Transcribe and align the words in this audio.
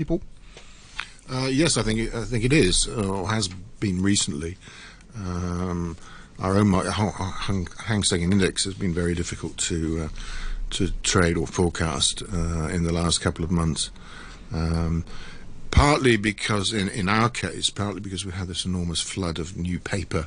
people? 0.00 0.22
Uh, 1.30 1.48
yes, 1.50 1.76
I 1.76 1.82
think 1.82 2.00
it, 2.00 2.14
I 2.14 2.24
think 2.24 2.42
it 2.42 2.54
is, 2.54 2.88
or 2.88 3.28
has 3.28 3.48
been 3.80 4.02
recently. 4.02 4.56
Um, 5.14 5.96
our 6.38 6.56
own 6.56 6.72
Hang, 6.72 7.68
Hang 7.84 8.02
Seng 8.02 8.22
Index 8.22 8.64
has 8.64 8.72
been 8.72 8.94
very 8.94 9.14
difficult 9.14 9.58
to 9.58 10.04
uh, 10.04 10.08
to 10.70 10.90
trade 11.02 11.36
or 11.36 11.46
forecast 11.46 12.22
uh, 12.32 12.68
in 12.68 12.84
the 12.84 12.92
last 12.92 13.20
couple 13.20 13.44
of 13.44 13.50
months. 13.50 13.90
Um, 14.54 15.04
partly 15.70 16.16
because, 16.16 16.72
in, 16.72 16.88
in 16.88 17.08
our 17.08 17.28
case, 17.28 17.68
partly 17.68 18.00
because 18.00 18.24
we 18.24 18.32
had 18.32 18.48
this 18.48 18.64
enormous 18.64 19.00
flood 19.00 19.38
of 19.38 19.56
new 19.56 19.78
paper 19.78 20.26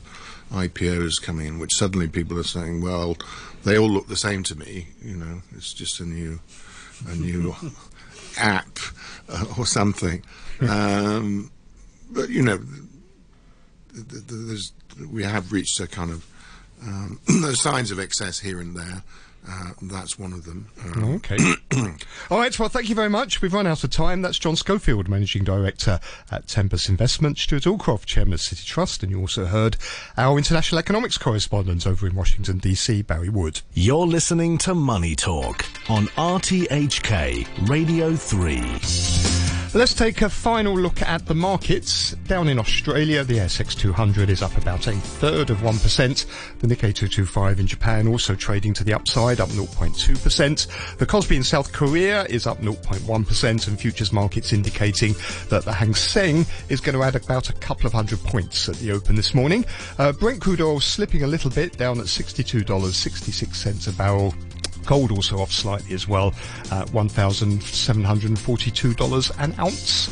IPOs 0.52 1.22
coming 1.22 1.48
in, 1.48 1.60
which 1.60 1.74
suddenly 1.74 2.08
people 2.08 2.38
are 2.38 2.44
saying, 2.44 2.82
well, 2.82 3.18
they 3.64 3.78
all 3.78 3.90
look 3.90 4.08
the 4.08 4.16
same 4.16 4.44
to 4.44 4.56
me. 4.56 4.90
You 5.02 5.16
know, 5.16 5.42
it's 5.56 5.74
just 5.74 6.00
a 6.00 6.06
new, 6.06 6.40
a 7.08 7.16
new 7.16 7.56
app 8.38 8.80
uh, 9.30 9.46
or 9.58 9.66
something. 9.66 10.24
Um, 10.62 11.52
but 12.12 12.30
you 12.30 12.42
know, 12.42 12.60
we 15.12 15.24
have 15.24 15.52
reached 15.52 15.80
a 15.80 15.88
kind 15.88 16.12
of 16.12 16.26
um, 16.82 17.20
signs 17.54 17.92
of 17.92 18.00
excess 18.00 18.40
here 18.40 18.60
and 18.60 18.76
there. 18.76 19.04
Uh, 19.48 19.72
that's 19.84 20.18
one 20.18 20.32
of 20.32 20.46
them. 20.46 20.68
Um, 20.84 21.16
okay. 21.16 21.38
All 22.30 22.40
right. 22.40 22.58
Well, 22.58 22.70
thank 22.70 22.88
you 22.90 22.96
very 22.96 23.10
much. 23.10 23.42
We've 23.42 23.54
run 23.54 23.68
out 23.68 23.84
of 23.84 23.90
time. 23.90 24.22
That's 24.22 24.40
John 24.40 24.56
Schofield, 24.56 25.10
Managing 25.10 25.44
Director 25.44 26.00
at 26.32 26.48
Tempest 26.48 26.88
Investment, 26.88 27.38
Stuart 27.38 27.64
Aldcroft, 27.64 28.06
Chairman 28.06 28.34
of 28.34 28.40
Citi 28.40 28.66
Trust, 28.66 29.04
and 29.04 29.12
you 29.12 29.20
also 29.20 29.46
heard 29.46 29.76
our 30.18 30.38
international 30.38 30.80
economics 30.80 31.18
correspondent 31.18 31.86
over 31.86 32.08
in 32.08 32.16
Washington, 32.16 32.58
D.C., 32.60 33.02
Barry 33.02 33.30
Wood. 33.30 33.62
You're 33.74 34.08
listening 34.08 34.58
to 34.60 34.74
Money 34.74 35.16
Talk 35.16 35.66
on 35.90 36.06
RTHK 36.08 37.70
Radio 37.70 38.16
3. 38.16 39.43
Let's 39.76 39.96
take 39.96 40.22
a 40.22 40.30
final 40.30 40.78
look 40.78 41.02
at 41.02 41.26
the 41.26 41.34
markets. 41.34 42.12
Down 42.28 42.48
in 42.48 42.60
Australia, 42.60 43.24
the 43.24 43.40
ASX 43.40 43.76
200 43.76 44.30
is 44.30 44.44
up 44.44 44.56
about 44.56 44.86
a 44.86 44.92
third 44.92 45.50
of 45.50 45.58
1%. 45.62 46.60
The 46.60 46.68
Nikkei 46.68 46.94
225 46.94 47.60
in 47.60 47.66
Japan 47.66 48.08
also 48.08 48.36
trading 48.36 48.76
to 48.76 48.84
the 48.84 48.94
upside, 48.94 49.40
up 49.40 49.50
0.2%. 49.50 50.98
The 50.98 51.06
Kospi 51.08 51.38
in 51.38 51.44
South 51.44 51.74
Korea 51.74 52.26
is 52.26 52.46
up 52.46 52.60
0.1% 52.60 53.68
and 53.68 53.80
futures 53.80 54.14
markets 54.14 54.54
indicating 54.54 55.16
that 55.50 55.66
the 55.66 55.74
Hang 55.74 55.96
Seng 55.96 56.46
is 56.70 56.80
going 56.80 56.96
to 56.96 57.02
add 57.02 57.16
about 57.16 57.50
a 57.50 57.54
couple 57.54 57.88
of 57.88 57.94
hundred 57.94 58.20
points 58.20 58.70
at 58.70 58.76
the 58.76 58.92
open 58.92 59.16
this 59.16 59.34
morning. 59.34 59.66
Uh, 59.98 60.12
Brent 60.12 60.40
crude 60.40 60.62
oil 60.62 60.82
slipping 60.82 61.24
a 61.24 61.28
little 61.28 61.50
bit 61.50 61.80
down 61.80 62.00
at 62.00 62.06
$62.66 62.06 63.88
a 63.88 63.92
barrel. 63.94 64.36
Gold 64.86 65.12
also 65.12 65.40
off 65.40 65.52
slightly 65.52 65.94
as 65.94 66.08
well, 66.08 66.34
at 66.72 66.88
$1,742 66.90 69.32
an 69.40 69.56
ounce. 69.60 70.08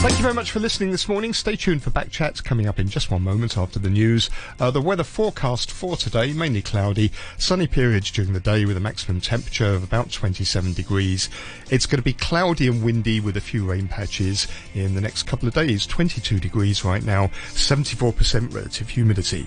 Thank 0.00 0.16
you 0.16 0.22
very 0.22 0.34
much 0.34 0.50
for 0.50 0.60
listening 0.60 0.90
this 0.90 1.08
morning. 1.08 1.34
Stay 1.34 1.56
tuned 1.56 1.82
for 1.82 1.90
back 1.90 2.10
chats 2.10 2.40
coming 2.40 2.66
up 2.66 2.78
in 2.78 2.88
just 2.88 3.10
one 3.10 3.22
moment 3.22 3.58
after 3.58 3.78
the 3.78 3.90
news. 3.90 4.30
Uh, 4.58 4.70
the 4.70 4.80
weather 4.80 5.04
forecast 5.04 5.70
for 5.70 5.96
today, 5.96 6.32
mainly 6.32 6.62
cloudy, 6.62 7.12
sunny 7.36 7.66
periods 7.66 8.10
during 8.10 8.32
the 8.32 8.40
day 8.40 8.64
with 8.64 8.76
a 8.76 8.80
maximum 8.80 9.20
temperature 9.20 9.74
of 9.74 9.84
about 9.84 10.10
27 10.10 10.72
degrees. 10.72 11.28
It's 11.70 11.86
going 11.86 11.98
to 11.98 12.02
be 12.02 12.12
cloudy 12.12 12.68
and 12.68 12.82
windy 12.82 13.20
with 13.20 13.36
a 13.36 13.40
few 13.40 13.68
rain 13.68 13.88
patches 13.88 14.46
in 14.74 14.94
the 14.94 15.00
next 15.00 15.24
couple 15.24 15.48
of 15.48 15.54
days. 15.54 15.86
22 15.86 16.40
degrees 16.40 16.84
right 16.84 17.02
now, 17.02 17.28
74% 17.52 18.54
relative 18.54 18.88
humidity. 18.88 19.46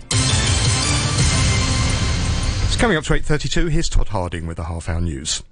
It's 2.74 2.82
coming 2.82 2.98
up 2.98 3.04
to 3.04 3.14
8.32. 3.14 3.70
Here's 3.70 3.88
Todd 3.88 4.08
Harding 4.08 4.48
with 4.48 4.58
the 4.58 4.64
half 4.64 4.90
hour 4.90 5.00
news. 5.00 5.44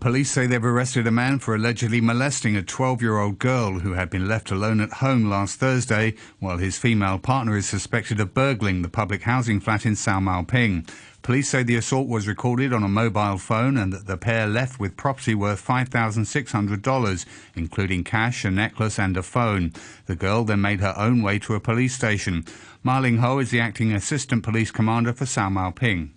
Police 0.00 0.32
say 0.32 0.48
they've 0.48 0.64
arrested 0.64 1.06
a 1.06 1.12
man 1.12 1.38
for 1.38 1.54
allegedly 1.54 2.00
molesting 2.00 2.56
a 2.56 2.62
12 2.64 3.00
year 3.00 3.18
old 3.18 3.38
girl 3.38 3.78
who 3.78 3.92
had 3.92 4.10
been 4.10 4.26
left 4.26 4.50
alone 4.50 4.80
at 4.80 4.94
home 4.94 5.30
last 5.30 5.60
Thursday, 5.60 6.16
while 6.40 6.58
his 6.58 6.76
female 6.76 7.20
partner 7.20 7.56
is 7.56 7.66
suspected 7.66 8.18
of 8.18 8.34
burgling 8.34 8.82
the 8.82 8.88
public 8.88 9.22
housing 9.22 9.60
flat 9.60 9.86
in 9.86 9.94
Sau 9.94 10.18
Mau 10.18 10.42
Ping. 10.42 10.84
Police 11.22 11.50
say 11.50 11.62
the 11.62 11.76
assault 11.76 12.08
was 12.08 12.26
recorded 12.26 12.72
on 12.72 12.82
a 12.82 12.88
mobile 12.88 13.38
phone 13.38 13.76
and 13.76 13.92
that 13.92 14.06
the 14.08 14.16
pair 14.16 14.48
left 14.48 14.80
with 14.80 14.96
property 14.96 15.36
worth 15.36 15.64
$5,600, 15.64 17.26
including 17.54 18.02
cash, 18.02 18.44
a 18.44 18.50
necklace, 18.50 18.98
and 18.98 19.16
a 19.16 19.22
phone. 19.22 19.72
The 20.06 20.16
girl 20.16 20.42
then 20.42 20.62
made 20.62 20.80
her 20.80 20.94
own 20.98 21.22
way 21.22 21.38
to 21.38 21.54
a 21.54 21.60
police 21.60 21.94
station. 21.94 22.44
Marling 22.82 23.18
Ho 23.18 23.38
is 23.38 23.52
the 23.52 23.60
acting 23.60 23.92
assistant 23.92 24.42
police 24.42 24.72
commander 24.72 25.12
for 25.12 25.26
Sau 25.26 25.48
Mau 25.48 25.70
Ping. 25.70 26.12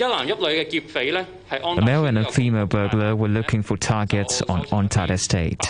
A 0.00 1.80
male 1.82 2.04
and 2.06 2.18
a 2.18 2.30
female 2.30 2.66
burglar 2.66 3.16
were 3.16 3.28
looking 3.28 3.62
for 3.64 3.76
targets 3.76 4.40
on 4.42 4.64
On 4.70 4.88
Tat 4.88 5.10
Estate. 5.10 5.60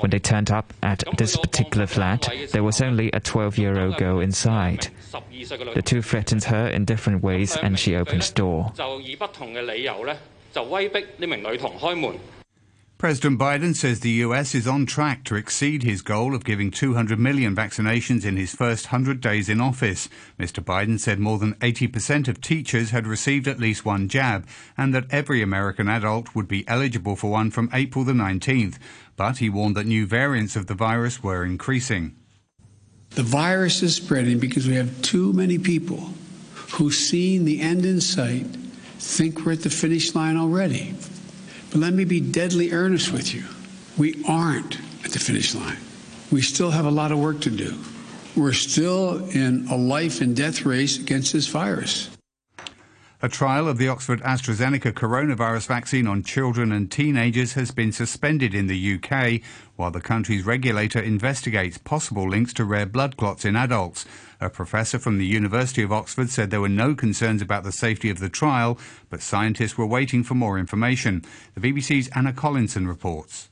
When 0.00 0.10
they 0.10 0.18
turned 0.18 0.50
up 0.50 0.72
at 0.82 1.04
this 1.18 1.36
particular 1.36 1.86
flat, 1.86 2.30
there 2.52 2.62
was 2.62 2.80
only 2.80 3.10
a 3.12 3.20
12 3.20 3.58
year 3.58 3.78
old 3.78 3.98
girl 3.98 4.20
inside. 4.20 4.88
The 5.74 5.82
two 5.84 6.00
threatened 6.00 6.44
her 6.44 6.66
in 6.68 6.86
different 6.86 7.22
ways 7.22 7.56
and 7.56 7.78
she 7.78 7.94
opened 7.94 8.22
the 8.22 8.32
door. 8.32 8.72
President 13.02 13.36
Biden 13.36 13.74
says 13.74 13.98
the 13.98 14.22
US 14.22 14.54
is 14.54 14.68
on 14.68 14.86
track 14.86 15.24
to 15.24 15.34
exceed 15.34 15.82
his 15.82 16.02
goal 16.02 16.36
of 16.36 16.44
giving 16.44 16.70
200 16.70 17.18
million 17.18 17.52
vaccinations 17.52 18.24
in 18.24 18.36
his 18.36 18.54
first 18.54 18.92
100 18.92 19.20
days 19.20 19.48
in 19.48 19.60
office. 19.60 20.08
Mr. 20.38 20.62
Biden 20.62 21.00
said 21.00 21.18
more 21.18 21.36
than 21.36 21.54
80% 21.54 22.28
of 22.28 22.40
teachers 22.40 22.90
had 22.90 23.08
received 23.08 23.48
at 23.48 23.58
least 23.58 23.84
one 23.84 24.08
jab 24.08 24.46
and 24.78 24.94
that 24.94 25.06
every 25.10 25.42
American 25.42 25.88
adult 25.88 26.36
would 26.36 26.46
be 26.46 26.64
eligible 26.68 27.16
for 27.16 27.28
one 27.28 27.50
from 27.50 27.70
April 27.72 28.04
the 28.04 28.12
19th. 28.12 28.76
But 29.16 29.38
he 29.38 29.50
warned 29.50 29.74
that 29.74 29.86
new 29.86 30.06
variants 30.06 30.54
of 30.54 30.68
the 30.68 30.74
virus 30.74 31.24
were 31.24 31.44
increasing. 31.44 32.14
The 33.16 33.24
virus 33.24 33.82
is 33.82 33.96
spreading 33.96 34.38
because 34.38 34.68
we 34.68 34.76
have 34.76 35.02
too 35.02 35.32
many 35.32 35.58
people 35.58 36.10
who, 36.74 36.92
seeing 36.92 37.46
the 37.46 37.62
end 37.62 37.84
in 37.84 38.00
sight, 38.00 38.46
think 39.00 39.44
we're 39.44 39.54
at 39.54 39.62
the 39.62 39.70
finish 39.70 40.14
line 40.14 40.36
already. 40.36 40.94
But 41.72 41.80
let 41.80 41.94
me 41.94 42.04
be 42.04 42.20
deadly 42.20 42.70
earnest 42.72 43.12
with 43.12 43.34
you. 43.34 43.44
We 43.96 44.22
aren't 44.28 44.78
at 45.04 45.12
the 45.12 45.18
finish 45.18 45.54
line. 45.54 45.78
We 46.30 46.42
still 46.42 46.70
have 46.70 46.84
a 46.84 46.90
lot 46.90 47.12
of 47.12 47.18
work 47.18 47.40
to 47.42 47.50
do. 47.50 47.78
We're 48.36 48.52
still 48.52 49.26
in 49.30 49.66
a 49.68 49.76
life 49.76 50.20
and 50.20 50.36
death 50.36 50.66
race 50.66 50.98
against 50.98 51.32
this 51.32 51.46
virus. 51.46 52.10
A 53.24 53.28
trial 53.28 53.68
of 53.68 53.78
the 53.78 53.88
Oxford 53.88 54.20
AstraZeneca 54.22 54.92
coronavirus 54.92 55.68
vaccine 55.68 56.06
on 56.06 56.24
children 56.24 56.72
and 56.72 56.90
teenagers 56.90 57.52
has 57.52 57.70
been 57.70 57.92
suspended 57.92 58.52
in 58.52 58.66
the 58.66 58.94
UK 58.94 59.40
while 59.76 59.92
the 59.92 60.00
country's 60.00 60.44
regulator 60.44 60.98
investigates 60.98 61.78
possible 61.78 62.28
links 62.28 62.52
to 62.54 62.64
rare 62.64 62.84
blood 62.84 63.16
clots 63.16 63.44
in 63.44 63.54
adults. 63.54 64.04
A 64.42 64.50
professor 64.50 64.98
from 64.98 65.18
the 65.18 65.24
University 65.24 65.84
of 65.84 65.92
Oxford 65.92 66.28
said 66.28 66.50
there 66.50 66.60
were 66.60 66.68
no 66.68 66.96
concerns 66.96 67.42
about 67.42 67.62
the 67.62 67.70
safety 67.70 68.10
of 68.10 68.18
the 68.18 68.28
trial, 68.28 68.76
but 69.08 69.22
scientists 69.22 69.78
were 69.78 69.86
waiting 69.86 70.24
for 70.24 70.34
more 70.34 70.58
information. 70.58 71.24
The 71.54 71.60
BBC's 71.60 72.08
Anna 72.08 72.32
Collinson 72.32 72.88
reports. 72.88 73.48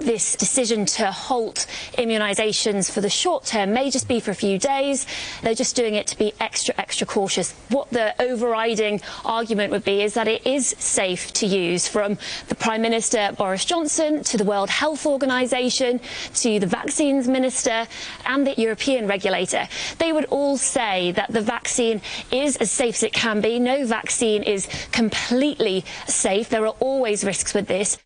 This 0.00 0.34
decision 0.36 0.86
to 0.86 1.12
halt 1.12 1.66
immunisations 1.98 2.90
for 2.90 3.02
the 3.02 3.10
short 3.10 3.44
term 3.44 3.72
may 3.74 3.90
just 3.90 4.08
be 4.08 4.20
for 4.20 4.30
a 4.30 4.34
few 4.34 4.58
days. 4.58 5.06
They're 5.42 5.54
just 5.54 5.76
doing 5.76 5.94
it 5.94 6.06
to 6.08 6.18
be 6.18 6.32
extra, 6.40 6.74
extra 6.78 7.06
cautious. 7.06 7.52
What 7.68 7.90
the 7.90 8.14
overriding 8.20 9.02
argument 9.24 9.70
would 9.70 9.84
be 9.84 10.02
is 10.02 10.14
that 10.14 10.28
it 10.28 10.46
is 10.46 10.74
safe 10.78 11.32
to 11.34 11.46
use 11.46 11.86
from 11.88 12.16
the 12.48 12.54
Prime 12.54 12.80
Minister 12.80 13.32
Boris 13.36 13.66
Johnson 13.66 14.24
to 14.24 14.38
the 14.38 14.44
World 14.44 14.70
Health 14.70 15.04
Organization 15.04 16.00
to 16.36 16.58
the 16.58 16.66
Vaccines 16.66 17.28
Minister 17.28 17.86
and 18.24 18.46
the 18.46 18.54
European 18.60 19.06
regulator. 19.06 19.68
They 19.98 20.12
would 20.12 20.24
all 20.26 20.56
say 20.56 21.12
that 21.12 21.30
the 21.32 21.42
vaccine 21.42 22.00
is 22.32 22.56
as 22.56 22.70
safe 22.72 22.94
as 22.96 23.02
it 23.02 23.12
can 23.12 23.42
be. 23.42 23.58
No 23.58 23.84
vaccine 23.86 24.42
is 24.42 24.66
completely 24.90 25.84
safe. 26.06 26.48
There 26.48 26.64
are 26.66 26.76
always 26.80 27.24
risks 27.24 27.52
with 27.52 27.68
this. 27.68 27.98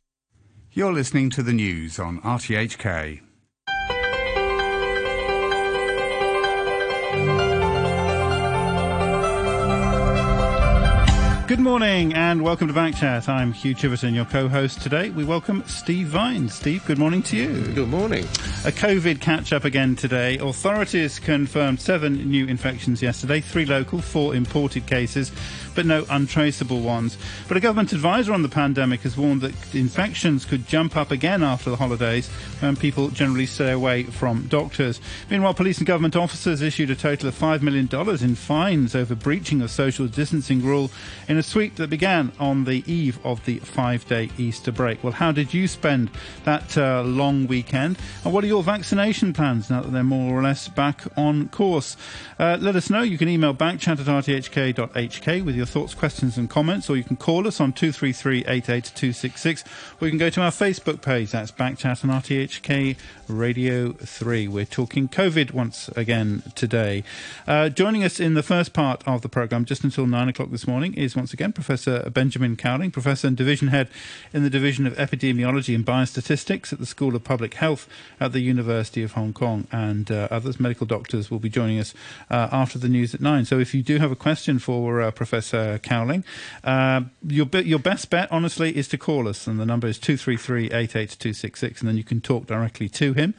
You're 0.76 0.92
listening 0.92 1.30
to 1.30 1.42
the 1.42 1.54
news 1.54 1.98
on 1.98 2.20
RTHK. 2.20 3.22
Good 11.48 11.60
morning 11.60 12.12
and 12.12 12.42
welcome 12.42 12.68
to 12.68 12.74
Backchat. 12.74 13.26
I'm 13.26 13.52
Hugh 13.52 13.74
Chiverton, 13.74 14.14
your 14.14 14.26
co-host 14.26 14.82
today. 14.82 15.08
We 15.08 15.24
welcome 15.24 15.62
Steve 15.66 16.08
Vine. 16.08 16.50
Steve, 16.50 16.84
good 16.84 16.98
morning 16.98 17.22
to 17.22 17.36
you. 17.36 17.62
Good 17.72 17.88
morning. 17.88 18.24
A 18.64 18.72
COVID 18.72 19.20
catch 19.20 19.54
up 19.54 19.64
again 19.64 19.96
today. 19.96 20.36
Authorities 20.36 21.18
confirmed 21.18 21.80
seven 21.80 22.28
new 22.28 22.46
infections 22.46 23.00
yesterday, 23.00 23.40
three 23.40 23.64
local, 23.64 24.02
four 24.02 24.34
imported 24.34 24.86
cases 24.86 25.32
but 25.76 25.86
no 25.86 26.04
untraceable 26.10 26.80
ones. 26.80 27.16
But 27.46 27.56
a 27.56 27.60
government 27.60 27.92
advisor 27.92 28.32
on 28.32 28.42
the 28.42 28.48
pandemic 28.48 29.02
has 29.02 29.16
warned 29.16 29.42
that 29.42 29.74
infections 29.74 30.44
could 30.44 30.66
jump 30.66 30.96
up 30.96 31.10
again 31.10 31.42
after 31.42 31.70
the 31.70 31.76
holidays 31.76 32.28
when 32.60 32.74
people 32.74 33.10
generally 33.10 33.46
stay 33.46 33.70
away 33.70 34.04
from 34.04 34.48
doctors. 34.48 35.00
Meanwhile, 35.30 35.54
police 35.54 35.78
and 35.78 35.86
government 35.86 36.16
officers 36.16 36.62
issued 36.62 36.90
a 36.90 36.96
total 36.96 37.28
of 37.28 37.38
$5 37.38 37.62
million 37.62 37.88
in 38.24 38.34
fines 38.34 38.94
over 38.96 39.14
breaching 39.14 39.62
of 39.62 39.70
social 39.70 40.06
distancing 40.06 40.62
rule 40.62 40.90
in 41.28 41.36
a 41.36 41.42
sweep 41.42 41.76
that 41.76 41.90
began 41.90 42.32
on 42.40 42.64
the 42.64 42.82
eve 42.90 43.18
of 43.24 43.44
the 43.44 43.58
five 43.58 44.06
day 44.06 44.30
Easter 44.38 44.72
break. 44.72 45.04
Well, 45.04 45.12
how 45.12 45.32
did 45.32 45.52
you 45.52 45.68
spend 45.68 46.10
that 46.44 46.76
uh, 46.78 47.02
long 47.02 47.46
weekend? 47.46 47.98
And 48.24 48.32
what 48.32 48.42
are 48.44 48.46
your 48.46 48.62
vaccination 48.62 49.32
plans 49.32 49.68
now 49.70 49.82
that 49.82 49.92
they're 49.92 50.02
more 50.02 50.38
or 50.38 50.42
less 50.42 50.68
back 50.68 51.02
on 51.16 51.48
course? 51.48 51.96
Uh, 52.38 52.56
let 52.60 52.76
us 52.76 52.88
know. 52.88 53.02
You 53.02 53.18
can 53.18 53.28
email 53.28 53.54
backchat 53.54 54.00
at 54.00 54.06
rthk.hk 54.06 55.44
with 55.44 55.56
your 55.56 55.65
your 55.66 55.72
thoughts, 55.82 55.94
questions, 55.94 56.38
and 56.38 56.48
comments, 56.48 56.88
or 56.88 56.96
you 56.96 57.02
can 57.02 57.16
call 57.16 57.46
us 57.48 57.60
on 57.60 57.72
233 57.72 58.44
88266, 58.46 59.64
or 60.00 60.06
you 60.06 60.12
can 60.12 60.18
go 60.18 60.30
to 60.30 60.40
our 60.40 60.52
Facebook 60.52 61.02
page. 61.02 61.32
That's 61.32 61.50
Backchat 61.50 62.04
and 62.04 62.12
RTHK 62.12 62.96
Radio 63.26 63.92
3. 63.92 64.46
We're 64.46 64.64
talking 64.64 65.08
COVID 65.08 65.52
once 65.52 65.88
again 65.96 66.44
today. 66.54 67.02
Uh, 67.48 67.68
joining 67.68 68.04
us 68.04 68.20
in 68.20 68.34
the 68.34 68.44
first 68.44 68.72
part 68.72 69.02
of 69.06 69.22
the 69.22 69.28
programme, 69.28 69.64
just 69.64 69.82
until 69.82 70.06
9 70.06 70.28
o'clock 70.28 70.50
this 70.50 70.68
morning, 70.68 70.94
is 70.94 71.16
once 71.16 71.32
again 71.32 71.52
Professor 71.52 72.08
Benjamin 72.10 72.54
Cowling, 72.54 72.92
Professor 72.92 73.26
and 73.26 73.36
Division 73.36 73.68
Head 73.68 73.88
in 74.32 74.44
the 74.44 74.50
Division 74.50 74.86
of 74.86 74.94
Epidemiology 74.94 75.74
and 75.74 75.84
Biostatistics 75.84 76.72
at 76.72 76.78
the 76.78 76.86
School 76.86 77.16
of 77.16 77.24
Public 77.24 77.54
Health 77.54 77.88
at 78.20 78.32
the 78.32 78.40
University 78.40 79.02
of 79.02 79.12
Hong 79.12 79.32
Kong, 79.32 79.66
and 79.72 80.12
uh, 80.12 80.28
others 80.30 80.60
medical 80.60 80.86
doctors 80.86 81.28
will 81.28 81.40
be 81.40 81.48
joining 81.48 81.80
us 81.80 81.92
uh, 82.30 82.48
after 82.52 82.78
the 82.78 82.88
news 82.88 83.14
at 83.14 83.20
9. 83.20 83.44
So 83.44 83.58
if 83.58 83.74
you 83.74 83.82
do 83.82 83.98
have 83.98 84.12
a 84.12 84.16
question 84.16 84.60
for 84.60 85.02
uh, 85.56 85.78
Cowling, 85.78 86.24
uh, 86.64 87.02
your, 87.26 87.46
your 87.46 87.78
best 87.78 88.10
bet, 88.10 88.28
honestly, 88.30 88.76
is 88.76 88.88
to 88.88 88.98
call 88.98 89.28
us, 89.28 89.46
and 89.46 89.58
the 89.58 89.66
number 89.66 89.86
is 89.86 89.98
233 89.98 90.66
88266, 90.66 91.80
and 91.80 91.88
then 91.88 91.96
you 91.96 92.04
can 92.04 92.20
talk 92.20 92.46
directly 92.46 92.88
to 92.90 93.12
him. 93.12 93.34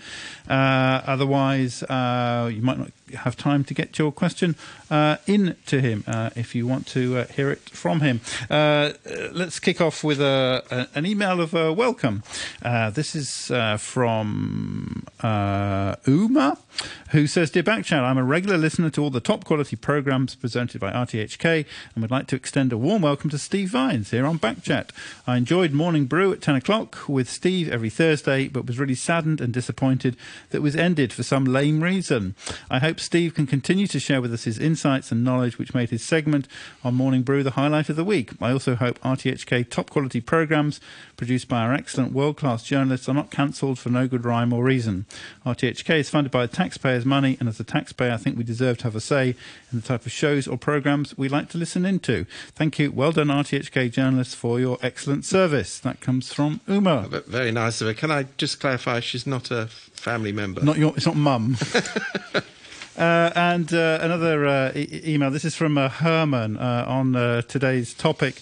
Uh, 0.50 1.02
otherwise, 1.06 1.84
uh, 1.84 2.50
you 2.54 2.62
might 2.62 2.78
not 2.78 2.92
have 3.16 3.36
time 3.36 3.64
to 3.66 3.74
get 3.74 3.98
your 3.98 4.12
question 4.12 4.56
uh, 4.90 5.18
in 5.26 5.56
to 5.66 5.82
him 5.82 6.04
uh, 6.08 6.30
if 6.36 6.56
you 6.56 6.68
want 6.68 6.88
to 6.88 7.18
uh, 7.18 7.26
hear 7.28 7.50
it 7.52 7.70
from 7.70 8.02
him. 8.02 8.22
Uh, 8.50 8.94
let's 9.32 9.60
kick 9.60 9.82
off 9.82 10.04
with 10.04 10.22
a, 10.22 10.64
a, 10.72 10.98
an 10.98 11.06
email 11.06 11.42
of 11.42 11.54
welcome. 11.54 12.24
this 12.62 13.16
is 13.16 13.52
from 13.82 15.06
Uma, 15.24 16.58
who 17.12 17.28
says, 17.28 17.52
Dear 17.52 17.64
Backchat, 17.64 18.02
I'm 18.02 18.18
a 18.18 18.24
regular 18.24 18.58
listener 18.58 18.90
to 18.92 19.04
all 19.04 19.10
the 19.10 19.20
top 19.20 19.46
quality 19.46 19.76
programs 19.76 20.36
presented 20.36 20.82
by 20.82 20.92
RTHK 20.92 21.66
and 21.96 22.02
would 22.02 22.12
like 22.12 22.28
to 22.28 22.36
extend 22.36 22.72
a 22.74 22.78
warm 22.78 23.02
welcome 23.02 23.30
to 23.30 23.38
Steve 23.38 23.70
Vines 23.70 24.12
here 24.12 24.26
on 24.26 24.40
Backchat. 24.40 24.90
I 25.26 25.38
enjoyed 25.38 25.72
Morning 25.72 26.06
Brew 26.06 26.32
at 26.32 26.42
10 26.42 26.56
o'clock 26.56 27.08
with 27.08 27.30
Steve 27.30 27.70
every 27.70 27.90
Thursday, 27.90 28.48
but 28.48 28.66
was 28.66 28.80
really 28.80 28.96
saddened 28.96 29.42
and 29.42 29.54
disappointed 29.54 30.16
that 30.50 30.62
was 30.62 30.76
ended 30.76 31.14
for 31.14 31.24
some 31.24 31.46
lame 31.46 31.82
reason. 31.82 32.36
I 32.70 32.80
hope 32.80 32.97
Steve 33.00 33.34
can 33.34 33.48
continue 33.48 33.88
to 33.88 34.00
share 34.00 34.22
with 34.22 34.34
us 34.34 34.44
his 34.44 34.60
insights 34.60 35.12
and 35.12 35.24
knowledge, 35.24 35.58
which 35.58 35.74
made 35.74 35.90
his 35.90 36.04
segment 36.04 36.48
on 36.84 36.96
Morning 36.96 37.22
Brew 37.22 37.44
the 37.44 37.52
highlight 37.52 37.90
of 37.90 37.96
the 37.96 38.04
week. 38.04 38.32
I 38.42 38.52
also 38.52 38.76
hope 38.76 39.00
RTHK 39.02 39.70
top 39.70 39.90
quality 39.90 40.22
programmes 40.22 40.80
produced 41.16 41.48
by 41.48 41.62
our 41.62 41.74
excellent 41.74 42.14
world 42.14 42.38
class 42.38 42.64
journalists 42.64 43.08
are 43.08 43.14
not 43.14 43.32
cancelled 43.32 43.80
for 43.80 43.90
no 43.90 44.08
good 44.08 44.26
rhyme 44.26 44.54
or 44.54 44.64
reason. 44.64 45.06
RTHK 45.46 46.00
is 46.00 46.10
funded 46.10 46.32
by 46.32 46.48
taxpayers' 46.48 47.06
money, 47.06 47.38
and 47.40 47.48
as 47.48 47.60
a 47.60 47.64
taxpayer, 47.64 48.12
I 48.12 48.18
think 48.18 48.38
we 48.38 48.44
deserve 48.44 48.78
to 48.80 48.84
have 48.86 48.96
a 48.96 49.02
say 49.02 49.36
in 49.72 49.80
the 49.80 49.82
type 49.82 50.06
of 50.06 50.12
shows 50.12 50.48
or 50.48 50.58
programmes 50.58 51.18
we 51.18 51.30
like 51.30 51.50
to 51.50 51.58
listen 51.58 51.86
into. 51.86 52.26
Thank 52.56 52.80
you. 52.80 52.92
Well 52.92 53.12
done, 53.12 53.28
RTHK 53.28 53.92
journalists, 53.92 54.36
for 54.36 54.60
your 54.60 54.78
excellent 54.82 55.26
service. 55.26 55.80
That 55.80 56.02
comes 56.02 56.34
from 56.34 56.62
Uma. 56.68 57.08
Very 57.28 57.52
nice 57.52 57.82
of 57.82 57.88
her. 57.88 57.94
Can 57.94 58.12
I 58.12 58.26
just 58.38 58.60
clarify 58.60 59.00
she's 59.00 59.28
not 59.28 59.52
a 59.52 59.68
family 59.68 60.32
member? 60.32 60.62
Not 60.64 60.78
your, 60.78 60.94
it's 60.96 61.06
not 61.06 61.16
mum. 61.16 61.58
Uh, 62.98 63.32
and 63.36 63.74
uh, 63.76 64.00
another 64.02 64.48
uh, 64.48 64.72
e- 64.76 65.02
email. 65.06 65.30
This 65.30 65.46
is 65.46 65.56
from 65.56 65.78
uh, 65.78 65.88
Herman 65.88 66.58
uh, 66.58 66.86
on 66.88 67.16
uh, 67.16 67.44
today's 67.44 67.94
topic 67.94 68.42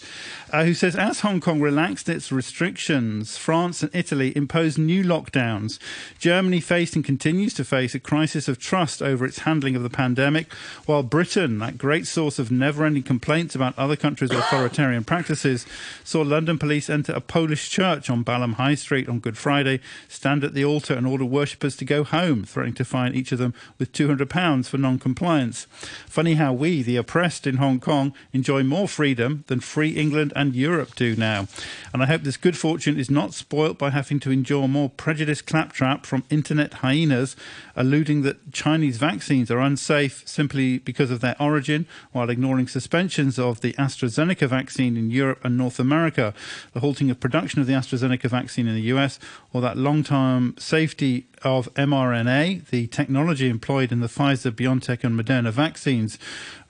uh, 0.51 0.63
who 0.63 0.74
says 0.74 0.95
as 0.95 1.21
Hong 1.21 1.39
Kong 1.39 1.59
relaxed 1.62 2.09
its 2.09 2.31
restrictions, 2.31 3.38
France 3.38 3.81
and 3.83 3.94
Italy 3.94 4.36
imposed 4.36 4.77
new 4.77 5.03
lockdowns. 5.03 5.80
Germany 6.19 6.59
faced 6.59 6.95
and 6.95 7.03
continues 7.03 7.53
to 7.56 7.63
face 7.63 7.95
a 7.95 8.00
crisis 8.00 8.47
of 8.47 8.59
trust 8.59 9.01
over 9.01 9.25
its 9.25 9.39
handling 9.39 9.75
of 9.75 9.83
the 9.83 9.89
pandemic, 9.89 10.51
while 10.86 11.03
Britain, 11.03 11.59
that 11.59 11.77
great 11.77 12.07
source 12.07 12.39
of 12.39 12.51
never 12.51 12.86
ending 12.86 13.03
complaints 13.03 13.56
about 13.56 13.77
other 13.77 13.95
countries' 13.95 14.31
authoritarian 14.31 15.03
practices, 15.03 15.65
saw 16.03 16.21
London 16.21 16.57
police 16.57 16.89
enter 16.89 17.13
a 17.13 17.21
Polish 17.21 17.69
church 17.69 18.09
on 18.09 18.24
Balham 18.24 18.53
High 18.53 18.75
Street 18.75 19.09
on 19.09 19.19
Good 19.19 19.38
Friday, 19.38 19.80
stand 20.07 20.44
at 20.44 20.53
the 20.53 20.65
altar 20.65 20.94
and 20.94 21.07
order 21.07 21.25
worshippers 21.25 21.75
to 21.77 21.86
go 21.86 22.03
home, 22.03 22.44
threatening 22.44 22.75
to 22.75 22.86
fine 22.86 23.13
each 23.13 23.31
of 23.31 23.39
them 23.39 23.53
with 23.80 23.91
£200 23.91 24.68
for 24.68 24.77
non 24.77 25.00
compliance. 25.00 25.68
Funny 26.07 26.36
how 26.36 26.53
we, 26.53 26.81
the 26.81 26.98
oppressed 26.98 27.48
in 27.48 27.57
Hong 27.57 27.80
Kong, 27.80 28.13
enjoy 28.33 28.63
more 28.63 28.88
freedom 28.88 29.44
than 29.48 29.59
free 29.59 29.89
England 29.89 30.33
and 30.36 30.56
Europe 30.56 30.96
do 30.96 31.16
now. 31.16 31.48
And 31.94 32.04
I 32.04 32.06
hope 32.06 32.24
this 32.24 32.38
good 32.38 32.58
fortune 32.58 33.00
is 33.00 33.10
not 33.10 33.34
spoilt 33.34 33.78
by 33.78 33.90
having 33.90 34.20
to 34.22 34.32
endure 34.32 34.68
more 34.68 34.90
prejudiced 34.90 35.46
claptrap 35.46 36.06
from 36.06 36.24
internet 36.30 36.76
hyenas 36.76 37.36
alluding 37.76 38.22
that 38.22 38.52
Chinese 38.52 38.98
vaccines 38.98 39.52
are 39.52 39.60
unsafe 39.60 40.28
simply 40.28 40.80
because 40.80 41.12
of 41.12 41.22
their 41.22 41.36
origin, 41.42 41.86
while 42.12 42.30
ignoring 42.30 42.68
suspensions 42.68 43.38
of 43.38 43.62
the 43.62 43.74
AstraZeneca 43.74 44.48
vaccine 44.48 44.98
in 44.98 45.12
Europe 45.12 45.40
and 45.44 45.58
North 45.58 45.80
America, 45.80 46.34
the 46.74 46.80
halting 46.80 47.10
of 47.10 47.20
production 47.20 47.62
of 47.62 47.68
the 47.68 47.74
AstraZeneca 47.74 48.30
vaccine 48.30 48.68
in 48.68 48.76
the 48.76 48.94
US, 48.94 49.20
or 49.54 49.62
that 49.62 49.78
long 49.78 50.04
term 50.04 50.56
safety 50.58 51.28
of 51.45 51.71
mRNA, 51.75 52.68
the 52.69 52.88
technology 52.88 53.47
employed 53.47 53.92
in 53.92 54.01
the 54.01 54.07
Pfizer, 54.07 54.51
BioNTech, 54.51 55.03
and 55.03 55.18
Moderna 55.18 55.51
vaccines, 55.51 56.18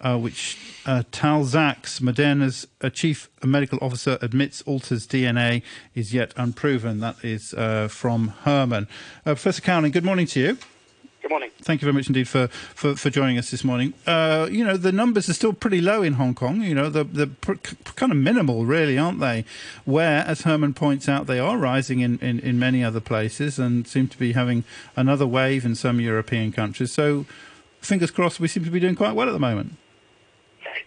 uh, 0.02 0.18
which 0.18 0.58
uh, 0.86 1.04
Tal 1.12 1.44
Zaks, 1.46 2.00
Moderna's 2.02 2.68
uh, 2.82 2.90
chief 2.90 3.30
medical 3.44 3.80
officer, 3.82 4.20
admits 4.22 4.62
alters 4.64 5.08
DNA, 5.08 5.64
is 5.96 6.14
yet 6.14 6.34
unproven. 6.36 7.00
That 7.00 7.16
is 7.24 7.54
uh, 7.54 7.88
from 7.88 8.28
Herman. 8.44 8.88
Uh, 9.26 9.34
Professor 9.34 9.62
Cowling, 9.62 9.92
good 9.92 10.06
morning 10.06 10.28
to 10.28 10.40
you. 10.40 10.58
Good 11.26 11.32
morning. 11.32 11.50
Thank 11.64 11.82
you 11.82 11.88
very 11.88 11.94
much 11.96 12.06
indeed 12.06 12.28
for, 12.28 12.50
for, 12.50 12.96
for 12.96 13.10
joining 13.10 13.40
us 13.40 13.50
this 13.50 13.64
morning. 13.64 13.96
Uh, 14.06 14.48
you 14.52 14.64
know, 14.64 14.78
the 14.78 14.92
numbers 14.92 15.28
are 15.28 15.34
still 15.34 15.54
pretty 15.54 15.82
low 15.82 16.04
in 16.04 16.14
Hong 16.14 16.36
Kong. 16.36 16.62
You 16.62 16.76
know, 16.76 16.88
they're, 16.88 17.04
they're 17.04 17.26
pr- 17.26 17.54
kind 17.96 18.12
of 18.12 18.18
minimal, 18.20 18.64
really, 18.68 18.96
aren't 19.00 19.20
they? 19.20 19.44
Where, 19.86 20.20
as 20.20 20.44
Herman 20.44 20.76
points 20.76 21.10
out, 21.10 21.26
they 21.26 21.40
are 21.40 21.58
rising 21.58 22.02
in, 22.02 22.20
in, 22.20 22.38
in 22.42 22.60
many 22.60 22.84
other 22.84 23.00
places 23.00 23.58
and 23.58 23.88
seem 23.88 24.08
to 24.10 24.20
be 24.20 24.34
having 24.34 24.66
another 24.96 25.26
wave 25.26 25.66
in 25.66 25.74
some 25.74 26.00
European 26.00 26.52
countries. 26.52 26.92
So, 26.92 27.26
fingers 27.82 28.12
crossed, 28.12 28.40
we 28.40 28.48
seem 28.48 28.64
to 28.64 28.70
be 28.70 28.80
doing 28.80 28.94
quite 28.94 29.16
well 29.16 29.28
at 29.28 29.34
the 29.34 29.40
moment. 29.40 29.78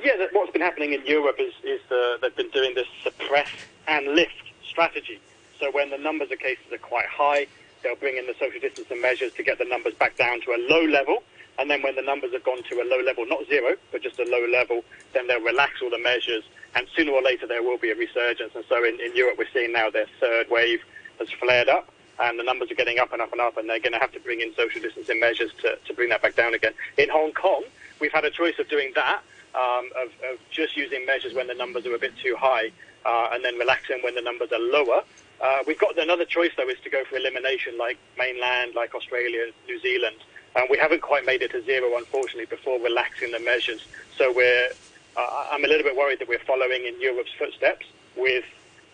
Yeah, 0.04 0.24
what's 0.30 0.52
been 0.52 0.62
happening 0.62 0.92
in 0.92 1.04
Europe 1.04 1.40
is, 1.40 1.52
is 1.64 1.80
uh, 1.90 2.18
they've 2.22 2.36
been 2.36 2.50
doing 2.50 2.76
this 2.76 2.86
suppress 3.02 3.48
and 3.88 4.06
lift 4.14 4.30
strategy. 4.64 5.20
So 5.58 5.72
when 5.72 5.90
the 5.90 5.98
numbers 5.98 6.30
of 6.30 6.38
cases 6.38 6.72
are 6.72 6.78
quite 6.78 7.06
high, 7.06 7.48
They'll 7.82 7.96
bring 7.96 8.16
in 8.16 8.26
the 8.26 8.34
social 8.38 8.60
distancing 8.60 9.00
measures 9.00 9.32
to 9.34 9.42
get 9.42 9.58
the 9.58 9.64
numbers 9.64 9.94
back 9.94 10.16
down 10.16 10.40
to 10.42 10.52
a 10.52 10.58
low 10.68 10.84
level. 10.84 11.22
And 11.58 11.70
then 11.70 11.82
when 11.82 11.96
the 11.96 12.02
numbers 12.02 12.32
have 12.32 12.44
gone 12.44 12.62
to 12.62 12.74
a 12.80 12.86
low 12.86 13.00
level, 13.04 13.26
not 13.26 13.46
zero, 13.48 13.74
but 13.90 14.02
just 14.02 14.18
a 14.18 14.24
low 14.24 14.46
level, 14.46 14.84
then 15.12 15.26
they'll 15.26 15.42
relax 15.42 15.82
all 15.82 15.90
the 15.90 15.98
measures. 15.98 16.44
And 16.74 16.86
sooner 16.94 17.12
or 17.12 17.22
later, 17.22 17.46
there 17.46 17.62
will 17.62 17.78
be 17.78 17.90
a 17.90 17.96
resurgence. 17.96 18.54
And 18.54 18.64
so 18.68 18.84
in, 18.84 19.00
in 19.00 19.16
Europe, 19.16 19.38
we're 19.38 19.48
seeing 19.52 19.72
now 19.72 19.90
their 19.90 20.06
third 20.20 20.48
wave 20.50 20.80
has 21.18 21.28
flared 21.30 21.68
up. 21.68 21.90
And 22.20 22.38
the 22.38 22.42
numbers 22.42 22.70
are 22.70 22.74
getting 22.74 22.98
up 22.98 23.12
and 23.12 23.22
up 23.22 23.30
and 23.30 23.40
up, 23.40 23.56
and 23.56 23.68
they're 23.68 23.78
going 23.78 23.92
to 23.92 23.98
have 24.00 24.10
to 24.12 24.20
bring 24.20 24.40
in 24.40 24.52
social 24.54 24.80
distancing 24.80 25.20
measures 25.20 25.52
to, 25.62 25.78
to 25.86 25.94
bring 25.94 26.08
that 26.08 26.20
back 26.20 26.34
down 26.34 26.52
again. 26.52 26.74
In 26.96 27.08
Hong 27.08 27.32
Kong, 27.32 27.62
we've 28.00 28.12
had 28.12 28.24
a 28.24 28.30
choice 28.30 28.58
of 28.58 28.68
doing 28.68 28.90
that, 28.96 29.22
um, 29.54 29.88
of, 29.96 30.08
of 30.28 30.38
just 30.50 30.76
using 30.76 31.06
measures 31.06 31.32
when 31.32 31.46
the 31.46 31.54
numbers 31.54 31.86
are 31.86 31.94
a 31.94 31.98
bit 31.98 32.12
too 32.20 32.34
high, 32.36 32.72
uh, 33.04 33.28
and 33.32 33.44
then 33.44 33.56
relaxing 33.56 34.00
when 34.02 34.16
the 34.16 34.20
numbers 34.20 34.50
are 34.50 34.58
lower. 34.58 35.02
Uh, 35.40 35.58
we've 35.66 35.78
got 35.78 35.96
another 35.98 36.24
choice 36.24 36.50
though 36.56 36.68
is 36.68 36.80
to 36.80 36.90
go 36.90 37.04
for 37.04 37.16
elimination 37.16 37.76
like 37.78 37.98
mainland, 38.18 38.74
like 38.74 38.94
Australia, 38.94 39.46
New 39.66 39.78
Zealand, 39.80 40.16
and 40.56 40.66
we 40.70 40.76
haven't 40.78 41.02
quite 41.02 41.24
made 41.24 41.42
it 41.42 41.50
to 41.52 41.62
zero 41.64 41.96
unfortunately 41.96 42.46
before 42.46 42.80
relaxing 42.80 43.30
the 43.32 43.40
measures. 43.40 43.86
So 44.16 44.32
we're 44.32 44.70
uh, 45.16 45.46
I'm 45.52 45.64
a 45.64 45.68
little 45.68 45.84
bit 45.84 45.96
worried 45.96 46.18
that 46.20 46.28
we're 46.28 46.38
following 46.40 46.84
in 46.84 47.00
Europe's 47.00 47.32
footsteps 47.38 47.86
with 48.16 48.44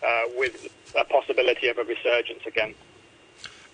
uh, 0.05 0.23
with 0.37 0.67
a 0.97 1.03
possibility 1.05 1.67
of 1.67 1.77
a 1.77 1.83
resurgence 1.83 2.45
again. 2.45 2.75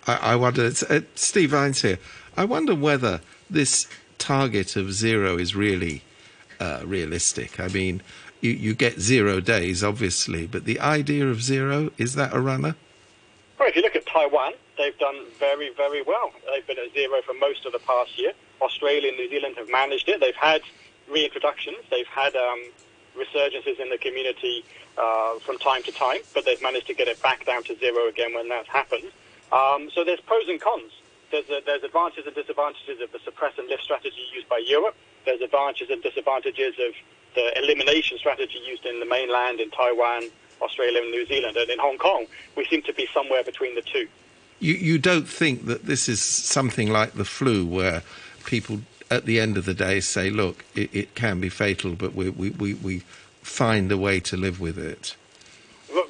I, 0.06 0.16
I 0.32 0.36
wonder, 0.36 0.70
uh, 0.88 1.00
Steve 1.14 1.50
Vines 1.50 1.82
here. 1.82 1.98
I 2.36 2.44
wonder 2.44 2.74
whether 2.74 3.20
this 3.48 3.86
target 4.18 4.76
of 4.76 4.92
zero 4.92 5.38
is 5.38 5.54
really 5.54 6.02
uh, 6.58 6.80
realistic. 6.84 7.60
I 7.60 7.68
mean, 7.68 8.02
you, 8.42 8.50
you 8.50 8.74
get 8.74 9.00
zero 9.00 9.40
days, 9.40 9.82
obviously, 9.82 10.46
but 10.46 10.64
the 10.64 10.80
idea 10.80 11.26
of 11.28 11.42
zero, 11.42 11.90
is 11.96 12.14
that 12.16 12.34
a 12.34 12.40
runner? 12.40 12.74
Well, 13.58 13.68
if 13.68 13.76
you 13.76 13.82
look 13.82 13.96
at 13.96 14.04
Taiwan, 14.04 14.52
they've 14.76 14.98
done 14.98 15.24
very, 15.38 15.72
very 15.74 16.02
well. 16.02 16.32
They've 16.52 16.66
been 16.66 16.78
at 16.78 16.92
zero 16.92 17.22
for 17.24 17.34
most 17.34 17.64
of 17.64 17.72
the 17.72 17.78
past 17.78 18.18
year. 18.18 18.32
Australia 18.60 19.08
and 19.08 19.16
New 19.16 19.30
Zealand 19.30 19.54
have 19.56 19.70
managed 19.70 20.08
it. 20.08 20.20
They've 20.20 20.34
had 20.34 20.62
reintroductions. 21.08 21.78
They've 21.90 22.06
had 22.06 22.34
um, 22.34 22.60
resurgences 23.16 23.78
in 23.78 23.90
the 23.90 23.98
community 23.98 24.64
uh, 24.98 25.38
from 25.38 25.58
time 25.58 25.84
to 25.84 25.92
time, 25.92 26.18
but 26.34 26.44
they've 26.44 26.62
managed 26.62 26.88
to 26.88 26.94
get 26.94 27.06
it 27.06 27.22
back 27.22 27.46
down 27.46 27.62
to 27.64 27.78
zero 27.78 28.08
again 28.08 28.34
when 28.34 28.48
that's 28.48 28.68
happened. 28.68 29.10
Um, 29.52 29.88
so 29.94 30.02
there's 30.04 30.20
pros 30.20 30.48
and 30.48 30.60
cons. 30.60 30.92
There's, 31.30 31.48
a, 31.48 31.60
there's 31.64 31.82
advantages 31.82 32.26
and 32.26 32.34
disadvantages 32.34 33.00
of 33.00 33.12
the 33.12 33.20
suppress 33.24 33.54
and 33.56 33.68
lift 33.68 33.84
strategy 33.84 34.22
used 34.34 34.48
by 34.48 34.62
Europe. 34.66 34.96
There's 35.24 35.40
advantages 35.40 35.90
and 35.90 36.02
disadvantages 36.02 36.74
of 36.78 36.92
the 37.34 37.58
elimination 37.58 38.18
strategy 38.18 38.58
used 38.66 38.84
in 38.84 39.00
the 39.00 39.06
mainland, 39.06 39.60
in 39.60 39.70
Taiwan, 39.70 40.28
Australia, 40.60 41.00
and 41.02 41.10
New 41.10 41.26
Zealand. 41.26 41.56
And 41.56 41.70
in 41.70 41.78
Hong 41.78 41.98
Kong, 41.98 42.26
we 42.56 42.64
seem 42.66 42.82
to 42.82 42.92
be 42.92 43.08
somewhere 43.12 43.42
between 43.42 43.74
the 43.74 43.82
two. 43.82 44.08
You, 44.60 44.74
you 44.74 44.98
don't 44.98 45.28
think 45.28 45.66
that 45.66 45.86
this 45.86 46.08
is 46.08 46.22
something 46.22 46.90
like 46.90 47.14
the 47.14 47.24
flu 47.24 47.66
where 47.66 48.02
people 48.44 48.80
at 49.10 49.26
the 49.26 49.40
end 49.40 49.56
of 49.56 49.66
the 49.66 49.74
day 49.74 50.00
say, 50.00 50.30
look, 50.30 50.64
it, 50.74 50.94
it 50.94 51.14
can 51.14 51.40
be 51.40 51.48
fatal, 51.48 51.92
but 51.94 52.14
we, 52.14 52.30
we, 52.30 52.50
we, 52.50 52.74
we 52.74 53.02
find 53.42 53.92
a 53.92 53.98
way 53.98 54.20
to 54.20 54.36
live 54.36 54.60
with 54.60 54.78
it? 54.78 55.14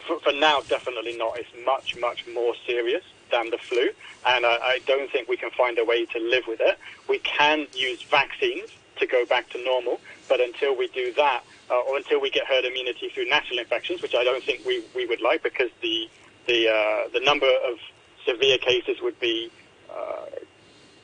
For, 0.06 0.20
for, 0.20 0.32
now, 0.32 0.60
definitely 0.68 1.16
not. 1.16 1.36
It's 1.38 1.48
much, 1.64 1.96
much 1.98 2.26
more 2.28 2.54
serious 2.66 3.02
than 3.32 3.50
the 3.50 3.58
flu, 3.58 3.90
and 4.26 4.46
I, 4.46 4.56
I 4.62 4.80
don't 4.86 5.10
think 5.10 5.28
we 5.28 5.36
can 5.36 5.50
find 5.50 5.78
a 5.78 5.84
way 5.84 6.06
to 6.06 6.18
live 6.20 6.44
with 6.46 6.60
it. 6.60 6.78
We 7.08 7.18
can 7.20 7.66
use 7.74 8.02
vaccines 8.02 8.70
to 8.96 9.06
go 9.06 9.24
back 9.26 9.48
to 9.50 9.64
normal, 9.64 10.00
but 10.32 10.40
until 10.40 10.74
we 10.74 10.88
do 10.88 11.12
that, 11.12 11.44
uh, 11.70 11.78
or 11.80 11.98
until 11.98 12.18
we 12.18 12.30
get 12.30 12.46
herd 12.46 12.64
immunity 12.64 13.10
through 13.10 13.28
natural 13.28 13.58
infections, 13.58 14.00
which 14.00 14.14
I 14.14 14.24
don't 14.24 14.42
think 14.42 14.64
we, 14.64 14.82
we 14.96 15.04
would 15.04 15.20
like 15.20 15.42
because 15.42 15.68
the 15.82 16.08
the 16.46 16.70
uh, 16.70 17.08
the 17.12 17.20
number 17.20 17.52
of 17.70 17.76
severe 18.24 18.56
cases 18.56 19.02
would 19.02 19.20
be 19.20 19.50
uh, 19.94 20.24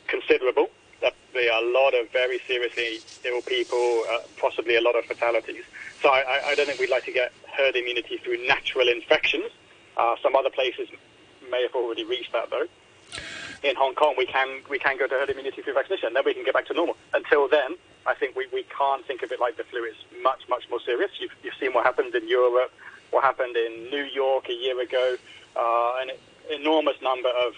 considerable. 0.07 0.71
There'd 1.03 1.13
be 1.35 1.47
a 1.47 1.61
lot 1.61 1.93
of 1.93 2.11
very 2.11 2.41
seriously 2.47 3.01
ill 3.27 3.43
people, 3.43 4.05
uh, 4.11 4.21
possibly 4.41 4.77
a 4.77 4.81
lot 4.81 4.97
of 4.99 5.05
fatalities. 5.05 5.65
So 6.01 6.09
I, 6.09 6.41
I, 6.47 6.55
don't 6.55 6.67
think 6.67 6.81
we'd 6.81 6.89
like 6.89 7.05
to 7.05 7.13
get 7.13 7.31
herd 7.55 7.77
immunity 7.77 8.17
through 8.17 8.47
natural 8.47 8.89
infections. 8.89 9.51
Uh, 9.99 10.17
some 10.23 10.35
other 10.37 10.49
places 10.49 10.89
may 11.51 11.61
have 11.65 11.75
already 11.75 12.05
reached 12.05 12.33
that 12.33 12.49
though. 12.49 12.67
In 13.63 13.77
Hong 13.77 13.95
Kong, 13.95 14.15
we 14.17 14.25
can 14.25 14.63
we 14.71 14.79
can 14.79 14.97
go 14.99 15.07
to 15.07 15.15
herd 15.15 15.29
immunity 15.29 15.61
through 15.61 15.75
vaccination. 15.75 16.15
Then 16.15 16.23
we 16.25 16.33
can 16.33 16.45
get 16.47 16.55
back 16.55 16.67
to 16.69 16.73
normal. 16.73 16.97
Until 17.13 17.47
then, 17.47 17.77
I 18.09 18.15
think 18.15 18.35
we, 18.35 18.47
we 18.53 18.65
can't 18.65 19.05
think 19.05 19.23
of 19.23 19.31
it 19.31 19.39
like 19.39 19.59
the 19.59 19.65
flu. 19.65 19.85
It's 19.85 20.03
much 20.23 20.49
much 20.49 20.65
more 20.71 20.81
serious. 20.81 21.11
You've, 21.21 21.35
you've 21.43 21.59
seen 21.61 21.75
what 21.75 21.85
happened 21.85 22.15
in 22.15 22.27
Europe, 22.27 22.73
what 23.11 23.23
happened 23.23 23.55
in 23.57 23.91
New 23.91 24.05
York 24.05 24.49
a 24.49 24.55
year 24.55 24.81
ago, 24.81 25.17
uh, 25.55 25.93
an 26.01 26.11
enormous 26.51 26.97
number 27.03 27.29
of 27.29 27.53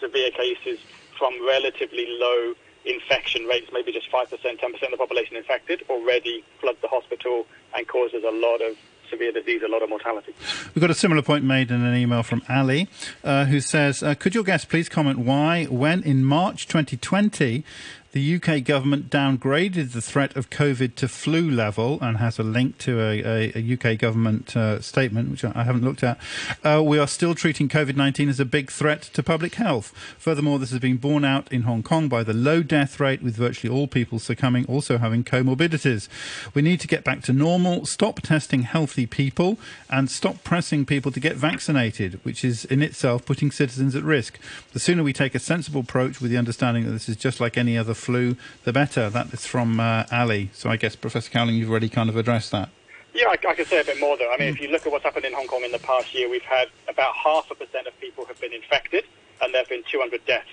severe 0.00 0.30
cases 0.30 0.78
from 1.18 1.34
relatively 1.44 2.06
low 2.08 2.54
infection 2.84 3.44
rates, 3.46 3.68
maybe 3.72 3.92
just 3.92 4.10
5%, 4.12 4.30
10% 4.30 4.62
of 4.62 4.90
the 4.92 4.96
population 4.96 5.36
infected, 5.36 5.82
already 5.90 6.44
floods 6.60 6.78
the 6.82 6.88
hospital 6.88 7.46
and 7.74 7.88
causes 7.88 8.22
a 8.22 8.30
lot 8.30 8.60
of 8.62 8.76
severe 9.10 9.32
disease, 9.32 9.62
a 9.64 9.68
lot 9.68 9.82
of 9.82 9.88
mortality. 9.88 10.34
We've 10.74 10.80
got 10.80 10.90
a 10.90 10.94
similar 10.94 11.22
point 11.22 11.44
made 11.44 11.70
in 11.70 11.84
an 11.84 11.96
email 11.96 12.22
from 12.22 12.42
Ali, 12.48 12.88
uh, 13.24 13.44
who 13.46 13.60
says, 13.60 14.02
uh, 14.02 14.14
Could 14.14 14.34
your 14.34 14.44
guest 14.44 14.68
please 14.68 14.88
comment 14.88 15.18
why, 15.18 15.64
when 15.64 16.02
in 16.02 16.24
March 16.24 16.66
2020 16.66 17.64
the 18.12 18.36
UK 18.36 18.64
government 18.64 19.10
downgraded 19.10 19.92
the 19.92 20.00
threat 20.00 20.36
of 20.36 20.50
COVID 20.50 20.94
to 20.96 21.08
flu 21.08 21.50
level 21.50 21.98
and 22.00 22.16
has 22.18 22.38
a 22.38 22.42
link 22.42 22.78
to 22.78 23.00
a, 23.00 23.22
a, 23.22 23.52
a 23.54 23.74
UK 23.74 23.98
government 23.98 24.56
uh, 24.56 24.80
statement, 24.80 25.30
which 25.30 25.44
I 25.44 25.64
haven't 25.64 25.84
looked 25.84 26.02
at. 26.02 26.18
Uh, 26.64 26.82
we 26.84 26.98
are 26.98 27.06
still 27.06 27.34
treating 27.34 27.68
COVID 27.68 27.96
19 27.96 28.28
as 28.28 28.40
a 28.40 28.44
big 28.44 28.70
threat 28.70 29.02
to 29.02 29.22
public 29.22 29.56
health. 29.56 29.92
Furthermore, 30.18 30.58
this 30.58 30.70
has 30.70 30.80
been 30.80 30.96
borne 30.96 31.24
out 31.24 31.50
in 31.52 31.62
Hong 31.62 31.82
Kong 31.82 32.08
by 32.08 32.22
the 32.22 32.32
low 32.32 32.62
death 32.62 33.00
rate, 33.00 33.22
with 33.22 33.36
virtually 33.36 33.74
all 33.74 33.86
people 33.86 34.18
succumbing 34.18 34.66
also 34.66 34.98
having 34.98 35.24
comorbidities. 35.24 36.08
We 36.54 36.62
need 36.62 36.80
to 36.80 36.88
get 36.88 37.04
back 37.04 37.22
to 37.22 37.32
normal, 37.32 37.86
stop 37.86 38.20
testing 38.20 38.62
healthy 38.62 39.06
people, 39.06 39.58
and 39.90 40.10
stop 40.10 40.44
pressing 40.44 40.86
people 40.86 41.12
to 41.12 41.20
get 41.20 41.36
vaccinated, 41.36 42.24
which 42.24 42.44
is 42.44 42.64
in 42.66 42.82
itself 42.82 43.24
putting 43.24 43.50
citizens 43.50 43.94
at 43.94 44.02
risk. 44.02 44.38
The 44.72 44.80
sooner 44.80 45.02
we 45.02 45.12
take 45.12 45.34
a 45.34 45.38
sensible 45.38 45.80
approach 45.80 46.20
with 46.20 46.30
the 46.30 46.36
understanding 46.36 46.84
that 46.84 46.92
this 46.92 47.08
is 47.08 47.16
just 47.16 47.40
like 47.40 47.56
any 47.56 47.76
other 47.76 47.94
flu, 48.06 48.36
the 48.62 48.72
better. 48.72 49.10
That 49.10 49.32
is 49.32 49.44
from 49.46 49.80
uh, 49.80 50.04
Ali. 50.12 50.50
So 50.52 50.70
I 50.70 50.76
guess, 50.76 50.94
Professor 50.94 51.30
Cowling, 51.30 51.56
you've 51.56 51.70
already 51.70 51.88
kind 51.88 52.08
of 52.08 52.16
addressed 52.16 52.52
that. 52.52 52.68
Yeah, 53.12 53.26
I, 53.28 53.36
I 53.48 53.54
could 53.54 53.66
say 53.66 53.80
a 53.80 53.84
bit 53.84 53.98
more 53.98 54.16
though. 54.16 54.32
I 54.32 54.38
mean, 54.38 54.48
if 54.48 54.60
you 54.60 54.68
look 54.68 54.86
at 54.86 54.92
what's 54.92 55.04
happened 55.04 55.24
in 55.24 55.32
Hong 55.32 55.48
Kong 55.48 55.64
in 55.64 55.72
the 55.72 55.80
past 55.80 56.14
year, 56.14 56.30
we've 56.30 56.42
had 56.42 56.68
about 56.88 57.14
half 57.16 57.50
a 57.50 57.54
percent 57.54 57.86
of 57.86 57.98
people 58.00 58.24
have 58.26 58.40
been 58.40 58.52
infected, 58.52 59.04
and 59.42 59.52
there 59.52 59.62
have 59.62 59.68
been 59.68 59.82
200 59.90 60.24
deaths. 60.24 60.46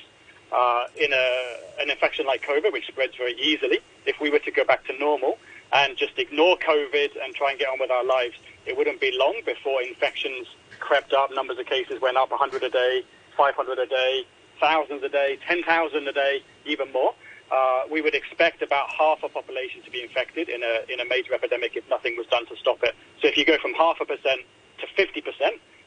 Uh, 0.51 0.85
in 0.97 1.11
a, 1.11 1.57
an 1.79 1.89
infection 1.89 2.25
like 2.25 2.43
COVID, 2.43 2.71
which 2.71 2.87
spreads 2.87 3.15
very 3.15 3.33
easily, 3.33 3.79
if 4.05 4.19
we 4.21 4.29
were 4.29 4.39
to 4.39 4.51
go 4.51 4.63
back 4.63 4.85
to 4.85 4.97
normal 4.99 5.39
and 5.73 5.97
just 5.97 6.17
ignore 6.17 6.55
COVID 6.57 7.09
and 7.23 7.33
try 7.33 7.49
and 7.49 7.59
get 7.59 7.69
on 7.69 7.79
with 7.79 7.89
our 7.89 8.05
lives, 8.05 8.35
it 8.65 8.77
wouldn't 8.77 9.01
be 9.01 9.11
long 9.17 9.41
before 9.45 9.81
infections 9.81 10.47
crept 10.79 11.11
up, 11.11 11.31
numbers 11.33 11.57
of 11.57 11.65
cases 11.65 11.99
went 12.01 12.17
up 12.17 12.29
100 12.29 12.63
a 12.63 12.69
day, 12.69 13.03
500 13.35 13.79
a 13.79 13.87
day, 13.87 14.25
thousands 14.59 15.01
a 15.03 15.09
day, 15.09 15.39
10,000 15.47 16.07
a 16.07 16.13
day, 16.13 16.43
even 16.65 16.91
more 16.91 17.13
uh, 17.53 17.83
we 17.91 18.01
would 18.01 18.15
expect 18.15 18.63
about 18.63 18.89
half 18.89 19.21
a 19.21 19.29
population 19.29 19.83
to 19.83 19.91
be 19.91 20.01
infected 20.01 20.49
in 20.49 20.63
a, 20.63 20.91
in 20.91 20.99
a 20.99 21.05
major 21.05 21.33
epidemic 21.35 21.75
if 21.75 21.87
nothing 21.87 22.15
was 22.17 22.25
done 22.27 22.45
to 22.47 22.55
stop 22.57 22.81
it. 22.81 22.95
So 23.21 23.27
if 23.27 23.37
you 23.37 23.45
go 23.45 23.57
from 23.59 23.73
half 23.73 24.01
a 24.01 24.05
percent 24.05 24.41
to 24.79 24.87
50%, 24.97 25.21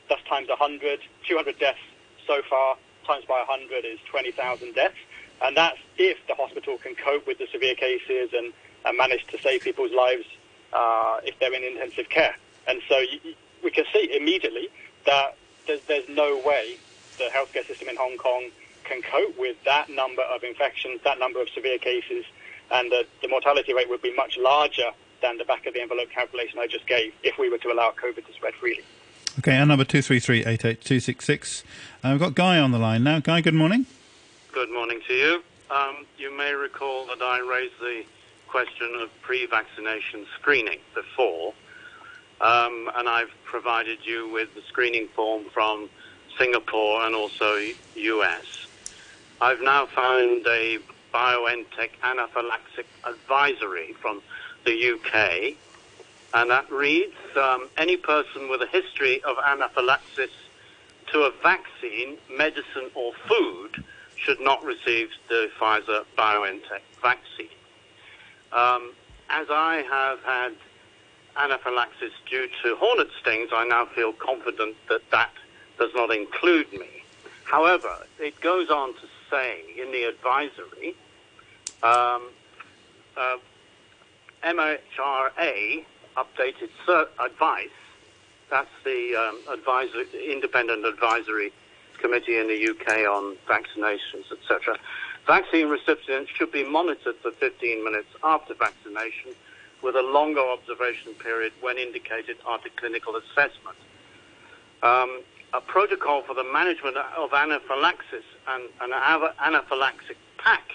that's 0.09 0.23
times 0.29 0.49
100, 0.49 1.01
200 1.27 1.59
deaths 1.59 1.79
so 2.25 2.41
far, 2.49 2.77
times 3.05 3.25
by 3.27 3.43
100 3.49 3.85
is 3.85 3.99
20,000 4.09 4.75
deaths. 4.75 4.95
And 5.43 5.57
that's 5.57 5.79
if 5.99 6.19
the 6.29 6.35
hospital 6.37 6.79
can 6.79 6.95
cope 6.95 7.27
with 7.27 7.39
the 7.39 7.49
severe 7.51 7.75
cases 7.75 8.31
and, 8.33 8.53
and 8.85 8.97
manage 8.97 9.27
to 9.27 9.39
save 9.43 9.63
people's 9.63 9.93
lives 9.93 10.25
uh, 10.73 11.19
if 11.25 11.37
they're 11.41 11.53
in 11.53 11.65
intensive 11.65 12.09
care. 12.09 12.37
And 12.69 12.81
so 12.89 12.99
you, 12.99 13.35
we 13.65 13.73
can 13.73 13.85
see 13.93 14.17
immediately 14.17 14.69
that 15.05 15.37
there's, 15.67 15.83
there's 15.89 16.09
no 16.09 16.41
way 16.47 16.77
the 17.19 17.25
healthcare 17.25 17.67
system 17.67 17.89
in 17.89 17.97
Hong 17.97 18.17
Kong 18.19 18.51
can 18.87 19.03
cope 19.03 19.39
with 19.39 19.57
that 19.65 19.89
number 19.91 20.23
of 20.23 20.43
infections, 20.43 21.01
that 21.05 21.19
number 21.19 21.41
of 21.41 21.49
severe 21.51 21.79
cases, 21.79 22.25
and 22.71 22.91
the, 22.91 23.07
the 23.23 23.29
mortality 23.29 23.75
rate 23.75 23.89
would 23.89 24.03
be 24.03 24.15
much 24.15 24.37
larger 24.37 24.91
than 25.23 25.39
the 25.39 25.45
back 25.45 25.67
of 25.67 25.75
the 25.75 25.81
envelope 25.81 26.11
calculation 26.11 26.59
I 26.59 26.67
just 26.67 26.87
gave 26.87 27.13
if 27.23 27.39
we 27.39 27.49
were 27.49 27.59
to 27.59 27.73
allow 27.73 27.93
COVID 27.93 28.27
to 28.27 28.33
spread 28.33 28.55
freely. 28.55 28.85
Okay, 29.39 29.53
and 29.53 29.69
number 29.69 29.85
233-88266. 29.85 31.63
Uh, 32.03 32.09
we've 32.13 32.21
got 32.21 32.35
Guy 32.35 32.59
on 32.59 32.73
the 32.73 32.79
line 32.79 33.05
now. 33.05 33.21
Guy, 33.21 33.41
good 33.41 33.55
morning. 33.55 33.87
Good 34.53 34.71
morning 34.71 35.01
to 35.07 35.13
you. 35.13 35.43
Um, 35.71 36.07
you 36.17 36.37
may 36.37 36.53
recall 36.53 37.07
that 37.07 37.21
I 37.21 37.41
raised 37.41 37.79
the 37.81 38.05
question 38.49 38.95
of 39.01 39.11
pre-vaccination 39.23 40.27
screening 40.39 40.79
before, 40.95 41.53
um, 42.41 42.91
and 42.95 43.09
I've 43.09 43.33
provided 43.45 43.99
you 44.05 44.31
with 44.33 44.55
the 44.55 44.63
screening 44.63 45.09
form 45.09 45.45
from 45.53 45.91
Singapore 46.39 47.03
and 47.05 47.15
also 47.15 47.59
US. 47.97 48.66
I've 49.41 49.61
now 49.61 49.85
found 49.87 50.47
a 50.47 50.79
BioNTech 51.13 51.91
anaphylactic 52.03 52.87
advisory 53.05 53.93
from 54.01 54.23
the 54.65 54.93
UK, 54.93 55.55
and 56.33 56.51
that 56.51 56.71
reads 56.73 57.15
um, 57.37 57.69
any 57.77 57.99
person 57.99 58.49
with 58.49 58.63
a 58.63 58.67
history 58.67 59.23
of 59.25 59.37
anaphylaxis 59.45 60.31
to 61.13 61.21
a 61.23 61.33
vaccine, 61.43 62.17
medicine, 62.35 62.91
or 62.95 63.13
food 63.29 63.85
should 64.17 64.41
not 64.41 64.65
receive 64.65 65.11
the 65.29 65.51
Pfizer 65.61 66.05
BioNTech 66.17 66.81
vaccine. 67.03 67.47
Um, 68.53 68.93
as 69.29 69.49
I 69.51 69.85
have 69.91 70.23
had 70.23 70.55
anaphylaxis 71.37 72.13
due 72.29 72.49
to 72.63 72.75
hornet 72.77 73.09
stings, 73.21 73.51
I 73.53 73.67
now 73.67 73.85
feel 73.85 74.15
confident 74.15 74.77
that 74.89 75.03
that 75.11 75.33
does 75.79 75.91
not 75.95 76.11
include 76.11 76.73
me. 76.73 76.89
However, 77.45 78.07
it 78.19 78.41
goes 78.41 78.71
on 78.71 78.95
to 78.95 79.01
say 79.31 79.61
in 79.81 79.93
the 79.93 80.05
advisory, 80.05 80.95
um, 81.83 82.31
uh, 83.17 83.37
MHRA 84.45 85.85
updated 86.17 86.71
cert- 86.87 87.09
advice. 87.25 87.69
That's 88.51 88.69
the 88.85 89.17
um, 89.17 89.59
independent 90.15 90.87
advisory 90.87 91.53
committee 91.99 92.39
in 92.39 92.47
the 92.47 92.69
UK 92.71 93.09
on 93.09 93.37
vaccinations, 93.49 94.31
etc. 94.31 94.77
Vaccine 95.27 95.69
recipients 95.69 96.31
should 96.31 96.53
be 96.53 96.63
monitored 96.63 97.17
for 97.17 97.33
15 97.33 97.85
minutes 97.85 98.09
after 98.23 98.55
vaccination 98.55 99.33
with 99.83 99.97
a 99.97 100.03
longer 100.03 100.41
observation 100.41 101.13
period 101.15 101.53
when 101.61 101.79
indicated 101.79 102.37
after 102.49 102.69
clinical 102.77 103.17
assessment. 103.17 103.77
Um, 104.83 105.23
a 105.53 105.61
protocol 105.61 106.23
for 106.23 106.35
the 106.35 106.45
management 106.45 106.97
of 106.97 107.33
anaphylaxis 107.33 108.25
and 108.49 108.65
an 108.81 108.91
anaphylactic 108.91 110.17
pack 110.39 110.73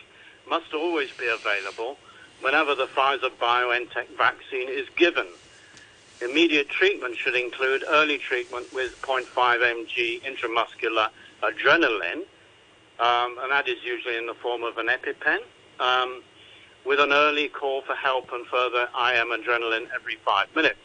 must 0.49 0.73
always 0.73 1.09
be 1.17 1.27
available 1.27 1.97
whenever 2.41 2.75
the 2.75 2.87
Pfizer 2.87 3.29
BioNTech 3.39 4.07
vaccine 4.17 4.69
is 4.69 4.87
given. 4.95 5.27
Immediate 6.21 6.69
treatment 6.69 7.17
should 7.17 7.35
include 7.35 7.83
early 7.87 8.17
treatment 8.17 8.71
with 8.73 8.99
0.5 9.01 9.25
mg 9.35 10.21
intramuscular 10.23 11.09
adrenaline, 11.41 12.23
um, 12.99 13.37
and 13.41 13.51
that 13.51 13.67
is 13.67 13.77
usually 13.83 14.17
in 14.17 14.27
the 14.27 14.35
form 14.35 14.63
of 14.63 14.77
an 14.77 14.87
EpiPen, 14.87 15.39
um, 15.79 16.21
with 16.85 16.99
an 16.99 17.11
early 17.11 17.47
call 17.47 17.81
for 17.81 17.95
help 17.95 18.31
and 18.33 18.45
further 18.47 18.87
IM 18.95 19.29
adrenaline 19.29 19.87
every 19.95 20.17
five 20.25 20.47
minutes. 20.55 20.77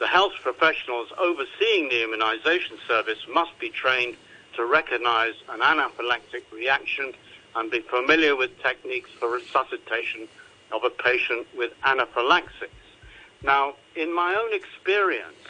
The 0.00 0.06
health 0.06 0.32
professionals 0.42 1.08
overseeing 1.18 1.90
the 1.90 2.02
immunization 2.02 2.78
service 2.88 3.18
must 3.28 3.56
be 3.58 3.68
trained 3.68 4.16
to 4.56 4.64
recognize 4.64 5.34
an 5.50 5.60
anaphylactic 5.60 6.42
reaction 6.50 7.12
and 7.54 7.70
be 7.70 7.80
familiar 7.80 8.34
with 8.34 8.50
techniques 8.62 9.10
for 9.18 9.30
resuscitation 9.30 10.26
of 10.72 10.84
a 10.84 10.90
patient 10.90 11.46
with 11.54 11.72
anaphylaxis. 11.84 12.70
Now, 13.42 13.74
in 13.94 14.10
my 14.14 14.34
own 14.34 14.54
experience, 14.54 15.44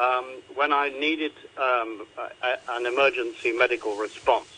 um, 0.00 0.24
when 0.54 0.72
I 0.72 0.88
needed 0.88 1.32
um, 1.58 2.06
a, 2.16 2.58
an 2.70 2.86
emergency 2.86 3.52
medical 3.52 3.94
response 3.96 4.48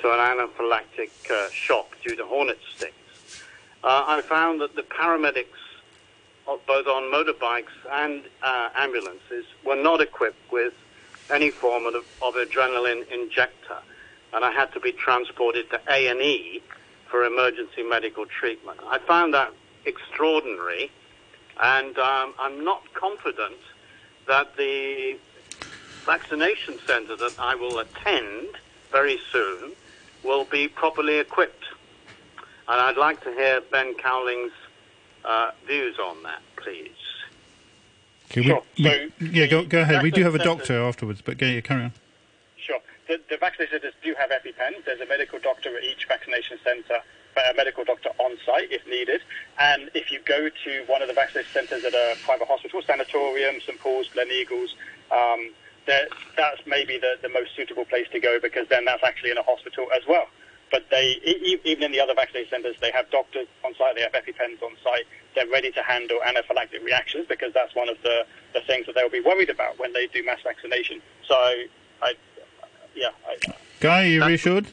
to 0.00 0.12
an 0.12 0.18
anaphylactic 0.18 1.10
uh, 1.30 1.48
shock 1.50 1.96
due 2.04 2.14
to 2.14 2.26
hornet 2.26 2.58
stings, 2.76 2.94
uh, 3.82 4.04
I 4.06 4.20
found 4.20 4.60
that 4.60 4.76
the 4.76 4.82
paramedics, 4.82 5.59
both 6.46 6.86
on 6.86 7.12
motorbikes 7.12 7.76
and 7.92 8.22
uh, 8.42 8.70
ambulances, 8.76 9.44
were 9.64 9.76
not 9.76 10.00
equipped 10.00 10.50
with 10.50 10.74
any 11.30 11.50
form 11.50 11.86
of, 11.86 11.94
of 12.22 12.34
adrenaline 12.34 13.06
injector, 13.12 13.78
and 14.32 14.44
I 14.44 14.50
had 14.50 14.72
to 14.72 14.80
be 14.80 14.92
transported 14.92 15.70
to 15.70 15.80
A&E 15.88 16.62
for 17.08 17.24
emergency 17.24 17.82
medical 17.82 18.26
treatment. 18.26 18.80
I 18.86 18.98
found 18.98 19.34
that 19.34 19.52
extraordinary 19.84 20.90
and 21.60 21.98
um, 21.98 22.34
I'm 22.38 22.64
not 22.64 22.82
confident 22.94 23.58
that 24.26 24.56
the 24.56 25.18
vaccination 26.06 26.78
centre 26.86 27.16
that 27.16 27.34
I 27.38 27.54
will 27.54 27.78
attend 27.78 28.48
very 28.90 29.18
soon 29.30 29.72
will 30.24 30.44
be 30.44 30.68
properly 30.68 31.18
equipped. 31.18 31.64
And 32.66 32.80
I'd 32.80 32.96
like 32.96 33.22
to 33.24 33.32
hear 33.32 33.60
Ben 33.70 33.94
Cowling's 33.94 34.52
uh, 35.24 35.50
views 35.66 35.98
on 35.98 36.22
that, 36.22 36.42
please. 36.56 36.90
Okay, 38.30 38.42
sure. 38.42 38.62
We, 38.78 38.84
so 38.84 39.08
yeah, 39.20 39.46
go, 39.46 39.64
go 39.64 39.80
ahead. 39.80 40.02
We 40.02 40.10
do 40.10 40.22
have 40.22 40.34
a 40.34 40.38
doctor 40.38 40.80
afterwards, 40.80 41.20
but 41.22 41.38
go, 41.38 41.60
carry 41.62 41.84
on. 41.84 41.92
Sure. 42.56 42.78
The, 43.08 43.20
the 43.28 43.36
vaccination 43.36 43.80
centres 43.80 43.94
do 44.02 44.14
have 44.18 44.30
EpiPens. 44.30 44.84
There's 44.84 45.00
a 45.00 45.06
medical 45.06 45.38
doctor 45.38 45.76
at 45.76 45.82
each 45.84 46.06
vaccination 46.06 46.58
centre 46.62 47.02
a 47.36 47.54
medical 47.54 47.84
doctor 47.84 48.10
on 48.18 48.36
site 48.44 48.70
if 48.70 48.86
needed. 48.86 49.20
And 49.58 49.90
if 49.94 50.10
you 50.10 50.20
go 50.24 50.48
to 50.48 50.84
one 50.86 51.02
of 51.02 51.08
the 51.08 51.14
vaccination 51.14 51.52
centres 51.52 51.84
at 51.84 51.94
a 51.94 52.16
private 52.24 52.48
hospital, 52.48 52.82
sanatorium, 52.82 53.60
St 53.60 53.78
Paul's, 53.78 54.08
Gleneagles, 54.08 54.70
um, 55.10 55.50
that's 55.86 56.60
maybe 56.66 56.98
the, 56.98 57.16
the 57.22 57.28
most 57.28 57.56
suitable 57.56 57.84
place 57.84 58.06
to 58.12 58.20
go 58.20 58.38
because 58.40 58.68
then 58.68 58.84
that's 58.84 59.02
actually 59.02 59.30
in 59.30 59.38
a 59.38 59.42
hospital 59.42 59.86
as 59.96 60.02
well. 60.08 60.26
But 60.70 60.86
they, 60.90 61.18
even 61.24 61.82
in 61.82 61.92
the 61.92 62.00
other 62.00 62.14
vaccination 62.14 62.50
centres, 62.50 62.76
they 62.80 62.92
have 62.92 63.10
doctors 63.10 63.48
on 63.64 63.74
site, 63.74 63.96
they 63.96 64.02
have 64.02 64.12
EpiPens 64.12 64.62
on 64.62 64.76
site, 64.84 65.04
they're 65.34 65.48
ready 65.48 65.72
to 65.72 65.82
handle 65.82 66.20
anaphylactic 66.24 66.84
reactions 66.84 67.26
because 67.28 67.52
that's 67.52 67.74
one 67.74 67.88
of 67.88 67.96
the, 68.02 68.24
the 68.54 68.60
things 68.60 68.86
that 68.86 68.94
they'll 68.94 69.10
be 69.10 69.20
worried 69.20 69.50
about 69.50 69.78
when 69.78 69.92
they 69.92 70.06
do 70.06 70.24
mass 70.24 70.38
vaccination. 70.44 71.02
So, 71.26 71.34
I, 71.34 72.14
yeah. 72.94 73.08
I, 73.26 73.52
Guy, 73.80 74.04
are 74.04 74.06
you 74.06 74.24
reassured? 74.24 74.68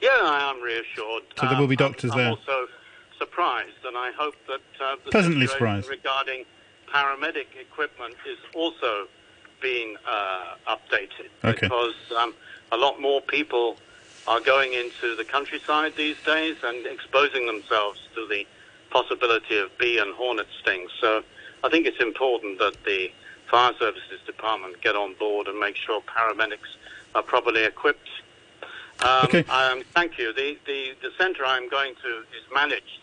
Yeah, 0.00 0.10
I 0.10 0.50
am 0.50 0.62
reassured. 0.62 1.24
So 1.38 1.46
there 1.46 1.58
will 1.58 1.66
be 1.66 1.76
doctors 1.76 2.10
um, 2.12 2.18
there. 2.18 2.26
I'm 2.28 2.32
also 2.38 2.66
surprised, 3.18 3.84
and 3.84 3.96
I 3.96 4.12
hope 4.12 4.34
that 4.46 4.84
uh, 4.84 4.96
the 5.04 5.10
pleasantly 5.10 5.46
surprised 5.46 5.88
regarding 5.88 6.44
paramedic 6.92 7.46
equipment 7.60 8.14
is 8.26 8.38
also 8.54 9.08
being 9.60 9.96
uh, 10.06 10.54
updated 10.68 11.30
okay. 11.42 11.60
because 11.62 11.94
um, 12.18 12.34
a 12.70 12.76
lot 12.76 13.00
more 13.00 13.20
people 13.20 13.76
are 14.26 14.40
going 14.40 14.72
into 14.72 15.16
the 15.16 15.24
countryside 15.24 15.94
these 15.96 16.16
days 16.24 16.56
and 16.62 16.86
exposing 16.86 17.46
themselves 17.46 18.00
to 18.14 18.26
the 18.28 18.46
possibility 18.90 19.58
of 19.58 19.76
bee 19.78 19.98
and 19.98 20.14
hornet 20.14 20.46
stings. 20.60 20.90
So 21.00 21.22
I 21.62 21.68
think 21.68 21.86
it's 21.86 22.00
important 22.00 22.58
that 22.58 22.76
the 22.84 23.10
fire 23.50 23.72
services 23.78 24.20
department 24.26 24.80
get 24.80 24.96
on 24.96 25.14
board 25.14 25.48
and 25.48 25.58
make 25.58 25.76
sure 25.76 26.00
paramedics 26.02 26.76
are 27.14 27.22
properly 27.22 27.64
equipped 27.64 28.08
um, 29.00 29.24
okay. 29.24 29.44
Um, 29.44 29.82
thank 29.94 30.18
you. 30.18 30.32
The, 30.32 30.56
the, 30.66 30.94
the 31.02 31.10
centre 31.18 31.44
I'm 31.44 31.68
going 31.68 31.94
to 32.02 32.08
is 32.08 32.44
managed 32.52 33.00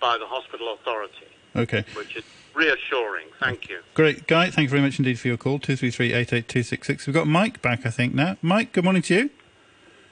by 0.00 0.18
the 0.18 0.26
hospital 0.26 0.74
authority. 0.74 1.26
Okay. 1.54 1.84
Which 1.94 2.16
is 2.16 2.24
reassuring. 2.54 3.26
Thank 3.40 3.68
you. 3.68 3.80
Great. 3.94 4.26
Guy, 4.26 4.50
thank 4.50 4.66
you 4.66 4.70
very 4.70 4.82
much 4.82 4.98
indeed 4.98 5.18
for 5.18 5.28
your 5.28 5.36
call. 5.36 5.58
233 5.58 7.06
We've 7.06 7.14
got 7.14 7.26
Mike 7.26 7.62
back, 7.62 7.86
I 7.86 7.90
think, 7.90 8.14
now. 8.14 8.36
Mike, 8.42 8.72
good 8.72 8.84
morning 8.84 9.02
to 9.02 9.14
you. 9.14 9.30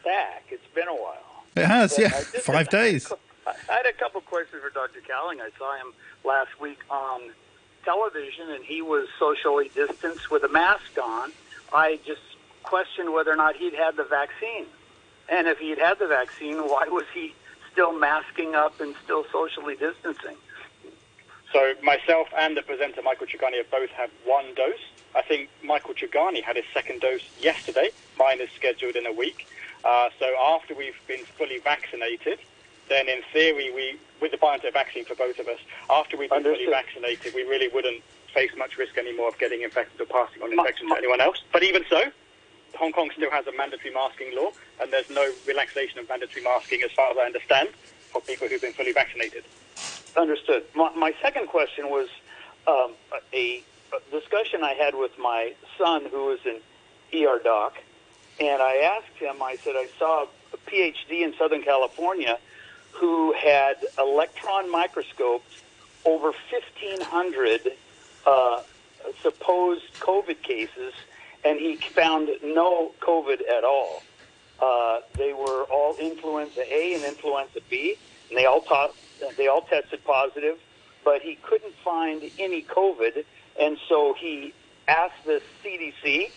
Back. 0.04 0.44
It's 0.50 0.66
been 0.74 0.88
a 0.88 0.94
while. 0.94 1.44
It 1.56 1.64
has, 1.64 1.94
but 1.94 2.02
yeah. 2.02 2.08
Five 2.40 2.68
days. 2.68 3.10
I 3.46 3.72
had 3.72 3.86
a 3.86 3.92
couple 3.92 4.20
questions 4.22 4.62
for 4.62 4.70
Dr. 4.70 5.00
Cowling. 5.06 5.40
I 5.40 5.50
saw 5.58 5.76
him 5.76 5.92
last 6.24 6.60
week 6.60 6.78
on 6.90 7.20
television, 7.84 8.50
and 8.50 8.64
he 8.64 8.82
was 8.82 9.08
socially 9.18 9.70
distanced 9.74 10.30
with 10.30 10.44
a 10.44 10.48
mask 10.48 10.98
on. 11.02 11.32
I 11.72 11.98
just 12.06 12.22
questioned 12.62 13.12
whether 13.12 13.30
or 13.32 13.36
not 13.36 13.56
he'd 13.56 13.74
had 13.74 13.96
the 13.96 14.04
vaccine. 14.04 14.66
And 15.28 15.46
if 15.46 15.58
he'd 15.58 15.78
had 15.78 15.98
the 15.98 16.06
vaccine, 16.06 16.56
why 16.56 16.86
was 16.88 17.04
he 17.14 17.34
still 17.72 17.92
masking 17.92 18.54
up 18.54 18.80
and 18.80 18.94
still 19.04 19.24
socially 19.32 19.76
distancing? 19.76 20.36
So 21.52 21.74
myself 21.82 22.28
and 22.36 22.56
the 22.56 22.62
presenter 22.62 23.00
Michael 23.02 23.26
Chugani 23.26 23.58
have 23.58 23.70
both 23.70 23.90
had 23.90 24.10
one 24.24 24.54
dose. 24.54 24.74
I 25.14 25.22
think 25.22 25.48
Michael 25.62 25.94
Chugani 25.94 26.42
had 26.42 26.56
his 26.56 26.64
second 26.74 27.00
dose 27.00 27.22
yesterday. 27.40 27.90
Mine 28.18 28.40
is 28.40 28.48
scheduled 28.56 28.96
in 28.96 29.06
a 29.06 29.12
week. 29.12 29.46
Uh, 29.84 30.08
so 30.18 30.26
after 30.40 30.74
we've 30.74 31.00
been 31.06 31.24
fully 31.36 31.58
vaccinated, 31.58 32.38
then 32.88 33.08
in 33.08 33.22
theory, 33.32 33.70
we 33.72 33.98
with 34.20 34.30
the 34.30 34.38
BioNTech 34.38 34.72
vaccine 34.72 35.04
for 35.04 35.14
both 35.14 35.38
of 35.38 35.48
us, 35.48 35.58
after 35.90 36.16
we've 36.16 36.30
been 36.30 36.38
Understood. 36.38 36.66
fully 36.66 36.70
vaccinated, 36.70 37.34
we 37.34 37.42
really 37.42 37.68
wouldn't 37.68 38.02
face 38.32 38.50
much 38.56 38.78
risk 38.78 38.96
anymore 38.98 39.28
of 39.28 39.38
getting 39.38 39.62
infected 39.62 40.00
or 40.00 40.06
passing 40.06 40.42
on 40.42 40.52
infection 40.52 40.88
to 40.88 40.96
anyone 40.96 41.20
else. 41.20 41.42
But 41.52 41.62
even 41.62 41.84
so, 41.88 42.10
Hong 42.76 42.92
Kong 42.92 43.10
still 43.16 43.30
has 43.30 43.46
a 43.46 43.52
mandatory 43.52 43.92
masking 43.92 44.34
law, 44.34 44.50
and 44.80 44.92
there's 44.92 45.08
no 45.10 45.30
relaxation 45.46 45.98
of 45.98 46.08
mandatory 46.08 46.42
masking, 46.42 46.82
as 46.82 46.90
far 46.92 47.10
as 47.10 47.16
I 47.18 47.26
understand, 47.26 47.68
for 48.10 48.20
people 48.22 48.48
who've 48.48 48.60
been 48.60 48.72
fully 48.72 48.92
vaccinated. 48.92 49.44
Understood. 50.16 50.64
My, 50.74 50.90
my 50.94 51.14
second 51.20 51.48
question 51.48 51.90
was 51.90 52.08
um, 52.66 52.92
a, 53.32 53.62
a, 53.92 54.10
discussion 54.10 54.62
I 54.62 54.74
had 54.74 54.94
with 54.94 55.16
my 55.18 55.54
son, 55.78 56.06
who 56.10 56.30
is 56.30 56.40
an 56.46 56.60
ER 57.12 57.40
doc, 57.42 57.74
and 58.40 58.62
I 58.62 58.76
asked 58.98 59.16
him. 59.18 59.42
I 59.42 59.56
said 59.56 59.74
I 59.76 59.88
saw 59.98 60.26
a 60.52 60.56
PhD 60.70 61.22
in 61.22 61.34
Southern 61.38 61.62
California 61.62 62.38
who 62.92 63.32
had 63.32 63.76
electron 63.98 64.70
microscopes 64.70 65.62
over 66.04 66.32
1,500 66.50 67.72
uh, 68.26 68.62
supposed 69.22 69.82
COVID 69.94 70.42
cases 70.42 70.92
and 71.44 71.58
he 71.58 71.76
found 71.76 72.30
no 72.42 72.92
COVID 73.00 73.40
at 73.48 73.64
all. 73.64 74.02
Uh, 74.60 75.00
they 75.14 75.32
were 75.32 75.64
all 75.64 75.94
influenza 75.96 76.62
A 76.72 76.94
and 76.94 77.04
influenza 77.04 77.60
B, 77.68 77.96
and 78.30 78.38
they 78.38 78.46
all 78.46 78.62
taught, 78.62 78.94
they 79.36 79.46
all 79.46 79.62
tested 79.62 80.02
positive, 80.04 80.58
but 81.04 81.20
he 81.20 81.34
couldn't 81.36 81.74
find 81.84 82.22
any 82.38 82.62
COVID, 82.62 83.24
and 83.60 83.76
so 83.88 84.14
he 84.18 84.54
asked 84.88 85.24
the 85.26 85.42
CDC 85.62 86.30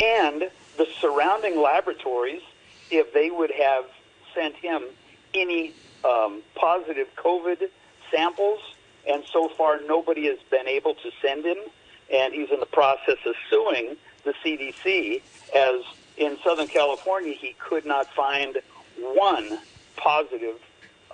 and 0.00 0.50
the 0.76 0.86
surrounding 1.00 1.60
laboratories 1.60 2.42
if 2.90 3.12
they 3.12 3.30
would 3.30 3.50
have 3.50 3.84
sent 4.34 4.54
him 4.56 4.82
any 5.32 5.72
um, 6.04 6.42
positive 6.54 7.08
COVID 7.16 7.68
samples, 8.10 8.60
and 9.08 9.24
so 9.32 9.48
far 9.48 9.80
nobody 9.86 10.26
has 10.26 10.38
been 10.50 10.68
able 10.68 10.94
to 10.94 11.10
send 11.22 11.44
him, 11.44 11.56
and 12.12 12.34
he's 12.34 12.50
in 12.50 12.60
the 12.60 12.66
process 12.66 13.18
of 13.26 13.34
suing 13.50 13.96
the 14.24 14.34
CDC, 14.44 15.22
as 15.54 15.82
in 16.16 16.38
Southern 16.44 16.68
California, 16.68 17.34
he 17.34 17.54
could 17.58 17.84
not 17.84 18.12
find 18.14 18.58
one 18.98 19.58
positive 19.96 20.56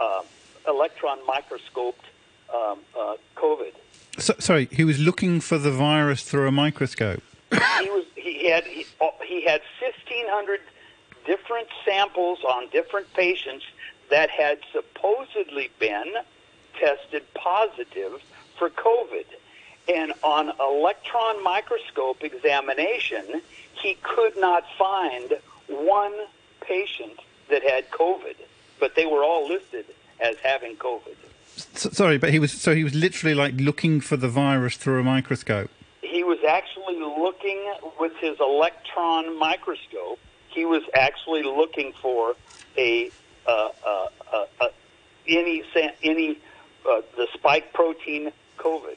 uh, 0.00 0.22
electron 0.68 1.18
microscoped 1.26 2.04
um, 2.54 2.78
uh, 2.98 3.16
COVID. 3.36 3.72
So, 4.18 4.34
sorry, 4.38 4.68
he 4.70 4.84
was 4.84 4.98
looking 4.98 5.40
for 5.40 5.58
the 5.58 5.70
virus 5.70 6.24
through 6.24 6.48
a 6.48 6.52
microscope. 6.52 7.22
He 7.50 7.90
was. 7.90 8.04
He 8.14 8.48
had. 8.48 8.64
He, 8.64 8.86
he 9.26 9.44
had 9.44 9.60
fifteen 9.78 10.26
hundred 10.28 10.60
different 11.26 11.68
samples 11.84 12.38
on 12.44 12.68
different 12.70 13.12
patients 13.14 13.64
that 14.10 14.30
had 14.30 14.58
supposedly 14.72 15.70
been 15.78 16.14
tested 16.78 17.22
positive 17.34 18.20
for 18.58 18.70
COVID. 18.70 19.24
And 19.88 20.12
on 20.22 20.52
electron 20.60 21.42
microscope 21.42 22.22
examination, 22.22 23.42
he 23.72 23.96
could 24.02 24.36
not 24.36 24.64
find 24.78 25.38
one 25.68 26.14
patient 26.60 27.18
that 27.48 27.62
had 27.62 27.90
COVID, 27.90 28.36
but 28.78 28.94
they 28.94 29.06
were 29.06 29.24
all 29.24 29.48
listed 29.48 29.86
as 30.20 30.36
having 30.42 30.76
COVID. 30.76 31.16
sorry, 31.56 32.18
but 32.18 32.30
he 32.30 32.38
was 32.38 32.52
so 32.52 32.74
he 32.74 32.84
was 32.84 32.94
literally 32.94 33.34
like 33.34 33.54
looking 33.56 34.00
for 34.00 34.16
the 34.16 34.28
virus 34.28 34.76
through 34.76 35.00
a 35.00 35.02
microscope. 35.02 35.70
His 38.20 38.38
electron 38.40 39.38
microscope, 39.38 40.18
he 40.48 40.64
was 40.64 40.82
actually 40.94 41.42
looking 41.42 41.92
for 42.00 42.34
a 42.76 43.10
uh, 43.46 43.68
uh, 43.86 44.06
uh, 44.32 44.44
uh 44.60 44.68
any 45.26 45.62
any 46.02 46.38
uh, 46.88 47.00
the 47.16 47.26
spike 47.34 47.72
protein 47.72 48.32
COVID. 48.58 48.96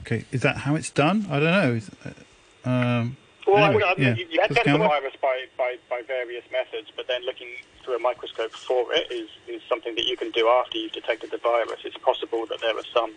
Okay, 0.00 0.24
is 0.32 0.42
that 0.42 0.58
how 0.58 0.74
it's 0.74 0.90
done? 0.90 1.26
I 1.30 1.40
don't 1.40 1.52
know. 1.52 1.80
Uh, 2.04 2.68
um, 2.68 3.16
well, 3.46 3.64
anyway, 3.64 3.82
I 3.84 3.94
mean, 3.94 4.08
yeah. 4.08 4.14
you, 4.14 4.26
you 4.30 4.38
can 4.40 4.54
test 4.54 4.66
the 4.66 4.78
virus 4.78 5.14
by, 5.22 5.46
by, 5.56 5.76
by 5.88 6.02
various 6.06 6.44
methods, 6.52 6.92
but 6.94 7.08
then 7.08 7.24
looking 7.24 7.48
through 7.82 7.96
a 7.96 7.98
microscope 7.98 8.52
for 8.52 8.92
it 8.92 9.10
is, 9.10 9.28
is 9.48 9.62
something 9.68 9.94
that 9.94 10.04
you 10.04 10.16
can 10.16 10.30
do 10.32 10.48
after 10.48 10.76
you've 10.76 10.92
detected 10.92 11.30
the 11.30 11.38
virus. 11.38 11.80
It's 11.84 11.96
possible 11.96 12.44
that 12.46 12.60
there 12.60 12.76
are 12.76 12.84
some 12.92 13.14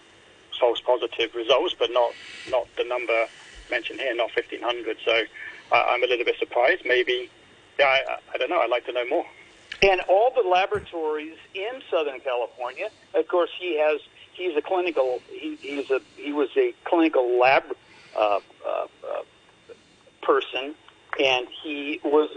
false 0.60 0.82
positive 0.82 1.34
results, 1.36 1.76
but 1.78 1.92
not 1.92 2.14
not 2.50 2.68
the 2.78 2.84
number 2.84 3.28
mentioned 3.72 4.00
here, 4.00 4.14
not 4.14 4.30
1,500. 4.36 4.98
So 5.04 5.24
uh, 5.72 5.86
I'm 5.90 6.04
a 6.04 6.08
little 6.08 6.26
bit 6.26 6.36
surprised. 6.38 6.84
Maybe, 6.86 7.30
yeah, 7.80 7.86
I, 7.86 8.18
I 8.34 8.38
don't 8.38 8.50
know. 8.50 8.60
I'd 8.60 8.70
like 8.70 8.86
to 8.86 8.92
know 8.92 9.08
more. 9.08 9.26
And 9.82 10.02
all 10.08 10.32
the 10.36 10.48
laboratories 10.48 11.38
in 11.56 11.82
Southern 11.90 12.20
California, 12.20 12.90
of 13.16 13.28
course, 13.28 13.50
he 13.58 13.80
has. 13.80 14.02
He's 14.34 14.56
a 14.56 14.62
clinical. 14.62 15.22
He, 15.30 15.56
he's 15.56 15.90
a. 15.90 16.02
He 16.18 16.34
was 16.34 16.50
a 16.56 16.74
clinical 16.84 17.40
lab 17.40 17.64
uh, 18.16 18.40
uh, 18.66 18.70
uh, 18.70 19.24
person, 20.22 20.76
and 21.20 21.48
he 21.64 22.00
was. 22.04 22.30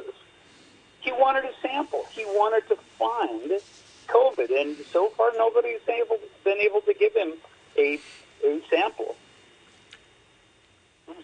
He 1.00 1.12
wanted 1.12 1.44
a 1.44 1.53
sample. 1.61 2.07
He 2.11 2.24
wanted 2.24 2.66
to 2.68 2.77
find 2.98 3.61
COVID, 4.09 4.61
and 4.61 4.77
so 4.90 5.11
far 5.11 5.33
nobody's 5.37 5.81
able 5.88 6.18
been 6.44 6.59
able 6.59 6.81
to 6.83 6.94
give 6.94 7.14
him 7.14 7.35
a 7.79 8.01
a 8.45 8.63
sample. 8.71 9.17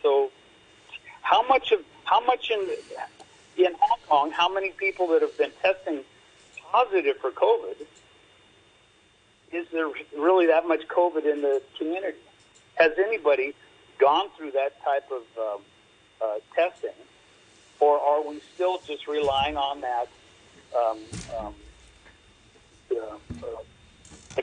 So, 0.02 0.30
how 1.22 1.46
much 1.46 1.72
of 1.72 1.80
how 2.04 2.20
much 2.24 2.50
in 2.50 2.68
in 3.56 3.74
Hong 3.78 3.98
Kong? 4.08 4.30
How 4.30 4.52
many 4.52 4.70
people 4.70 5.08
that 5.08 5.22
have 5.22 5.36
been 5.36 5.52
testing 5.62 6.00
positive 6.72 7.16
for 7.18 7.30
COVID? 7.30 7.86
Is 9.52 9.66
there 9.72 9.88
really 10.16 10.46
that 10.46 10.66
much 10.66 10.86
COVID 10.88 11.30
in 11.30 11.42
the 11.42 11.60
community? 11.76 12.18
Has 12.74 12.92
anybody 12.98 13.54
gone 13.98 14.28
through 14.36 14.52
that 14.52 14.82
type 14.82 15.10
of 15.10 15.22
um, 15.38 15.60
uh, 16.22 16.34
testing, 16.54 16.96
or 17.80 17.98
are 17.98 18.22
we 18.22 18.40
still 18.54 18.78
just 18.86 19.06
relying 19.06 19.56
on 19.56 19.80
that? 19.80 20.08
Um, 20.76 20.98
um, 21.38 21.54
uh, 22.92 22.96
uh, 23.44 23.46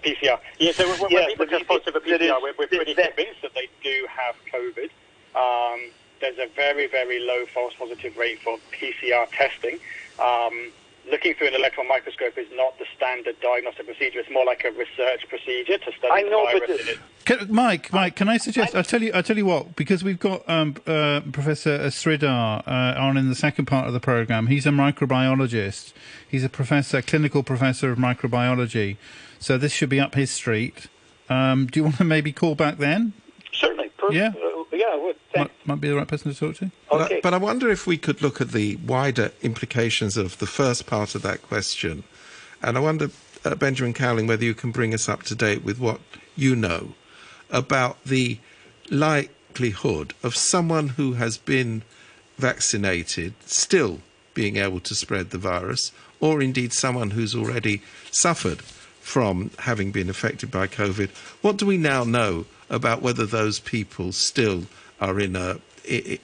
the 0.02 0.10
PCR. 0.10 0.40
Yeah, 0.60 0.72
so 0.72 0.88
when, 1.02 1.12
yeah, 1.12 1.28
people 1.28 1.48
test 1.48 1.68
positive 1.68 1.94
for 1.94 2.00
PCR, 2.00 2.22
is, 2.22 2.32
we're, 2.42 2.54
we're 2.58 2.68
pretty 2.68 2.94
that, 2.94 3.16
convinced 3.16 3.42
that 3.42 3.54
they 3.54 3.70
do 3.84 4.08
have 4.10 4.36
COVID. 4.52 4.90
Um, 5.36 5.92
there's 6.20 6.38
a 6.38 6.48
very, 6.56 6.88
very 6.88 7.20
low 7.20 7.46
false 7.54 7.74
positive 7.78 8.18
rate 8.18 8.40
for 8.42 8.58
PCR 8.72 9.28
testing. 9.32 9.80
Um, 10.20 10.72
looking 11.10 11.34
through 11.36 11.48
an 11.48 11.56
electron 11.56 11.88
microscope 11.88 12.38
is 12.38 12.48
not 12.54 12.78
the 12.80 12.86
standard 12.96 13.40
diagnostic 13.42 13.86
procedure. 13.86 14.20
It's 14.20 14.30
more 14.30 14.46
like 14.46 14.66
a 14.66 14.72
research 14.72 15.28
procedure 15.30 15.78
to 15.78 15.92
study 15.92 16.12
I 16.12 16.22
know, 16.24 16.46
the 16.52 16.60
virus 16.60 16.82
but 16.86 16.98
can, 17.26 17.54
Mike, 17.54 17.92
Mike, 17.92 18.16
can 18.16 18.30
I 18.30 18.38
suggest? 18.38 18.74
I, 18.74 18.80
will 18.80 18.84
tell 18.86 19.04
you. 19.04 19.12
I'll 19.14 19.24
tell 19.24 19.38
you 19.38 19.46
what. 19.46 19.76
Because 19.76 20.02
we've 20.02 20.20
got 20.20 20.48
um, 20.48 20.76
uh, 20.88 21.22
Professor 21.32 21.78
Sridhar 21.88 22.66
uh, 22.66 23.00
on 23.00 23.18
in 23.18 23.28
the 23.28 23.36
second 23.36 23.66
part 23.66 23.86
of 23.86 23.94
the 23.94 24.00
program. 24.00 24.48
He's 24.48 24.66
a 24.66 24.70
microbiologist. 24.70 25.92
He's 26.28 26.46
a 26.46 26.50
professor, 26.50 27.02
clinical 27.02 27.44
professor 27.44 27.92
of 27.92 27.98
microbiology. 27.98 28.96
So 29.40 29.58
this 29.58 29.72
should 29.72 29.90
be 29.90 30.00
up 30.00 30.16
his 30.16 30.32
street. 30.32 30.88
Um, 31.30 31.68
do 31.68 31.80
you 31.80 31.84
want 31.84 31.98
to 31.98 32.04
maybe 32.04 32.32
call 32.32 32.56
back 32.56 32.78
then? 32.78 33.14
Certainly. 33.54 33.90
Per- 33.98 34.12
yeah. 34.12 34.30
Uh, 34.30 34.64
yeah, 34.72 34.86
I 34.92 34.98
would. 34.98 35.16
Might, 35.36 35.52
might, 35.66 35.82
be 35.82 35.90
the 35.90 35.96
right 35.96 36.08
person 36.08 36.34
to 36.34 36.40
talk 36.40 36.56
to. 36.58 36.66
Okay. 36.66 36.72
But 36.92 37.12
I, 37.12 37.20
but 37.22 37.34
I 37.34 37.38
wonder 37.38 37.70
if 37.70 37.86
we 37.86 37.98
could 37.98 38.22
look 38.22 38.40
at 38.42 38.52
the 38.52 38.78
wider 38.78 39.32
implications 39.42 40.18
of 40.18 40.38
the 40.40 40.48
first 40.48 40.86
part 40.86 41.16
of 41.16 41.22
that 41.24 41.42
question. 41.42 42.04
And 42.62 42.78
I 42.78 42.82
wonder, 42.82 43.10
uh, 43.46 43.56
Benjamin 43.56 43.94
Cowling, 43.94 44.28
whether 44.28 44.46
you 44.46 44.54
can 44.54 44.72
bring 44.72 44.94
us 44.94 45.10
up 45.10 45.24
to 45.24 45.36
date 45.36 45.64
with 45.64 45.80
what 45.80 46.00
you 46.36 46.56
know 46.56 46.94
about 47.50 48.04
the 48.04 48.40
likelihood 48.90 50.14
of 50.24 50.36
someone 50.36 50.90
who 50.90 51.14
has 51.14 51.38
been 51.38 51.84
vaccinated 52.38 53.34
still 53.46 54.00
being 54.34 54.58
able 54.58 54.80
to 54.80 54.94
spread 54.94 55.32
the 55.32 55.38
virus, 55.38 55.92
or 56.20 56.42
indeed 56.42 56.72
someone 56.72 57.12
who's 57.12 57.36
already 57.36 57.82
suffered 58.12 58.62
from 59.08 59.50
having 59.60 59.90
been 59.90 60.10
affected 60.10 60.52
by 60.52 60.68
COVID. 60.68 61.10
What 61.42 61.56
do 61.56 61.66
we 61.66 61.78
now 61.78 62.04
know 62.04 62.46
about 62.70 63.02
whether 63.02 63.26
those 63.26 63.58
people 63.58 64.12
still 64.12 64.64
are 65.00 65.18
in 65.18 65.34
a 65.34 65.62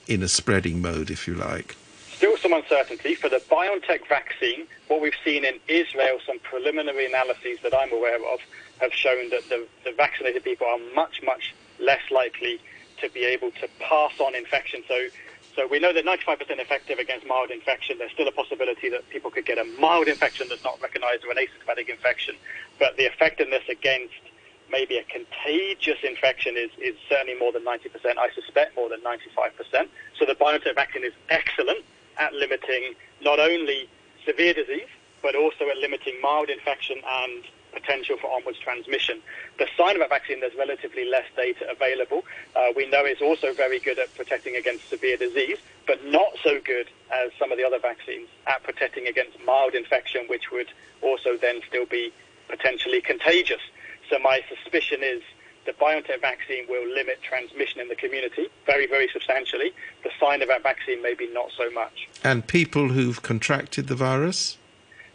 in 0.06 0.22
a 0.22 0.28
spreading 0.28 0.82
mode, 0.82 1.10
if 1.10 1.26
you 1.26 1.34
like? 1.34 1.76
Still 2.12 2.36
some 2.36 2.52
uncertainty 2.52 3.14
for 3.14 3.30
the 3.30 3.40
BioNTech 3.50 4.06
vaccine. 4.06 4.66
What 4.88 5.00
we've 5.00 5.16
seen 5.24 5.46
in 5.46 5.58
Israel, 5.66 6.18
some 6.26 6.38
preliminary 6.40 7.06
analyses 7.06 7.58
that 7.62 7.74
I'm 7.74 7.90
aware 7.90 8.22
of, 8.30 8.40
have 8.82 8.92
shown 8.92 9.30
that 9.30 9.48
the, 9.48 9.66
the 9.84 9.92
vaccinated 9.92 10.44
people 10.44 10.66
are 10.66 10.78
much 10.94 11.22
much 11.22 11.54
less 11.80 12.02
likely 12.10 12.60
to 13.00 13.08
be 13.08 13.24
able 13.24 13.50
to 13.62 13.68
pass 13.80 14.20
on 14.20 14.34
infection. 14.34 14.82
So 14.86 15.06
so 15.56 15.66
we 15.66 15.78
know 15.78 15.92
that 15.92 16.04
95% 16.04 16.40
effective 16.58 16.98
against 16.98 17.26
mild 17.26 17.50
infection. 17.50 17.98
There's 17.98 18.10
still 18.12 18.28
a 18.28 18.32
possibility 18.32 18.88
that 18.90 19.08
people 19.10 19.30
could 19.30 19.46
get 19.46 19.58
a 19.58 19.64
mild 19.78 20.08
infection 20.08 20.48
that's 20.48 20.64
not 20.64 20.80
recognized 20.82 21.24
or 21.24 21.30
an 21.30 21.36
asymptomatic 21.36 21.88
infection. 21.88 22.34
But 22.78 22.96
the 22.96 23.04
effectiveness 23.04 23.62
against 23.68 24.14
maybe 24.70 24.98
a 24.98 25.04
contagious 25.04 25.98
infection 26.02 26.56
is, 26.56 26.70
is 26.78 26.96
certainly 27.08 27.38
more 27.38 27.52
than 27.52 27.64
90%. 27.64 27.78
I 28.18 28.30
suspect 28.34 28.74
more 28.74 28.88
than 28.88 29.00
95%. 29.00 29.88
So 30.18 30.24
the 30.26 30.34
BioNTech 30.34 30.74
vaccine 30.74 31.04
is 31.04 31.12
excellent 31.28 31.84
at 32.18 32.32
limiting 32.32 32.94
not 33.22 33.38
only 33.38 33.88
severe 34.24 34.54
disease, 34.54 34.88
but 35.22 35.36
also 35.36 35.68
at 35.68 35.76
limiting 35.76 36.20
mild 36.20 36.48
infection 36.48 37.00
and 37.06 37.44
potential 37.74 38.16
for 38.16 38.30
onwards 38.30 38.58
transmission. 38.58 39.20
The 39.58 39.66
Sinovac 39.78 40.08
vaccine, 40.08 40.40
there's 40.40 40.54
relatively 40.56 41.04
less 41.04 41.26
data 41.36 41.66
available. 41.70 42.24
Uh, 42.56 42.68
we 42.76 42.88
know 42.88 43.04
it's 43.04 43.22
also 43.22 43.52
very 43.52 43.78
good 43.78 43.98
at 43.98 44.14
protecting 44.14 44.56
against 44.56 44.88
severe 44.88 45.16
disease, 45.16 45.58
but 45.86 46.04
not 46.06 46.32
so 46.42 46.60
good 46.64 46.88
as 47.12 47.30
some 47.38 47.52
of 47.52 47.58
the 47.58 47.64
other 47.64 47.78
vaccines 47.78 48.28
at 48.46 48.62
protecting 48.62 49.06
against 49.06 49.36
mild 49.44 49.74
infection, 49.74 50.26
which 50.28 50.50
would 50.50 50.68
also 51.02 51.36
then 51.36 51.60
still 51.68 51.86
be 51.86 52.12
potentially 52.48 53.00
contagious. 53.00 53.60
So 54.10 54.18
my 54.18 54.40
suspicion 54.48 55.02
is 55.02 55.22
the 55.66 55.72
BioNTech 55.72 56.20
vaccine 56.20 56.66
will 56.68 56.86
limit 56.92 57.22
transmission 57.22 57.80
in 57.80 57.88
the 57.88 57.96
community 57.96 58.48
very, 58.66 58.86
very 58.86 59.08
substantially. 59.12 59.72
The 60.02 60.10
Sinovac 60.20 60.62
vaccine 60.62 61.02
maybe 61.02 61.28
not 61.32 61.50
so 61.56 61.70
much. 61.70 62.08
And 62.22 62.46
people 62.46 62.88
who've 62.88 63.22
contracted 63.22 63.88
the 63.88 63.94
virus? 63.94 64.58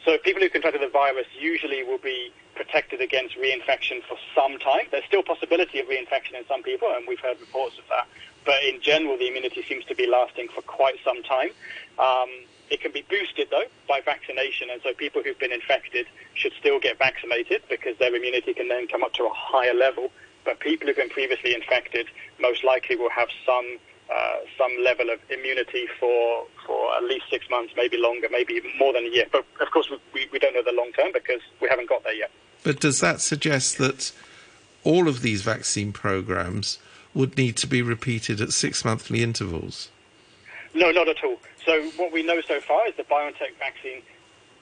So 0.05 0.17
people 0.17 0.41
who 0.41 0.49
contracted 0.49 0.81
the 0.81 0.89
virus 0.89 1.27
usually 1.39 1.83
will 1.83 1.99
be 1.99 2.31
protected 2.59 2.99
against 2.99 3.37
reinfection 3.37 4.03
for 4.03 4.17
some 4.35 4.59
time. 4.59 4.83
There's 4.91 5.05
still 5.05 5.23
possibility 5.23 5.79
of 5.79 5.87
reinfection 5.87 6.35
in 6.37 6.45
some 6.45 6.61
people, 6.61 6.89
and 6.93 7.07
we've 7.07 7.19
heard 7.21 7.39
reports 7.39 7.77
of 7.77 7.85
that. 7.87 8.05
But 8.45 8.61
in 8.65 8.81
general, 8.81 9.17
the 9.17 9.29
immunity 9.29 9.63
seems 9.63 9.85
to 9.85 9.95
be 9.95 10.05
lasting 10.07 10.49
for 10.53 10.61
quite 10.63 10.95
some 11.01 11.23
time. 11.23 11.51
Um, 11.97 12.27
it 12.69 12.81
can 12.81 12.91
be 12.91 13.05
boosted, 13.09 13.47
though, 13.49 13.63
by 13.87 14.01
vaccination, 14.01 14.69
and 14.69 14.81
so 14.83 14.93
people 14.93 15.23
who've 15.23 15.39
been 15.39 15.53
infected 15.53 16.05
should 16.33 16.51
still 16.59 16.79
get 16.81 16.99
vaccinated 16.99 17.63
because 17.69 17.97
their 17.97 18.13
immunity 18.13 18.53
can 18.53 18.67
then 18.67 18.87
come 18.87 19.03
up 19.03 19.13
to 19.13 19.23
a 19.23 19.33
higher 19.33 19.73
level. 19.73 20.11
But 20.43 20.59
people 20.59 20.87
who've 20.87 20.97
been 20.97 21.09
previously 21.09 21.55
infected 21.55 22.07
most 22.41 22.65
likely 22.65 22.97
will 22.97 23.09
have 23.09 23.29
some 23.45 23.79
uh, 24.13 24.37
some 24.57 24.71
level 24.83 25.09
of 25.11 25.19
immunity 25.29 25.87
for 25.99 26.45
for 26.65 26.95
at 26.97 27.03
least 27.03 27.25
six 27.29 27.49
months, 27.49 27.73
maybe 27.77 27.97
longer, 27.97 28.27
maybe 28.29 28.61
more 28.77 28.91
than 28.91 29.05
a 29.05 29.09
year. 29.09 29.27
But 29.31 29.45
of 29.61 29.71
course, 29.71 29.89
we, 30.13 30.27
we 30.31 30.39
don't 30.39 30.53
know 30.55 30.63
the 30.63 30.75
long 30.75 30.91
term 30.91 31.11
because 31.13 31.41
we 31.61 31.69
haven't 31.69 31.87
got 31.87 32.03
there 32.03 32.15
yet. 32.15 32.31
But 32.63 32.79
does 32.79 32.99
that 32.99 33.21
suggest 33.21 33.77
that 33.77 34.11
all 34.83 35.07
of 35.07 35.21
these 35.21 35.41
vaccine 35.41 35.91
programs 35.91 36.79
would 37.13 37.37
need 37.37 37.57
to 37.57 37.67
be 37.67 37.81
repeated 37.81 38.41
at 38.41 38.51
six 38.51 38.85
monthly 38.85 39.23
intervals? 39.23 39.89
No, 40.73 40.91
not 40.91 41.07
at 41.07 41.23
all. 41.23 41.37
So 41.65 41.81
what 41.97 42.11
we 42.11 42.23
know 42.23 42.41
so 42.41 42.59
far 42.61 42.87
is 42.87 42.95
the 42.95 43.03
BioNTech 43.03 43.57
vaccine 43.57 44.01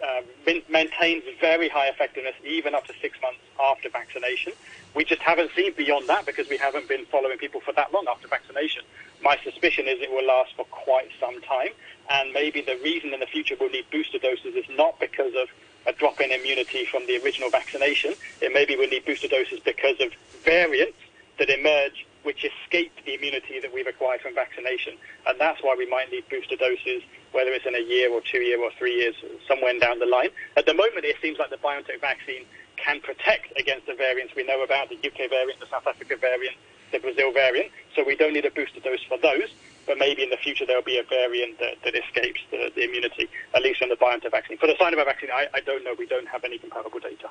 uh, 0.03 0.21
maintains 0.69 1.23
very 1.41 1.69
high 1.69 1.87
effectiveness 1.87 2.35
even 2.45 2.75
up 2.75 2.85
to 2.85 2.93
six 3.01 3.19
months 3.21 3.39
after 3.59 3.89
vaccination. 3.89 4.53
We 4.93 5.03
just 5.03 5.21
haven't 5.21 5.51
seen 5.55 5.73
beyond 5.73 6.07
that 6.07 6.25
because 6.25 6.47
we 6.49 6.57
haven't 6.57 6.87
been 6.87 7.05
following 7.05 7.37
people 7.37 7.61
for 7.61 7.73
that 7.73 7.93
long 7.93 8.05
after 8.07 8.27
vaccination. 8.27 8.83
My 9.23 9.37
suspicion 9.43 9.87
is 9.87 9.99
it 10.01 10.11
will 10.11 10.25
last 10.25 10.53
for 10.55 10.65
quite 10.65 11.09
some 11.19 11.41
time, 11.41 11.69
and 12.09 12.31
maybe 12.33 12.61
the 12.61 12.77
reason 12.83 13.13
in 13.13 13.19
the 13.19 13.25
future 13.25 13.55
we'll 13.59 13.69
need 13.69 13.85
booster 13.91 14.19
doses 14.19 14.55
is 14.55 14.65
not 14.69 14.99
because 14.99 15.33
of 15.35 15.49
a 15.87 15.93
drop 15.93 16.19
in 16.19 16.31
immunity 16.31 16.85
from 16.85 17.07
the 17.07 17.19
original 17.23 17.49
vaccination. 17.49 18.13
It 18.41 18.53
maybe 18.53 18.75
we'll 18.75 18.89
need 18.89 19.05
booster 19.05 19.27
doses 19.27 19.59
because 19.63 19.99
of 19.99 20.11
variants 20.43 20.97
that 21.39 21.49
emerge 21.49 22.05
which 22.23 22.43
escape 22.43 22.91
the 23.05 23.15
immunity 23.15 23.59
that 23.61 23.73
we've 23.73 23.87
acquired 23.87 24.19
from 24.19 24.35
vaccination. 24.35 24.97
And 25.25 25.39
that's 25.39 25.63
why 25.63 25.75
we 25.77 25.89
might 25.89 26.11
need 26.11 26.27
booster 26.29 26.57
doses, 26.57 27.01
whether 27.31 27.51
it's 27.51 27.65
in 27.65 27.73
a 27.73 27.79
year 27.79 28.11
or 28.11 28.19
two 28.19 28.39
years 28.39 28.59
or 28.61 28.69
three 28.77 28.95
years, 28.95 29.15
somewhere 29.47 29.79
down 29.79 29.99
the 29.99 30.05
line. 30.05 30.29
At 30.57 30.65
the 30.65 30.73
moment, 30.73 31.05
it 31.05 31.15
seems 31.21 31.39
like 31.39 31.51
the 31.51 31.57
BioNTech 31.57 32.01
vaccine 32.01 32.43
can 32.75 32.99
protect 32.99 33.57
against 33.57 33.87
the 33.87 33.95
variants 33.95 34.35
we 34.35 34.43
know 34.43 34.61
about, 34.61 34.89
the 34.89 34.97
UK 34.97 35.29
variant, 35.29 35.59
the 35.61 35.67
South 35.67 35.87
Africa 35.87 36.17
variant, 36.17 36.57
the 36.91 36.99
Brazil 36.99 37.31
variant, 37.31 37.71
so 37.95 38.03
we 38.03 38.15
don't 38.15 38.33
need 38.33 38.45
a 38.45 38.51
booster 38.51 38.79
dose 38.79 39.03
for 39.03 39.17
those. 39.17 39.49
But 39.85 39.97
maybe 39.97 40.21
in 40.21 40.29
the 40.29 40.37
future 40.37 40.65
there'll 40.65 40.83
be 40.83 40.97
a 40.97 41.03
variant 41.03 41.59
that, 41.59 41.75
that 41.85 41.95
escapes 41.95 42.41
the, 42.51 42.71
the 42.75 42.83
immunity, 42.83 43.29
at 43.53 43.63
least 43.63 43.79
from 43.79 43.89
the 43.89 43.95
BioNTech 43.95 44.31
vaccine. 44.31 44.57
For 44.57 44.67
the 44.67 44.73
Sinovac 44.73 45.05
vaccine, 45.05 45.29
I, 45.31 45.47
I 45.53 45.61
don't 45.61 45.83
know. 45.83 45.95
We 45.97 46.05
don't 46.05 46.27
have 46.27 46.43
any 46.43 46.57
comparable 46.57 46.99
data. 46.99 47.29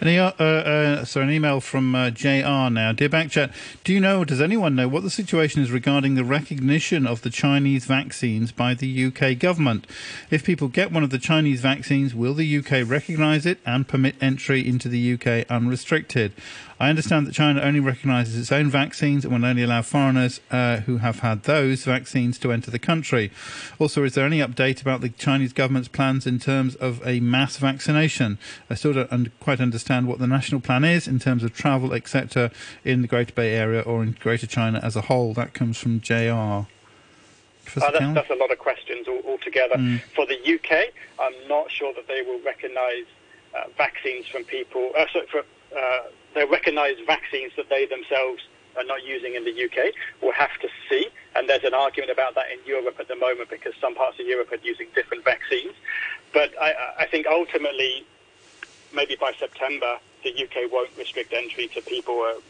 An, 0.00 0.06
uh, 0.16 0.32
uh, 0.38 1.04
so 1.04 1.22
an 1.22 1.30
email 1.30 1.60
from 1.60 1.92
uh, 1.94 2.10
JR 2.10 2.70
now. 2.70 2.92
Dear 2.92 3.08
Backchat, 3.08 3.52
do 3.82 3.92
you 3.92 3.98
know, 3.98 4.24
does 4.24 4.40
anyone 4.40 4.76
know, 4.76 4.86
what 4.86 5.02
the 5.02 5.10
situation 5.10 5.60
is 5.60 5.72
regarding 5.72 6.14
the 6.14 6.22
recognition 6.22 7.04
of 7.04 7.22
the 7.22 7.30
Chinese 7.30 7.84
vaccines 7.84 8.52
by 8.52 8.74
the 8.74 9.06
UK 9.06 9.36
government? 9.36 9.88
If 10.30 10.44
people 10.44 10.68
get 10.68 10.92
one 10.92 11.02
of 11.02 11.10
the 11.10 11.18
Chinese 11.18 11.60
vaccines, 11.60 12.14
will 12.14 12.34
the 12.34 12.58
UK 12.58 12.88
recognise 12.88 13.44
it 13.44 13.58
and 13.66 13.88
permit 13.88 14.14
entry 14.20 14.66
into 14.66 14.88
the 14.88 15.14
UK 15.14 15.50
unrestricted? 15.50 16.32
I 16.80 16.90
understand 16.90 17.26
that 17.26 17.34
China 17.34 17.60
only 17.60 17.80
recognises 17.80 18.38
its 18.38 18.52
own 18.52 18.70
vaccines 18.70 19.24
and 19.24 19.34
will 19.34 19.44
only 19.44 19.64
allow 19.64 19.82
foreigners 19.82 20.40
uh, 20.50 20.78
who 20.78 20.98
have 20.98 21.20
had 21.20 21.42
those 21.42 21.84
vaccines 21.84 22.38
to 22.38 22.52
enter 22.52 22.70
the 22.70 22.78
country. 22.78 23.32
Also, 23.78 24.04
is 24.04 24.14
there 24.14 24.24
any 24.24 24.38
update 24.38 24.80
about 24.80 25.00
the 25.00 25.08
Chinese 25.08 25.52
government's 25.52 25.88
plans 25.88 26.26
in 26.26 26.38
terms 26.38 26.76
of 26.76 27.04
a 27.06 27.18
mass 27.20 27.56
vaccination? 27.56 28.38
I 28.70 28.74
still 28.74 28.92
don't 28.92 29.12
un- 29.12 29.32
quite 29.40 29.60
understand 29.60 30.06
what 30.06 30.20
the 30.20 30.28
national 30.28 30.60
plan 30.60 30.84
is 30.84 31.08
in 31.08 31.18
terms 31.18 31.42
of 31.42 31.52
travel, 31.52 31.92
etc., 31.92 32.52
in 32.84 33.02
the 33.02 33.08
Greater 33.08 33.32
Bay 33.32 33.54
Area 33.54 33.80
or 33.80 34.02
in 34.02 34.12
Greater 34.12 34.46
China 34.46 34.80
as 34.82 34.94
a 34.94 35.02
whole. 35.02 35.34
That 35.34 35.54
comes 35.54 35.78
from 35.78 36.00
JR. 36.00 36.14
Uh, 36.32 36.64
that's, 37.74 37.98
that's, 38.14 38.30
a 38.30 38.34
lot 38.34 38.50
of 38.50 38.58
questions 38.58 39.06
altogether. 39.08 39.74
Mm. 39.74 40.00
For 40.14 40.24
the 40.24 40.36
UK, 40.36 40.92
I'm 41.18 41.48
not 41.48 41.70
sure 41.70 41.92
that 41.94 42.06
they 42.08 42.22
will 42.22 42.40
recognise 42.40 43.04
uh, 43.54 43.64
vaccines 43.76 44.26
from 44.26 44.44
people. 44.44 44.92
Uh, 44.96 45.04
sorry, 45.12 45.26
for, 45.26 45.42
they 46.34 46.44
recognise 46.44 46.96
vaccines 47.06 47.52
that 47.56 47.68
they 47.68 47.86
themselves 47.86 48.42
are 48.76 48.84
not 48.84 49.04
using 49.04 49.34
in 49.34 49.44
the 49.44 49.64
UK. 49.64 49.92
We'll 50.22 50.32
have 50.32 50.56
to 50.60 50.68
see. 50.88 51.08
And 51.34 51.48
there's 51.48 51.64
an 51.64 51.74
argument 51.74 52.10
about 52.10 52.34
that 52.36 52.46
in 52.52 52.58
Europe 52.64 52.96
at 53.00 53.08
the 53.08 53.16
moment 53.16 53.50
because 53.50 53.74
some 53.80 53.94
parts 53.94 54.18
of 54.20 54.26
Europe 54.26 54.52
are 54.52 54.62
using 54.62 54.86
different 54.94 55.24
vaccines. 55.24 55.74
But 56.32 56.50
I, 56.60 56.74
I 57.00 57.06
think 57.06 57.26
ultimately, 57.26 58.04
maybe 58.94 59.16
by 59.20 59.32
September, 59.38 59.98
the 60.22 60.30
UK 60.30 60.70
won't 60.70 60.90
restrict 60.96 61.32
entry 61.32 61.68
to 61.68 61.82
people 61.82 62.20
uh, 62.22 62.40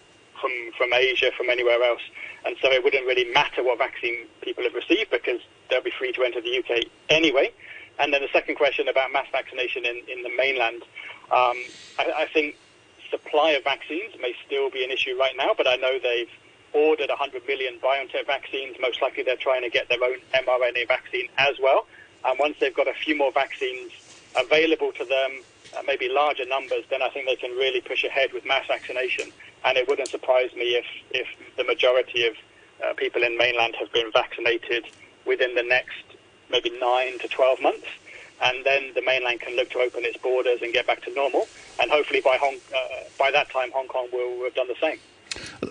from, 0.40 0.52
from 0.76 0.92
Asia, 0.92 1.30
from 1.36 1.50
anywhere 1.50 1.82
else. 1.82 2.02
And 2.44 2.56
so 2.60 2.70
it 2.70 2.84
wouldn't 2.84 3.06
really 3.06 3.30
matter 3.32 3.62
what 3.62 3.78
vaccine 3.78 4.26
people 4.42 4.64
have 4.64 4.74
received 4.74 5.10
because 5.10 5.40
they'll 5.70 5.82
be 5.82 5.92
free 5.98 6.12
to 6.12 6.22
enter 6.22 6.40
the 6.40 6.58
UK 6.58 6.84
anyway. 7.08 7.52
And 7.98 8.12
then 8.12 8.22
the 8.22 8.28
second 8.32 8.54
question 8.54 8.88
about 8.88 9.12
mass 9.12 9.26
vaccination 9.32 9.84
in, 9.84 10.02
in 10.08 10.22
the 10.22 10.30
mainland, 10.36 10.82
um, 11.30 11.56
I, 11.98 12.12
I 12.16 12.28
think 12.32 12.56
supply 13.10 13.50
of 13.52 13.64
vaccines 13.64 14.14
may 14.20 14.34
still 14.46 14.70
be 14.70 14.84
an 14.84 14.90
issue 14.90 15.16
right 15.18 15.36
now, 15.36 15.50
but 15.56 15.66
I 15.66 15.76
know 15.76 15.98
they've 15.98 16.30
ordered 16.72 17.08
100 17.08 17.46
million 17.46 17.78
BioNTech 17.78 18.26
vaccines. 18.26 18.76
Most 18.80 19.00
likely 19.00 19.22
they're 19.22 19.36
trying 19.36 19.62
to 19.62 19.70
get 19.70 19.88
their 19.88 20.02
own 20.02 20.18
mRNA 20.34 20.88
vaccine 20.88 21.28
as 21.38 21.56
well. 21.62 21.86
And 22.24 22.38
once 22.38 22.56
they've 22.60 22.74
got 22.74 22.88
a 22.88 22.94
few 22.94 23.16
more 23.16 23.32
vaccines 23.32 23.92
available 24.38 24.92
to 24.92 25.04
them, 25.04 25.42
uh, 25.76 25.82
maybe 25.86 26.08
larger 26.08 26.46
numbers, 26.46 26.84
then 26.90 27.02
I 27.02 27.08
think 27.10 27.26
they 27.26 27.36
can 27.36 27.50
really 27.52 27.80
push 27.80 28.04
ahead 28.04 28.32
with 28.32 28.44
mass 28.44 28.66
vaccination. 28.66 29.30
And 29.64 29.78
it 29.78 29.88
wouldn't 29.88 30.08
surprise 30.08 30.54
me 30.54 30.76
if, 30.76 30.86
if 31.10 31.26
the 31.56 31.64
majority 31.64 32.26
of 32.26 32.34
uh, 32.84 32.94
people 32.94 33.22
in 33.22 33.36
mainland 33.36 33.74
have 33.78 33.92
been 33.92 34.10
vaccinated 34.12 34.86
within 35.26 35.54
the 35.54 35.62
next 35.62 36.04
maybe 36.50 36.70
9 36.78 37.18
to 37.18 37.28
12 37.28 37.60
months 37.60 37.86
and 38.42 38.64
then 38.64 38.92
the 38.94 39.02
mainland 39.02 39.40
can 39.40 39.56
look 39.56 39.70
to 39.70 39.78
open 39.78 40.04
its 40.04 40.16
borders 40.18 40.60
and 40.62 40.72
get 40.72 40.86
back 40.86 41.02
to 41.02 41.14
normal. 41.14 41.46
And 41.80 41.90
hopefully, 41.90 42.20
by 42.20 42.36
Hong, 42.36 42.56
uh, 42.74 42.78
by 43.18 43.30
that 43.30 43.50
time, 43.50 43.70
Hong 43.72 43.88
Kong 43.88 44.08
will 44.12 44.44
have 44.44 44.54
done 44.54 44.68
the 44.68 44.76
same. 44.80 44.98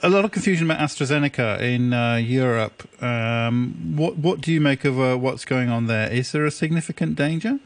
A 0.04 0.10
lot 0.10 0.26
of 0.26 0.32
confusion 0.32 0.70
about 0.70 0.80
AstraZeneca 0.80 1.62
in 1.62 1.94
uh, 1.94 2.16
Europe. 2.16 2.88
Um, 3.02 3.96
what 3.96 4.18
what 4.18 4.42
do 4.42 4.52
you 4.52 4.62
make 4.62 4.86
of 4.86 5.00
uh, 5.00 5.16
what's 5.18 5.46
going 5.46 5.70
on 5.70 5.88
there? 5.88 6.12
Is 6.12 6.32
there 6.32 6.46
a 6.46 6.52
significant 6.52 7.16
danger? 7.16 7.60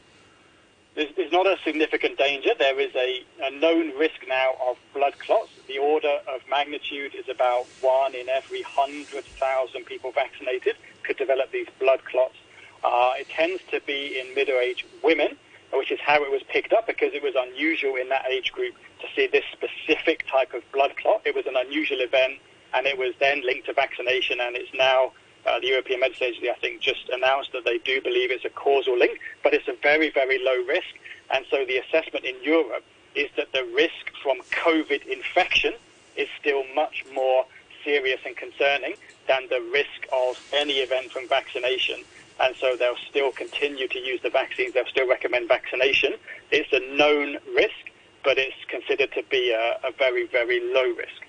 There's, 0.96 1.10
there's 1.16 1.32
not 1.32 1.48
a 1.48 1.58
significant 1.64 2.18
danger. 2.18 2.52
There 2.58 2.80
is 2.80 2.94
a, 2.96 3.24
a 3.44 3.52
known 3.52 3.98
risk 3.98 4.20
now 4.28 4.52
of 4.70 4.78
blood 4.94 5.18
clots. 5.20 5.50
The 5.68 5.78
order 5.78 6.20
of 6.28 6.42
magnitude 6.50 7.16
is 7.16 7.28
about 7.30 7.66
one 7.82 8.14
in 8.14 8.28
every 8.30 8.62
hundred 8.62 9.24
thousand 9.26 9.86
people 9.86 10.12
vaccinated 10.12 10.76
could 11.04 11.18
develop 11.18 11.52
these 11.52 11.68
blood 11.80 12.04
clots 12.06 12.36
uh, 12.84 13.14
it 13.20 13.30
tends 13.30 13.62
to 13.72 13.80
be 13.82 14.20
in 14.20 14.34
middle-aged 14.34 14.86
women, 15.04 15.36
which 15.74 15.92
is 15.92 16.00
how 16.00 16.24
it 16.24 16.32
was 16.32 16.42
picked 16.44 16.74
up 16.74 16.88
because 16.88 17.14
it 17.14 17.24
was 17.24 17.34
unusual 17.38 17.96
in 17.96 18.10
that 18.10 18.26
age 18.30 18.52
group 18.52 18.76
to 19.00 19.08
see 19.16 19.28
this 19.28 19.46
specific 19.52 20.26
type 20.28 20.54
of 20.54 20.64
blood 20.72 20.96
clot. 20.98 21.22
It 21.26 21.36
was 21.36 21.46
an 21.46 21.56
unusual 21.56 22.00
event, 22.02 22.40
and 22.74 22.86
it 22.86 22.98
was 22.98 23.14
then 23.20 23.46
linked 23.46 23.68
to 23.68 23.74
vaccination, 23.74 24.40
and 24.42 24.56
it's 24.56 24.74
now 24.74 25.12
uh, 25.46 25.60
the 25.60 25.68
European 25.68 26.00
Medicines 26.00 26.22
Agency, 26.30 26.50
I 26.50 26.56
think, 26.56 26.82
just 26.82 27.10
announced 27.10 27.52
that 27.54 27.66
they 27.66 27.78
do 27.80 28.02
believe 28.02 28.32
it's 28.32 28.46
a 28.46 28.50
causal 28.50 28.98
link, 28.98 29.20
but 29.44 29.54
it's 29.54 29.68
a 29.68 29.76
very, 29.82 30.10
very 30.12 30.44
low 30.44 30.64
risk. 30.68 30.94
And 31.34 31.46
so 31.50 31.66
the 31.66 31.78
assessment 31.78 32.26
in 32.26 32.36
Europe 32.44 32.84
is 33.16 33.30
that 33.38 33.52
the 33.52 33.66
risk 33.76 34.12
from 34.22 34.40
COVID 34.52 35.06
infection 35.08 35.74
is 36.16 36.28
still 36.40 36.64
much 36.76 37.06
more 37.14 37.46
serious 37.84 38.20
and 38.26 38.36
concerning 38.36 38.96
than 39.28 39.48
the 39.50 39.62
risk 39.74 40.08
of 40.14 40.40
any 40.54 40.74
event 40.74 41.12
from 41.12 41.28
vaccination 41.28 42.04
and 42.40 42.56
so 42.56 42.76
they'll 42.76 42.96
still 43.10 43.32
continue 43.32 43.88
to 43.88 44.00
use 44.00 44.22
the 44.22 44.30
vaccines. 44.30 44.74
They'll 44.74 44.86
still 44.86 45.08
recommend 45.08 45.48
vaccination. 45.48 46.14
It's 46.52 46.72
a 46.72 46.80
known 46.96 47.38
risk, 47.56 47.92
but 48.24 48.38
it's 48.38 48.56
considered 48.68 49.12
to 49.14 49.24
be 49.30 49.52
a, 49.52 49.80
a 49.88 49.92
very, 49.92 50.28
very 50.28 50.60
low 50.74 50.94
risk. 50.96 51.22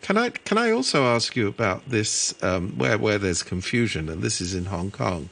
Can 0.00 0.16
I 0.16 0.30
can 0.30 0.58
I 0.58 0.70
also 0.70 1.04
ask 1.04 1.36
you 1.36 1.48
about 1.48 1.88
this 1.88 2.34
um, 2.42 2.78
where 2.78 2.96
where 2.96 3.18
there's 3.18 3.42
confusion, 3.42 4.08
and 4.08 4.22
this 4.22 4.40
is 4.40 4.54
in 4.54 4.66
Hong 4.66 4.90
Kong. 4.90 5.28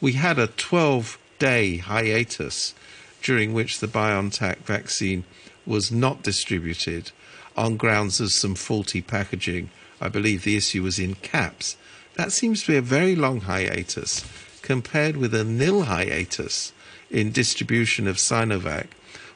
We 0.00 0.12
had 0.12 0.38
a 0.38 0.46
12 0.46 1.18
day 1.38 1.78
hiatus 1.78 2.74
during 3.22 3.54
which 3.54 3.80
the 3.80 3.86
BioNTech 3.86 4.58
vaccine 4.58 5.24
was 5.66 5.90
not 5.90 6.22
distributed 6.22 7.10
on 7.56 7.76
grounds 7.76 8.20
of 8.20 8.32
some 8.32 8.54
faulty 8.54 9.00
packaging. 9.00 9.70
I 10.00 10.08
believe 10.08 10.44
the 10.44 10.56
issue 10.56 10.82
was 10.82 10.98
in 10.98 11.14
caps. 11.16 11.76
That 12.14 12.32
seems 12.32 12.62
to 12.62 12.72
be 12.72 12.76
a 12.76 12.82
very 12.82 13.16
long 13.16 13.42
hiatus 13.42 14.24
compared 14.62 15.16
with 15.16 15.34
a 15.34 15.44
nil 15.44 15.82
hiatus 15.82 16.72
in 17.10 17.32
distribution 17.32 18.06
of 18.06 18.16
Sinovac, 18.16 18.86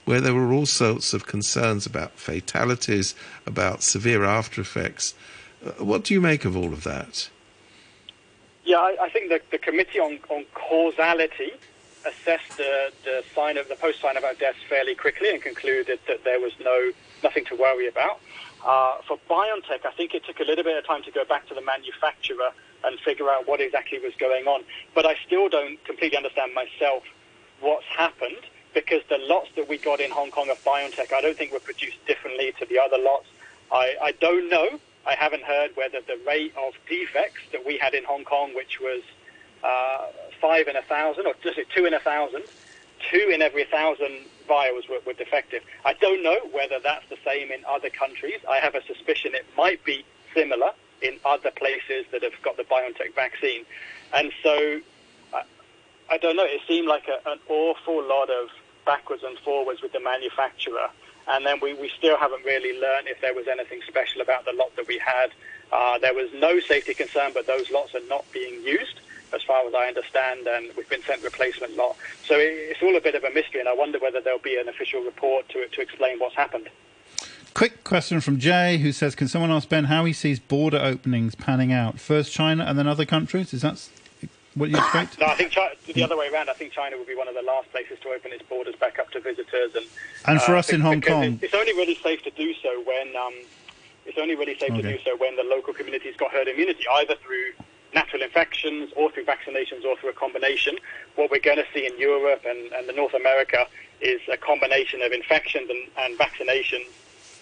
where 0.05 0.21
there 0.21 0.35
were 0.35 0.53
all 0.53 0.67
sorts 0.67 1.13
of 1.13 1.27
concerns 1.27 1.87
about 1.87 2.13
fatalities, 2.13 3.15
about 3.47 3.83
severe 3.83 4.25
after 4.25 4.61
effects. 4.61 5.15
Uh, 5.65 5.85
what 5.85 6.05
do 6.05 6.15
you 6.15 6.21
make 6.21 6.45
of 6.45 6.57
all 6.57 6.73
of 6.73 6.85
that? 6.85 7.29
Yeah, 8.65 8.79
I, 8.79 8.97
I 9.03 9.09
think 9.11 9.33
the 9.51 9.59
Committee 9.59 9.99
on, 9.99 10.19
on 10.29 10.45
Causality 10.55 11.53
assessed 12.07 12.57
the, 12.57 12.93
the, 13.05 13.25
sign 13.35 13.59
of, 13.59 13.69
the 13.69 13.75
post 13.75 14.01
Sinovac 14.01 14.39
deaths 14.39 14.59
fairly 14.69 14.95
quickly 14.95 15.31
and 15.31 15.43
concluded 15.43 15.99
that 16.07 16.25
there 16.25 16.41
was 16.41 16.53
no 16.65 16.93
nothing 17.23 17.45
to 17.47 17.57
worry 17.57 17.89
about. 17.89 18.21
Uh, 18.65 18.99
for 19.07 19.19
BioNTech, 19.29 19.85
I 19.85 19.91
think 19.97 20.15
it 20.15 20.25
took 20.25 20.41
a 20.41 20.45
little 20.45 20.65
bit 20.65 20.77
of 20.77 20.87
time 20.87 21.03
to 21.03 21.11
go 21.11 21.25
back 21.25 21.47
to 21.49 21.55
the 21.55 21.63
manufacturer 21.63 22.51
and 22.85 22.99
figure 23.01 23.31
out 23.31 23.49
what 23.49 23.61
exactly 23.61 23.99
was 23.99 24.13
going 24.19 24.47
on. 24.47 24.63
But 24.95 25.07
I 25.07 25.17
still 25.27 25.49
don't 25.49 25.83
completely 25.85 26.17
understand 26.17 26.55
myself 26.55 27.03
what's 27.61 27.87
happened 27.87 28.43
because 28.75 29.03
the 29.09 29.19
lots 29.19 29.49
that 29.57 29.69
we 29.69 29.79
got 29.79 30.01
in 30.01 30.11
Hong 30.11 30.31
Kong 30.31 30.51
of 30.51 30.63
BioNTech, 30.65 31.13
I 31.13 31.21
don't 31.21 31.37
think 31.37 31.53
were 31.53 31.61
produced 31.61 31.99
differently 32.07 32.53
to 32.61 32.67
the 32.67 32.79
other 32.79 32.97
lots. 32.99 33.27
I, 33.73 33.97
I 34.03 34.13
don't 34.13 34.49
know. 34.49 34.79
I 35.07 35.15
haven't 35.15 35.43
heard 35.43 35.71
whether 35.75 36.01
the 36.07 36.19
rate 36.27 36.55
of 36.57 36.75
defects 36.89 37.41
that 37.53 37.65
we 37.65 37.79
had 37.79 37.95
in 37.95 38.05
Hong 38.05 38.25
Kong, 38.25 38.55
which 38.55 38.79
was 38.81 39.03
uh, 39.65 40.07
five 40.41 40.69
in 40.69 40.77
a 40.77 40.83
thousand, 40.83 41.27
or 41.27 41.35
just 41.43 41.59
two 41.75 41.87
in 41.87 41.95
a 41.95 42.01
thousand, 42.01 42.43
two 43.11 43.31
in 43.33 43.43
every 43.43 43.65
thousand 43.65 44.27
vials 44.47 44.85
were, 44.89 44.99
were 45.07 45.13
defective. 45.13 45.63
I 45.85 45.95
don't 45.95 46.23
know 46.23 46.39
whether 46.53 46.79
that's 46.83 47.09
the 47.09 47.19
same 47.25 47.51
in 47.51 47.65
other 47.67 47.91
countries. 47.91 48.41
I 48.49 48.59
have 48.59 48.75
a 48.75 48.83
suspicion 48.85 49.35
it 49.35 49.47
might 49.57 49.85
be 49.85 50.05
similar 50.35 50.71
in 51.03 51.19
other 51.25 51.51
places 51.51 52.07
that 52.13 52.23
have 52.23 52.33
got 52.43 52.57
the 52.57 52.65
BioNTech 52.65 53.15
vaccine. 53.15 53.65
And 54.13 54.33
so 54.43 54.81
I, 55.33 55.43
I 56.11 56.19
don't 56.19 56.37
know, 56.37 56.45
it 56.45 56.61
seemed 56.67 56.89
like 56.89 57.09
a, 57.09 57.31
an 57.31 57.39
awful 57.49 58.03
lot 58.03 58.31
of 58.31 58.49
backwards 58.85 59.23
and 59.23 59.39
forwards 59.39 59.83
with 59.83 59.93
the 59.93 60.01
manufacturer. 60.01 60.89
And 61.29 61.45
then 61.45 61.61
we, 61.61 61.75
we 61.75 61.91
still 61.99 62.17
haven't 62.17 62.45
really 62.45 62.81
learned 62.81 63.07
if 63.07 63.21
there 63.21 63.35
was 63.35 63.47
anything 63.49 63.81
special 63.87 64.23
about 64.23 64.47
the 64.47 64.53
lot 64.53 64.75
that 64.77 64.89
we 64.89 64.99
had. 64.99 65.31
Uh, 65.71 65.99
there 65.99 66.15
was 66.15 66.31
no 66.35 66.59
safety 66.61 66.95
concern, 66.95 67.33
but 67.35 67.47
those 67.47 67.71
lots 67.71 67.95
are 67.95 68.07
not 68.09 68.25
being 68.33 68.63
used, 68.65 69.01
as 69.35 69.43
far 69.43 69.67
as 69.69 69.75
I 69.75 69.89
understand, 69.89 70.47
and 70.47 70.71
we've 70.75 70.89
been 70.89 71.03
sent 71.03 71.23
replacement 71.23 71.77
lot. 71.77 71.97
So 72.25 72.35
it's 72.39 72.83
all 72.83 72.97
a 72.97 73.01
bit 73.01 73.15
of 73.15 73.25
a 73.25 73.31
mystery, 73.31 73.61
and 73.61 73.69
I 73.69 73.75
wonder 73.75 73.99
whether 73.99 74.23
there'll 74.23 74.39
be 74.39 74.59
an 74.59 74.71
official 74.71 75.03
report 75.03 75.47
to, 75.51 75.69
to 75.69 75.81
explain 75.83 76.19
what's 76.19 76.35
happened. 76.35 76.71
Quick 77.59 77.83
question 77.83 78.21
from 78.21 78.39
Jay, 78.39 78.79
who 78.79 78.93
says, 78.93 79.17
"Can 79.17 79.27
someone 79.27 79.51
ask 79.51 79.69
Ben 79.69 79.87
how 79.87 80.05
he 80.05 80.13
sees 80.13 80.39
border 80.39 80.79
openings 80.79 81.35
panning 81.35 81.73
out? 81.73 81.99
First 81.99 82.33
China 82.33 82.63
and 82.63 82.79
then 82.79 82.87
other 82.87 83.05
countries? 83.05 83.53
Is 83.53 83.63
that 83.63 83.85
what 84.55 84.71
you 84.71 84.77
expect?" 84.77 85.19
no, 85.19 85.27
I 85.27 85.35
think 85.35 85.51
China, 85.51 85.75
the 85.93 86.05
other 86.05 86.17
way 86.17 86.29
around. 86.29 86.49
I 86.49 86.53
think 86.53 86.73
China 86.73 86.97
will 86.97 87.05
be 87.05 87.17
one 87.17 87.27
of 87.27 87.35
the 87.35 87.43
last 87.43 87.69
places 87.73 87.99
to 88.03 88.11
open 88.11 88.31
its 88.31 88.45
borders 88.45 88.77
back 88.77 89.01
up 89.01 89.11
to 89.11 89.19
visitors, 89.19 89.75
and 89.75 89.85
and 90.27 90.41
for 90.41 90.55
uh, 90.55 90.61
us 90.61 90.73
in 90.73 90.81
Hong 90.81 91.01
Kong, 91.01 91.41
it's 91.43 91.53
only 91.53 91.73
really 91.73 91.97
safe 91.97 92.23
to 92.23 92.31
do 92.31 92.55
so 92.63 92.81
when 92.87 93.17
um, 93.17 93.35
It's 94.07 94.19
only 94.19 94.37
really 94.37 94.57
safe 94.57 94.73
to 94.75 94.83
do 94.83 94.97
so 95.05 95.17
when 95.17 95.35
the 95.35 95.43
local 95.43 95.75
community's 95.75 96.17
got 96.17 96.31
herd 96.31 96.47
immunity, 96.47 96.85
either 97.01 97.17
through 97.17 97.55
natural 97.93 98.23
infections 98.23 98.93
or 98.95 99.11
through 99.11 99.25
vaccinations 99.25 99.85
or 99.85 99.97
through 99.97 100.11
a 100.11 100.13
combination. 100.13 100.79
What 101.17 101.33
we're 101.33 101.41
going 101.41 101.59
to 101.59 101.67
see 101.75 101.85
in 101.85 101.99
Europe 101.99 102.45
and, 102.47 102.73
and 102.73 102.89
the 102.89 102.93
North 102.93 103.15
America 103.15 103.67
is 104.01 104.21
a 104.33 104.37
combination 104.37 105.03
of 105.03 105.11
infections 105.11 105.69
and, 105.69 105.89
and 105.99 106.17
vaccinations 106.17 106.87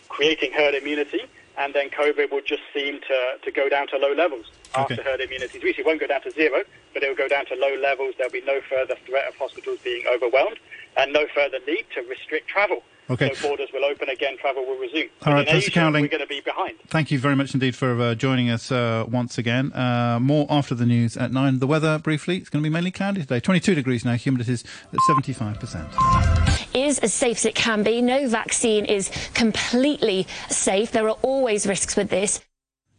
creating 0.08 0.52
herd 0.52 0.74
immunity, 0.74 1.22
and 1.58 1.74
then 1.74 1.88
COVID 1.90 2.30
will 2.30 2.42
just 2.42 2.62
seem 2.74 3.00
to, 3.00 3.38
to 3.42 3.50
go 3.50 3.68
down 3.68 3.86
to 3.88 3.96
low 3.96 4.12
levels 4.12 4.46
after 4.74 4.94
Okay. 4.94 5.02
herd 5.02 5.20
immunity. 5.20 5.58
It 5.58 5.86
won't 5.86 6.00
go 6.00 6.06
down 6.06 6.22
to 6.22 6.30
zero, 6.30 6.62
but 6.92 7.02
it 7.02 7.08
will 7.08 7.16
go 7.16 7.28
down 7.28 7.46
to 7.46 7.54
low 7.54 7.74
levels. 7.80 8.14
There'll 8.18 8.32
be 8.32 8.42
no 8.42 8.60
further 8.68 8.94
threat 9.06 9.26
of 9.28 9.36
hospitals 9.36 9.78
being 9.82 10.04
overwhelmed 10.06 10.58
and 10.96 11.12
no 11.12 11.26
further 11.34 11.58
need 11.66 11.86
to 11.94 12.02
restrict 12.02 12.48
travel. 12.48 12.82
Okay. 13.08 13.32
So 13.34 13.48
borders 13.48 13.68
will 13.72 13.84
open 13.84 14.08
again, 14.08 14.36
travel 14.36 14.66
will 14.66 14.78
resume. 14.78 15.08
All 15.24 15.32
right, 15.32 15.46
Professor 15.46 15.68
Asia, 15.68 15.70
Cowling. 15.70 16.02
we're 16.02 16.08
going 16.08 16.20
to 16.22 16.26
be 16.26 16.40
behind. 16.40 16.76
Thank 16.88 17.10
you 17.12 17.18
very 17.20 17.36
much 17.36 17.54
indeed 17.54 17.76
for 17.76 17.98
uh, 18.00 18.14
joining 18.16 18.50
us 18.50 18.72
uh, 18.72 19.04
once 19.08 19.38
again. 19.38 19.72
Uh, 19.72 20.18
more 20.20 20.46
after 20.50 20.74
the 20.74 20.86
news 20.86 21.16
at 21.16 21.32
nine. 21.32 21.60
The 21.60 21.68
weather, 21.68 21.98
briefly, 22.00 22.38
it's 22.38 22.48
going 22.50 22.64
to 22.64 22.68
be 22.68 22.72
mainly 22.72 22.90
cloudy 22.90 23.20
today. 23.20 23.38
22 23.38 23.76
degrees 23.76 24.04
now, 24.04 24.14
humidity 24.14 24.54
is 24.54 24.64
at 24.92 24.98
75%. 25.08 26.45
Is 26.76 26.98
as 27.00 27.12
safe 27.12 27.38
as 27.38 27.46
it 27.46 27.54
can 27.54 27.82
be. 27.82 28.02
No 28.02 28.28
vaccine 28.28 28.84
is 28.84 29.10
completely 29.34 30.26
safe. 30.48 30.92
There 30.92 31.08
are 31.08 31.18
always 31.22 31.66
risks 31.66 31.96
with 31.96 32.10
this. 32.10 32.40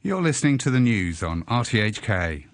You're 0.02 0.22
listening 0.22 0.58
to 0.60 0.70
the 0.70 0.80
news 0.80 1.22
on 1.24 1.44
RTHK. 1.44 2.46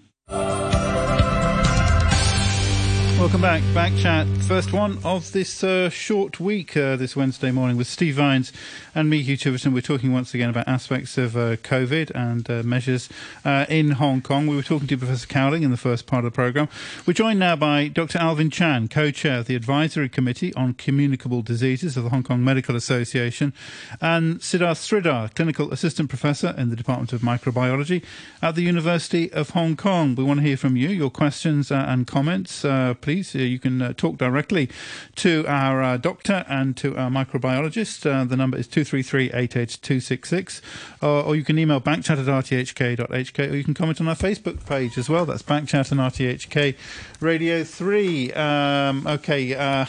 Welcome 3.24 3.40
back. 3.40 3.62
Back 3.72 3.96
chat. 3.96 4.26
First 4.42 4.74
one 4.74 4.98
of 5.02 5.32
this 5.32 5.64
uh, 5.64 5.88
short 5.88 6.40
week 6.40 6.76
uh, 6.76 6.96
this 6.96 7.16
Wednesday 7.16 7.50
morning 7.50 7.78
with 7.78 7.86
Steve 7.86 8.16
Vines 8.16 8.52
and 8.94 9.08
me, 9.08 9.22
Hugh 9.22 9.38
Chiverton. 9.38 9.72
We're 9.72 9.80
talking 9.80 10.12
once 10.12 10.34
again 10.34 10.50
about 10.50 10.68
aspects 10.68 11.16
of 11.16 11.34
uh, 11.34 11.56
COVID 11.56 12.10
and 12.14 12.50
uh, 12.50 12.62
measures 12.62 13.08
uh, 13.42 13.64
in 13.70 13.92
Hong 13.92 14.20
Kong. 14.20 14.46
We 14.46 14.54
were 14.54 14.62
talking 14.62 14.86
to 14.88 14.98
Professor 14.98 15.26
Cowling 15.26 15.62
in 15.62 15.70
the 15.70 15.78
first 15.78 16.06
part 16.06 16.26
of 16.26 16.32
the 16.32 16.34
programme. 16.34 16.68
We're 17.06 17.14
joined 17.14 17.38
now 17.38 17.56
by 17.56 17.88
Dr. 17.88 18.18
Alvin 18.18 18.50
Chan, 18.50 18.88
co-chair 18.88 19.38
of 19.38 19.46
the 19.46 19.56
Advisory 19.56 20.10
Committee 20.10 20.52
on 20.52 20.74
Communicable 20.74 21.40
Diseases 21.40 21.96
of 21.96 22.04
the 22.04 22.10
Hong 22.10 22.24
Kong 22.24 22.44
Medical 22.44 22.76
Association, 22.76 23.54
and 24.02 24.40
Siddharth 24.40 24.84
Sridhar, 24.86 25.34
clinical 25.34 25.72
assistant 25.72 26.10
professor 26.10 26.54
in 26.58 26.68
the 26.68 26.76
Department 26.76 27.14
of 27.14 27.22
Microbiology 27.22 28.04
at 28.42 28.54
the 28.54 28.62
University 28.62 29.32
of 29.32 29.50
Hong 29.50 29.76
Kong. 29.76 30.14
We 30.14 30.24
want 30.24 30.40
to 30.40 30.46
hear 30.46 30.58
from 30.58 30.76
you, 30.76 30.90
your 30.90 31.10
questions 31.10 31.72
uh, 31.72 31.86
and 31.88 32.06
comments. 32.06 32.66
Please, 33.00 33.13
uh, 33.14 33.38
you 33.38 33.58
can 33.58 33.80
uh, 33.82 33.92
talk 33.92 34.16
directly 34.16 34.68
to 35.16 35.44
our 35.46 35.82
uh, 35.82 35.96
doctor 35.96 36.44
and 36.48 36.76
to 36.78 36.96
our 36.96 37.10
microbiologist. 37.10 38.02
The 38.28 38.36
number 38.36 38.56
is 38.58 38.66
233-88266. 38.68 40.60
Uh, 41.02 41.22
or 41.22 41.36
you 41.36 41.44
can 41.44 41.58
email 41.58 41.80
backchat 41.80 42.18
at 42.18 42.26
rthk.hk 42.26 43.50
or 43.50 43.56
you 43.56 43.64
can 43.64 43.74
comment 43.74 44.00
on 44.00 44.08
our 44.08 44.16
Facebook 44.16 44.64
page 44.66 44.98
as 44.98 45.08
well. 45.08 45.26
That's 45.26 45.42
backchat 45.42 45.92
and 45.92 46.00
RTHK 46.00 46.76
Radio 47.20 47.62
3. 47.62 48.32
Um, 48.32 49.06
okay, 49.06 49.86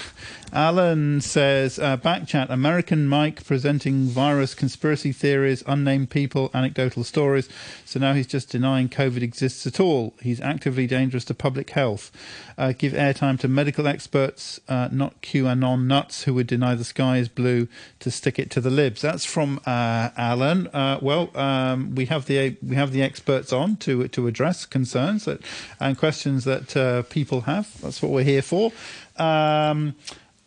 Alan 0.55 1.19
says, 1.19 1.77
uh, 1.77 1.97
Backchat, 1.97 2.49
American 2.49 3.09
Mike 3.09 3.45
presenting 3.45 4.05
virus 4.05 4.55
conspiracy 4.55 5.11
theories, 5.11 5.65
unnamed 5.67 6.09
people, 6.09 6.49
anecdotal 6.53 7.03
stories. 7.03 7.49
So 7.83 7.99
now 7.99 8.13
he's 8.13 8.25
just 8.25 8.51
denying 8.51 8.87
COVID 8.87 9.21
exists 9.21 9.67
at 9.67 9.81
all. 9.81 10.13
He's 10.21 10.39
actively 10.39 10.87
dangerous 10.87 11.25
to 11.25 11.33
public 11.33 11.71
health. 11.71 12.09
Uh, 12.57 12.71
give 12.71 12.93
airtime 12.93 13.37
to 13.41 13.49
medical 13.49 13.85
experts, 13.85 14.61
uh, 14.69 14.87
not 14.93 15.21
QAnon 15.21 15.87
nuts 15.87 16.23
who 16.23 16.33
would 16.35 16.47
deny 16.47 16.73
the 16.73 16.85
sky 16.85 17.17
is 17.17 17.27
blue 17.27 17.67
to 17.99 18.09
stick 18.09 18.39
it 18.39 18.49
to 18.51 18.61
the 18.61 18.69
libs. 18.69 19.01
That's 19.01 19.25
from 19.25 19.59
uh, 19.65 20.11
Alan. 20.15 20.67
Uh, 20.67 20.99
well, 21.01 21.35
um, 21.35 21.95
we 21.95 22.05
have 22.05 22.27
the 22.27 22.55
we 22.63 22.77
have 22.77 22.93
the 22.93 23.01
experts 23.01 23.51
on 23.51 23.75
to 23.77 24.07
to 24.07 24.27
address 24.27 24.65
concerns 24.65 25.25
that, 25.25 25.41
and 25.81 25.97
questions 25.97 26.45
that 26.45 26.77
uh, 26.77 27.01
people 27.03 27.41
have. 27.41 27.69
That's 27.81 28.01
what 28.01 28.13
we're 28.13 28.23
here 28.23 28.41
for. 28.41 28.71
Um, 29.17 29.95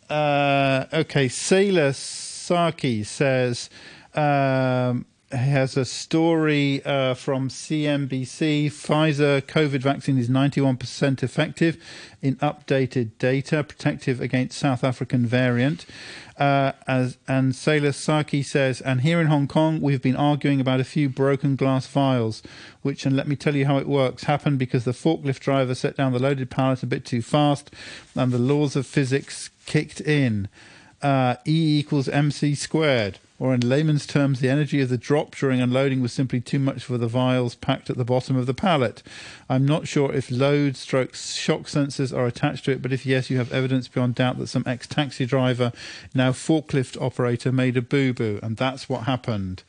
uh, 0.09 0.85
okay, 0.93 1.27
Sailor 1.27 1.93
Saki 1.93 3.03
says 3.03 3.69
um, 4.15 5.05
has 5.31 5.77
a 5.77 5.85
story 5.85 6.83
uh, 6.85 7.13
from 7.13 7.49
CNBC. 7.49 8.67
Pfizer 8.67 9.41
COVID 9.41 9.81
vaccine 9.81 10.17
is 10.17 10.27
91% 10.27 11.21
effective 11.21 11.77
in 12.21 12.35
updated 12.37 13.11
data, 13.19 13.63
protective 13.63 14.19
against 14.19 14.57
South 14.57 14.83
African 14.83 15.25
variant. 15.25 15.85
Uh, 16.37 16.71
as 16.87 17.17
and 17.27 17.53
Sailor 17.53 17.91
Saki 17.91 18.41
says, 18.41 18.79
and 18.81 19.01
here 19.01 19.19
in 19.19 19.27
Hong 19.27 19.47
Kong, 19.47 19.81
we've 19.81 20.01
been 20.01 20.15
arguing 20.15 20.61
about 20.61 20.79
a 20.79 20.85
few 20.85 21.09
broken 21.09 21.55
glass 21.55 21.85
vials, 21.85 22.41
which, 22.81 23.05
and 23.05 23.15
let 23.15 23.27
me 23.27 23.35
tell 23.35 23.55
you 23.55 23.65
how 23.65 23.77
it 23.77 23.87
works, 23.87 24.23
happened 24.23 24.57
because 24.57 24.85
the 24.85 24.91
forklift 24.91 25.39
driver 25.39 25.75
set 25.75 25.97
down 25.97 26.13
the 26.13 26.19
loaded 26.19 26.49
pallet 26.49 26.81
a 26.81 26.87
bit 26.87 27.05
too 27.05 27.21
fast, 27.21 27.71
and 28.15 28.31
the 28.31 28.39
laws 28.39 28.75
of 28.75 28.87
physics 28.87 29.49
kicked 29.65 30.01
in. 30.01 30.47
Uh, 31.01 31.35
e 31.45 31.79
equals 31.79 32.09
mc 32.09 32.55
squared, 32.55 33.19
or 33.39 33.53
in 33.53 33.61
layman's 33.61 34.05
terms, 34.05 34.41
the 34.41 34.49
energy 34.49 34.81
of 34.81 34.89
the 34.89 34.97
drop 34.97 35.35
during 35.35 35.61
unloading 35.61 36.01
was 36.01 36.11
simply 36.11 36.41
too 36.41 36.59
much 36.59 36.83
for 36.83 36.97
the 36.97 37.07
vials 37.07 37.55
packed 37.55 37.89
at 37.89 37.95
the 37.95 38.03
bottom 38.03 38.35
of 38.35 38.45
the 38.45 38.53
pallet. 38.53 39.01
I'm 39.47 39.65
not 39.65 39.87
sure 39.87 40.13
if 40.13 40.29
load 40.29 40.75
stroke 40.75 41.15
shock 41.15 41.61
sensors 41.61 42.15
are 42.15 42.27
attached 42.27 42.65
to 42.65 42.71
it, 42.71 42.81
but 42.81 42.91
if 42.91 43.05
yes, 43.05 43.29
you 43.29 43.37
have 43.37 43.53
evidence 43.53 43.87
beyond 43.87 44.15
doubt 44.15 44.37
that 44.39 44.47
some 44.47 44.65
ex 44.67 44.85
taxi 44.85 45.25
driver, 45.25 45.71
now 46.13 46.31
forklift 46.31 47.01
operator, 47.01 47.51
made 47.51 47.77
a 47.77 47.81
boo 47.81 48.13
boo, 48.13 48.39
and 48.43 48.57
that's 48.57 48.89
what 48.89 49.03
happened. 49.03 49.63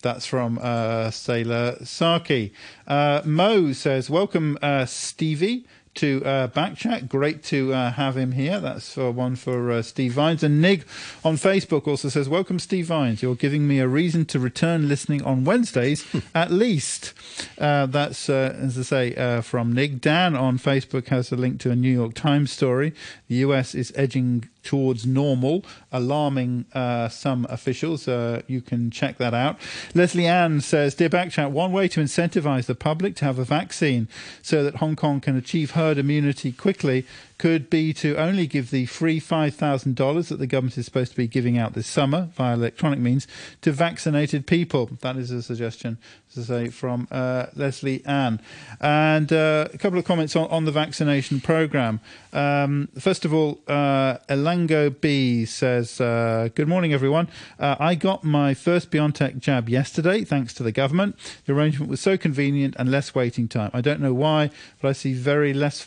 That's 0.00 0.26
from 0.26 0.60
uh, 0.62 1.10
Sailor 1.10 1.78
Saki. 1.82 2.52
Uh, 2.86 3.22
Mo 3.24 3.72
says, 3.72 4.08
Welcome, 4.08 4.56
uh, 4.62 4.86
Stevie. 4.86 5.66
To 5.98 6.24
uh, 6.24 6.46
Backchat, 6.46 7.08
great 7.08 7.42
to 7.44 7.74
uh, 7.74 7.90
have 7.90 8.16
him 8.16 8.30
here. 8.30 8.60
That's 8.60 8.92
for 8.92 9.10
one 9.10 9.34
for 9.34 9.72
uh, 9.72 9.82
Steve 9.82 10.12
Vines. 10.12 10.44
And 10.44 10.62
Nig 10.62 10.84
on 11.24 11.34
Facebook 11.34 11.88
also 11.88 12.08
says, 12.08 12.28
Welcome, 12.28 12.60
Steve 12.60 12.86
Vines. 12.86 13.20
You're 13.20 13.34
giving 13.34 13.66
me 13.66 13.80
a 13.80 13.88
reason 13.88 14.24
to 14.26 14.38
return 14.38 14.88
listening 14.88 15.24
on 15.24 15.42
Wednesdays 15.42 16.06
at 16.36 16.52
least. 16.52 17.14
Uh, 17.58 17.86
that's, 17.86 18.30
uh, 18.30 18.56
as 18.60 18.78
I 18.78 18.82
say, 18.82 19.14
uh, 19.16 19.40
from 19.40 19.72
Nig. 19.72 20.00
Dan 20.00 20.36
on 20.36 20.56
Facebook 20.56 21.08
has 21.08 21.32
a 21.32 21.36
link 21.36 21.58
to 21.62 21.72
a 21.72 21.74
New 21.74 21.92
York 21.92 22.14
Times 22.14 22.52
story. 22.52 22.94
The 23.26 23.34
US 23.36 23.74
is 23.74 23.92
edging 23.96 24.48
towards 24.68 25.06
normal, 25.06 25.64
alarming 25.90 26.66
uh, 26.74 27.08
some 27.08 27.46
officials. 27.48 28.06
Uh, 28.06 28.42
you 28.46 28.60
can 28.60 28.90
check 28.90 29.16
that 29.16 29.32
out. 29.32 29.56
Leslie 29.94 30.26
Ann 30.26 30.60
says, 30.60 30.94
Dear 30.94 31.08
Backchat, 31.08 31.50
one 31.50 31.72
way 31.72 31.88
to 31.88 32.00
incentivize 32.00 32.66
the 32.66 32.74
public 32.74 33.16
to 33.16 33.24
have 33.24 33.38
a 33.38 33.44
vaccine 33.44 34.08
so 34.42 34.62
that 34.62 34.76
Hong 34.76 34.94
Kong 34.94 35.22
can 35.22 35.36
achieve 35.36 35.70
herd 35.70 35.96
immunity 35.96 36.52
quickly 36.52 37.06
could 37.38 37.70
be 37.70 37.92
to 37.94 38.16
only 38.16 38.46
give 38.46 38.70
the 38.70 38.84
free 38.86 39.20
$5,000 39.20 40.28
that 40.28 40.38
the 40.38 40.46
government 40.46 40.76
is 40.76 40.84
supposed 40.84 41.12
to 41.12 41.16
be 41.16 41.28
giving 41.28 41.56
out 41.56 41.72
this 41.72 41.86
summer 41.86 42.28
via 42.34 42.54
electronic 42.54 42.98
means 42.98 43.26
to 43.62 43.70
vaccinated 43.70 44.46
people. 44.46 44.90
That 45.00 45.16
is 45.16 45.30
a 45.30 45.40
suggestion, 45.40 45.98
as 46.36 46.50
I 46.50 46.64
say, 46.64 46.70
from 46.70 47.06
uh, 47.10 47.46
Leslie 47.54 48.04
Ann. 48.04 48.40
And 48.80 49.32
uh, 49.32 49.68
a 49.72 49.78
couple 49.78 50.00
of 50.00 50.04
comments 50.04 50.34
on, 50.34 50.50
on 50.50 50.64
the 50.64 50.72
vaccination 50.72 51.40
programme. 51.40 52.00
Um, 52.32 52.88
first 52.98 53.24
of 53.24 53.32
all, 53.32 53.60
uh, 53.68 54.18
Elango 54.58 55.00
B 55.00 55.44
says, 55.44 56.00
uh, 56.00 56.48
Good 56.54 56.66
morning, 56.66 56.92
everyone. 56.92 57.28
Uh, 57.58 57.76
I 57.78 57.94
got 57.94 58.24
my 58.24 58.54
first 58.54 58.90
BioNTech 58.90 59.38
jab 59.38 59.68
yesterday, 59.68 60.24
thanks 60.24 60.52
to 60.54 60.62
the 60.62 60.72
government. 60.72 61.16
The 61.46 61.52
arrangement 61.52 61.90
was 61.90 62.00
so 62.00 62.16
convenient 62.16 62.74
and 62.76 62.90
less 62.90 63.14
waiting 63.14 63.46
time. 63.46 63.70
I 63.72 63.80
don't 63.80 64.00
know 64.00 64.14
why, 64.14 64.50
but 64.80 64.88
I 64.88 64.92
see 64.92 65.12
very 65.12 65.52
less 65.54 65.86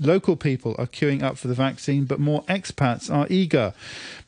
local 0.00 0.36
people 0.36 0.74
are 0.78 0.86
queuing 0.86 1.22
up 1.22 1.38
for 1.38 1.48
the 1.48 1.54
vaccine, 1.54 2.04
but 2.04 2.20
more 2.20 2.42
expats 2.44 3.12
are 3.12 3.26
eager. 3.30 3.72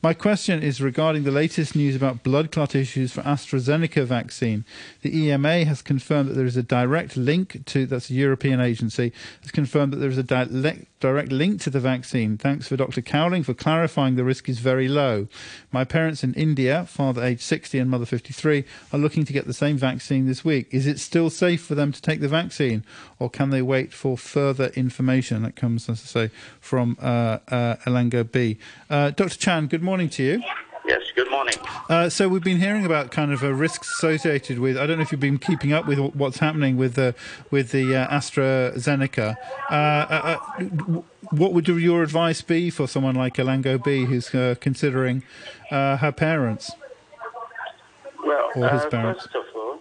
My 0.01 0.13
question 0.13 0.61
is 0.63 0.81
regarding 0.81 1.23
the 1.23 1.31
latest 1.31 1.75
news 1.75 1.95
about 1.95 2.23
blood 2.23 2.51
clot 2.51 2.75
issues 2.75 3.11
for 3.11 3.21
AstraZeneca 3.21 4.05
vaccine. 4.05 4.65
The 5.01 5.15
EMA 5.15 5.65
has 5.65 5.81
confirmed 5.81 6.29
that 6.29 6.33
there 6.33 6.45
is 6.45 6.57
a 6.57 6.63
direct 6.63 7.17
link 7.17 7.65
to 7.67 7.85
that's 7.85 8.09
a 8.09 8.13
European 8.13 8.59
agency 8.59 9.13
has 9.41 9.51
confirmed 9.51 9.93
that 9.93 9.97
there 9.97 10.09
is 10.09 10.17
a 10.17 10.23
direct 10.23 10.98
direct 10.99 11.31
link 11.31 11.61
to 11.61 11.69
the 11.69 11.79
vaccine. 11.79 12.37
Thanks 12.37 12.67
for 12.67 12.75
Dr. 12.75 13.01
Cowling 13.01 13.43
for 13.43 13.53
clarifying 13.53 14.15
the 14.15 14.23
risk 14.23 14.49
is 14.49 14.59
very 14.59 14.87
low. 14.87 15.27
My 15.71 15.83
parents 15.83 16.23
in 16.23 16.33
India, 16.33 16.85
father 16.85 17.23
age 17.23 17.41
60 17.41 17.79
and 17.79 17.89
mother 17.89 18.05
53, 18.05 18.65
are 18.91 18.99
looking 18.99 19.25
to 19.25 19.33
get 19.33 19.47
the 19.47 19.53
same 19.53 19.77
vaccine 19.77 20.25
this 20.25 20.43
week. 20.43 20.67
Is 20.71 20.87
it 20.87 20.99
still 20.99 21.29
safe 21.29 21.63
for 21.63 21.75
them 21.75 21.91
to 21.91 22.01
take 22.01 22.19
the 22.19 22.27
vaccine 22.27 22.83
or 23.17 23.29
can 23.29 23.49
they 23.49 23.61
wait 23.61 23.93
for 23.93 24.17
further 24.17 24.67
information? 24.75 25.43
That 25.43 25.55
comes, 25.55 25.89
as 25.89 26.01
I 26.03 26.27
say, 26.27 26.31
from 26.59 26.97
uh, 27.01 27.39
uh, 27.47 27.75
Elango 27.85 28.29
B. 28.29 28.57
Uh, 28.89 29.11
Dr. 29.11 29.37
Chan, 29.37 29.67
good 29.67 29.83
morning 29.83 30.09
to 30.09 30.23
you. 30.23 30.43
Yes, 30.89 31.03
good 31.15 31.29
morning. 31.29 31.53
Uh, 31.87 32.09
so 32.09 32.27
we've 32.27 32.43
been 32.43 32.57
hearing 32.59 32.83
about 32.83 33.11
kind 33.11 33.31
of 33.31 33.43
uh, 33.43 33.53
risks 33.53 33.91
associated 33.91 34.57
with. 34.57 34.75
I 34.75 34.87
don't 34.87 34.97
know 34.97 35.03
if 35.03 35.11
you've 35.11 35.21
been 35.21 35.37
keeping 35.37 35.71
up 35.71 35.85
with 35.85 35.99
what's 36.15 36.39
happening 36.39 36.77
with 36.77 36.95
the 36.95 37.13
with 37.51 37.69
the 37.69 37.95
uh, 37.95 38.07
AstraZeneca. 38.07 39.35
Uh, 39.69 39.73
uh, 39.75 40.39
uh, 40.57 41.01
what 41.29 41.53
would 41.53 41.67
your 41.67 42.01
advice 42.01 42.41
be 42.41 42.71
for 42.71 42.87
someone 42.87 43.13
like 43.13 43.35
Elango 43.35 43.77
B, 43.83 44.05
who's 44.05 44.33
uh, 44.33 44.55
considering 44.59 45.21
uh, 45.69 45.97
her 45.97 46.11
parents? 46.11 46.71
Well, 48.25 48.49
Or 48.55 48.69
his 48.69 48.85
parents. 48.87 49.27
first 49.27 49.35
of 49.35 49.45
all, 49.55 49.79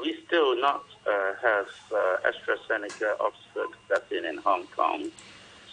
we 0.00 0.16
still 0.26 0.58
not 0.58 0.86
uh, 1.06 1.34
have 1.42 1.66
uh, 1.92 2.30
AstraZeneca 2.30 3.20
Oxford 3.20 3.76
vaccine 3.90 4.24
in 4.24 4.38
Hong 4.38 4.66
Kong. 4.68 5.10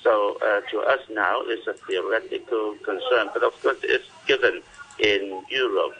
So 0.03 0.37
uh, 0.41 0.61
to 0.71 0.79
us 0.81 1.01
now, 1.09 1.41
it's 1.43 1.67
a 1.67 1.73
theoretical 1.73 2.75
concern, 2.83 3.29
but 3.33 3.43
of 3.43 3.59
course 3.61 3.77
it's 3.83 4.07
given 4.25 4.61
in 4.99 5.43
Europe 5.49 5.97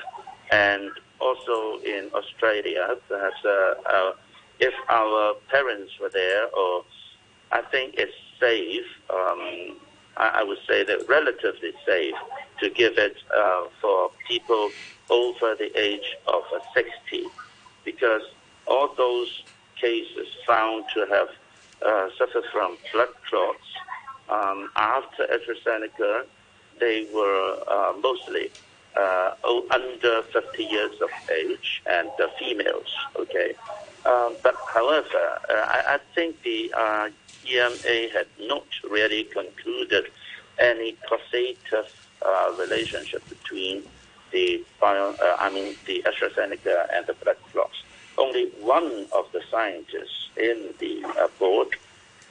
and 0.52 0.92
also 1.20 1.80
in 1.84 2.10
Australia. 2.14 2.96
Perhaps 3.08 3.44
uh, 3.46 3.74
uh, 3.86 4.14
if 4.60 4.74
our 4.90 5.36
parents 5.50 5.94
were 6.00 6.10
there, 6.10 6.48
or 6.56 6.84
I 7.52 7.62
think 7.62 7.96
it's 7.98 8.14
safe. 8.40 8.86
Um, 9.10 9.78
I, 10.18 10.40
I, 10.40 10.44
would 10.44 10.60
say 10.68 10.84
that 10.84 11.08
relatively 11.08 11.74
safe 11.86 12.16
to 12.62 12.70
give 12.70 12.98
it 12.98 13.16
uh, 13.36 13.66
for 13.82 14.12
people 14.28 14.70
over 15.10 15.56
the 15.56 15.72
age 15.80 16.16
of 16.28 16.44
60, 16.74 17.26
because 17.86 18.22
all 18.68 18.94
those 18.96 19.44
cases 19.80 20.28
found 20.46 20.86
to 20.94 21.06
have 21.08 21.30
uh, 21.86 22.10
suffered 22.18 22.46
from 22.52 22.78
blood 22.94 23.10
clots 23.30 23.64
um, 24.30 24.70
after 24.76 25.26
AstraZeneca, 25.28 26.26
they 26.80 27.08
were 27.14 27.58
uh, 27.68 27.94
mostly 28.02 28.52
uh, 28.96 29.32
under 29.72 30.22
50 30.24 30.64
years 30.64 31.02
of 31.02 31.10
age 31.32 31.82
and 31.86 32.10
females. 32.38 32.94
Okay, 33.16 33.54
um, 34.06 34.36
but 34.44 34.56
however, 34.74 35.40
uh, 35.50 35.54
I, 35.54 35.96
I, 35.96 36.00
think 36.16 36.42
the 36.44 36.74
uh, 36.76 37.10
EMA 37.48 38.10
had 38.14 38.28
not 38.40 38.66
really 38.90 39.24
concluded 39.26 40.06
any 40.58 40.98
causative 41.08 41.88
relationship 42.58 43.28
between 43.30 43.84
the 44.32 44.64
bio, 44.82 45.16
I 45.40 45.50
mean 45.50 45.76
the 45.86 46.04
AstraZeneca 46.04 46.88
and 46.94 47.06
the 47.08 47.14
blood 47.14 47.38
clots. 47.52 47.84
Only 48.20 48.50
one 48.62 49.08
of 49.16 49.26
the 49.32 49.42
scientists 49.50 50.30
in 50.38 50.74
the 50.80 51.04
board 51.40 51.70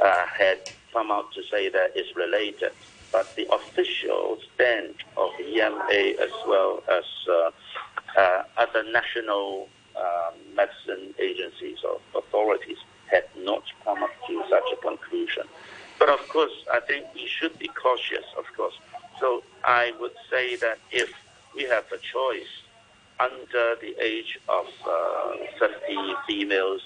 had 0.00 0.70
come 0.92 1.10
out 1.10 1.32
to 1.32 1.42
say 1.50 1.68
that 1.68 1.92
it's 1.96 2.14
related 2.16 2.72
but 3.12 3.34
the 3.36 3.46
official 3.52 4.38
stand 4.54 4.94
of 5.16 5.30
EMA 5.40 6.14
as 6.20 6.30
well 6.46 6.82
as 6.90 7.04
uh, 7.28 7.50
uh, 8.18 8.42
other 8.56 8.84
national 8.92 9.68
um, 9.96 10.34
medicine 10.54 11.14
agencies 11.18 11.78
or 11.84 12.00
authorities 12.16 12.78
had 13.10 13.24
not 13.38 13.62
come 13.84 14.02
up 14.02 14.10
to 14.26 14.42
such 14.50 14.64
a 14.72 14.76
conclusion. 14.76 15.44
But 15.98 16.10
of 16.10 16.20
course, 16.28 16.52
I 16.72 16.80
think 16.80 17.06
we 17.14 17.26
should 17.26 17.58
be 17.58 17.68
cautious, 17.68 18.24
of 18.36 18.44
course. 18.56 18.74
So 19.18 19.42
I 19.64 19.92
would 19.98 20.14
say 20.30 20.56
that 20.56 20.78
if 20.92 21.10
we 21.56 21.64
have 21.64 21.84
a 21.90 21.98
choice 21.98 22.62
under 23.20 23.74
the 23.80 23.94
age 24.02 24.38
of 24.48 24.66
uh, 24.86 25.32
50 25.58 25.96
females 26.26 26.82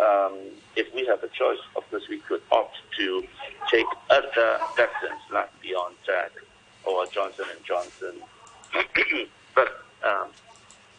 um, 0.00 0.38
if 0.76 0.92
we 0.94 1.04
have 1.06 1.22
a 1.22 1.28
choice, 1.28 1.58
of 1.76 1.88
course, 1.90 2.04
we 2.08 2.18
could 2.20 2.42
opt 2.50 2.76
to 2.98 3.24
take 3.70 3.86
other 4.10 4.58
vaccines 4.76 5.20
like 5.30 5.50
BioNTech 5.62 6.30
or 6.84 7.06
Johnson 7.06 7.44
and 7.54 7.64
Johnson. 7.64 8.14
but 9.54 9.84
um, 10.02 10.28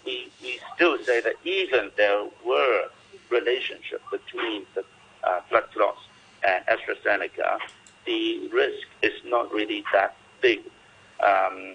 we, 0.05 0.29
we 0.41 0.59
still 0.75 0.97
say 1.03 1.21
that 1.21 1.35
even 1.43 1.89
there 1.97 2.25
were 2.45 2.83
relationship 3.29 4.01
between 4.11 4.65
the 4.75 4.83
uh, 5.23 5.39
blood 5.49 5.63
clots 5.73 6.01
and 6.47 6.63
AstraZeneca, 6.67 7.57
the 8.05 8.47
risk 8.49 8.87
is 9.01 9.13
not 9.25 9.51
really 9.51 9.83
that 9.91 10.15
big. 10.41 10.59
Um, 11.19 11.73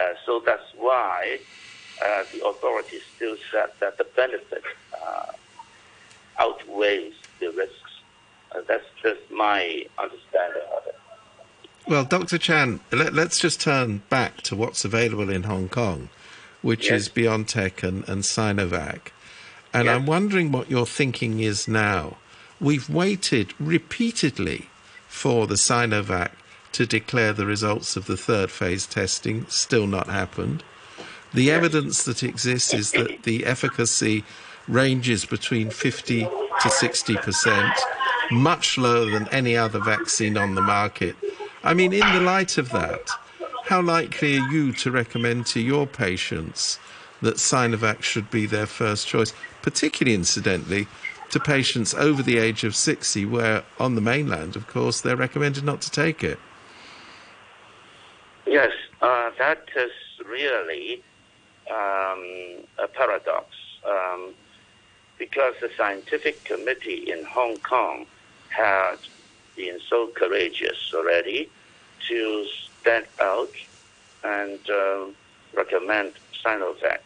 uh, 0.00 0.14
so 0.26 0.42
that's 0.44 0.62
why 0.76 1.38
uh, 2.04 2.24
the 2.32 2.46
authorities 2.46 3.02
still 3.16 3.36
said 3.50 3.70
that 3.80 3.98
the 3.98 4.04
benefit 4.16 4.62
uh, 5.04 5.32
outweighs 6.38 7.14
the 7.40 7.50
risks. 7.52 8.00
Uh, 8.52 8.60
that's 8.66 8.86
just 9.02 9.20
my 9.30 9.84
understanding 9.98 10.62
of 10.76 10.86
it. 10.86 10.98
Well, 11.86 12.04
Dr. 12.04 12.38
Chan, 12.38 12.80
let, 12.92 13.16
us 13.16 13.38
just 13.38 13.60
turn 13.60 14.02
back 14.10 14.42
to 14.42 14.56
what's 14.56 14.84
available 14.84 15.30
in 15.30 15.44
Hong 15.44 15.68
Kong, 15.68 16.10
which 16.60 16.90
yes. 16.90 17.02
is 17.02 17.08
BioNTech 17.08 17.82
and, 17.82 18.06
and 18.08 18.22
Sinovac. 18.22 19.10
And 19.72 19.86
yes. 19.86 19.96
I'm 19.96 20.06
wondering 20.06 20.52
what 20.52 20.70
your 20.70 20.86
thinking 20.86 21.40
is 21.40 21.66
now. 21.66 22.16
We've 22.60 22.90
waited 22.90 23.54
repeatedly 23.58 24.68
for 25.06 25.46
the 25.46 25.54
Sinovac 25.54 26.32
to 26.72 26.86
declare 26.86 27.32
the 27.32 27.46
results 27.46 27.96
of 27.96 28.06
the 28.06 28.16
third 28.16 28.50
phase 28.50 28.86
testing, 28.86 29.46
still 29.48 29.86
not 29.86 30.08
happened. 30.08 30.62
The 31.34 31.50
evidence 31.50 32.04
that 32.04 32.22
exists 32.22 32.72
is 32.72 32.92
that 32.92 33.22
the 33.24 33.44
efficacy 33.44 34.24
ranges 34.66 35.24
between 35.24 35.70
50 35.70 36.28
to 36.62 36.70
60 36.70 37.16
percent, 37.16 37.74
much 38.30 38.78
lower 38.78 39.10
than 39.10 39.28
any 39.28 39.56
other 39.56 39.78
vaccine 39.78 40.36
on 40.36 40.54
the 40.54 40.62
market. 40.62 41.16
I 41.62 41.74
mean, 41.74 41.92
in 41.92 42.12
the 42.14 42.20
light 42.20 42.58
of 42.58 42.70
that, 42.70 43.10
how 43.64 43.82
likely 43.82 44.38
are 44.38 44.48
you 44.48 44.72
to 44.74 44.90
recommend 44.90 45.46
to 45.46 45.60
your 45.60 45.86
patients 45.86 46.78
that 47.20 47.36
Sinovac 47.36 48.02
should 48.02 48.30
be 48.30 48.46
their 48.46 48.66
first 48.66 49.06
choice, 49.06 49.34
particularly 49.62 50.14
incidentally 50.14 50.86
to 51.30 51.40
patients 51.40 51.92
over 51.94 52.22
the 52.22 52.38
age 52.38 52.64
of 52.64 52.74
60, 52.74 53.26
where 53.26 53.62
on 53.78 53.94
the 53.94 54.00
mainland, 54.00 54.56
of 54.56 54.66
course, 54.66 55.00
they're 55.00 55.16
recommended 55.16 55.64
not 55.64 55.82
to 55.82 55.90
take 55.90 56.24
it? 56.24 56.38
Yes, 58.46 58.70
uh, 59.02 59.30
that 59.38 59.68
is 59.76 59.90
really 60.26 61.02
um, 61.70 62.64
a 62.78 62.88
paradox. 62.92 63.46
Um, 63.84 64.34
because 65.18 65.54
the 65.60 65.70
scientific 65.76 66.44
committee 66.44 67.10
in 67.10 67.24
Hong 67.24 67.56
Kong 67.58 68.06
had 68.50 68.98
been 69.56 69.78
so 69.88 70.08
courageous 70.14 70.92
already 70.94 71.50
to 72.08 72.46
stand 72.80 73.06
out 73.20 73.50
and 74.24 74.58
uh, 74.70 75.06
recommend 75.54 76.12
Sinovac 76.44 77.00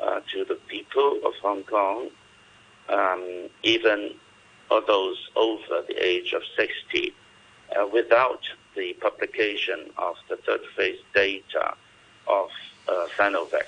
uh, 0.00 0.20
to 0.32 0.44
the 0.44 0.54
people 0.68 1.20
of 1.26 1.34
Hong 1.42 1.64
Kong, 1.64 2.08
um, 2.88 3.48
even 3.62 4.14
those 4.86 5.28
over 5.36 5.82
the 5.86 6.04
age 6.04 6.32
of 6.32 6.42
60, 6.56 7.12
uh, 7.76 7.86
without 7.92 8.42
the 8.76 8.92
publication 8.94 9.90
of 9.98 10.16
the 10.28 10.36
third 10.36 10.60
phase 10.76 10.98
data 11.14 11.74
of 12.28 12.48
uh, 12.88 13.06
Sinovac. 13.16 13.66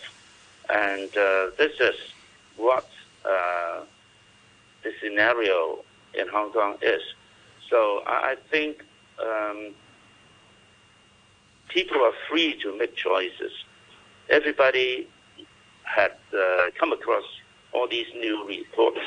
And 0.70 1.08
uh, 1.16 1.50
this 1.58 1.72
is 1.80 1.94
what 2.56 2.88
uh, 3.24 3.80
the 4.82 4.92
scenario 5.00 5.84
in 6.14 6.28
Hong 6.28 6.52
Kong 6.52 6.76
is. 6.82 7.02
So 7.68 8.02
I 8.06 8.36
think 8.50 8.84
um, 9.20 9.74
people 11.68 11.98
are 12.02 12.12
free 12.28 12.58
to 12.62 12.76
make 12.76 12.94
choices. 12.94 13.52
Everybody 14.28 15.08
had 15.84 16.12
uh, 16.36 16.66
come 16.78 16.92
across 16.92 17.24
all 17.72 17.88
these 17.88 18.06
new 18.14 18.46
reports, 18.46 19.00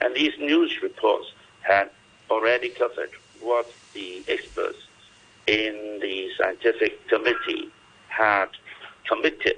and 0.00 0.14
these 0.14 0.32
news 0.38 0.82
reports 0.82 1.26
had 1.62 1.90
already 2.30 2.68
covered 2.68 3.10
what 3.40 3.70
the 3.94 4.22
experts 4.28 4.78
in 5.46 5.98
the 6.00 6.28
scientific 6.38 7.06
committee 7.08 7.68
had 8.08 8.48
committed. 9.06 9.56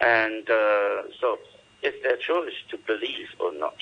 And 0.00 0.48
uh, 0.48 1.02
so 1.20 1.38
it's 1.82 2.02
their 2.02 2.16
choice 2.16 2.54
to 2.70 2.78
believe 2.78 3.28
or 3.38 3.52
not. 3.52 3.76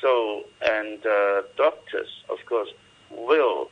So, 0.00 0.44
and 0.62 1.04
uh, 1.06 1.42
doctors, 1.56 2.08
of 2.28 2.38
course, 2.46 2.68
will 3.10 3.70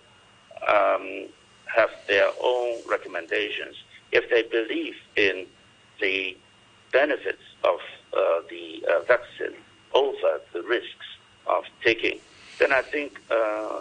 um, 0.66 1.26
have 1.66 1.90
their 2.07 2.30
own 2.43 2.78
recommendations 2.88 3.76
if 4.12 4.28
they 4.30 4.43
believe 4.43 4.95
in 5.16 5.47
the 6.01 6.36
benefits 6.93 7.43
of 7.64 7.80
uh, 8.16 8.40
the 8.49 8.84
uh, 8.88 9.01
vaccine 9.01 9.57
over 9.95 10.40
the 10.53 10.62
risks 10.62 11.07
of 11.47 11.64
taking. 11.82 12.18
Then 12.59 12.72
I 12.72 12.82
think 12.82 13.20
uh, 13.30 13.80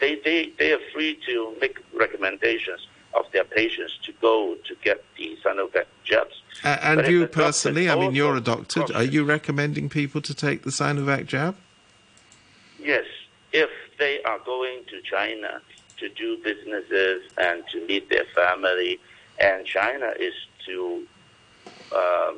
they, 0.00 0.16
they, 0.24 0.52
they 0.58 0.72
are 0.72 0.80
free 0.92 1.18
to 1.26 1.54
make 1.60 1.78
recommendations 1.94 2.86
of 3.18 3.30
their 3.32 3.44
patients 3.44 3.98
to 4.04 4.12
go 4.20 4.56
to 4.64 4.74
get 4.82 5.04
the 5.16 5.36
Sinovac 5.44 5.86
jabs. 6.04 6.42
Uh, 6.64 6.76
and 6.82 7.06
you 7.06 7.26
personally, 7.26 7.88
I 7.88 7.94
mean, 7.94 8.14
you're 8.14 8.36
a 8.36 8.40
doctor. 8.40 8.84
Are 8.94 9.04
you 9.04 9.24
recommending 9.24 9.88
people 9.88 10.20
to 10.22 10.34
take 10.34 10.62
the 10.62 10.70
Sinovac 10.70 11.26
jab? 11.26 11.56
Yes, 12.78 13.04
if 13.52 13.70
they 13.98 14.22
are 14.22 14.38
going 14.40 14.84
to 14.88 15.00
China 15.02 15.60
to 15.98 16.08
do 16.08 16.38
businesses 16.38 17.22
and 17.38 17.64
to 17.72 17.86
meet 17.86 18.08
their 18.08 18.24
family, 18.34 18.98
and 19.38 19.64
China 19.66 20.12
is 20.18 20.34
to, 20.66 21.06
um, 21.92 22.36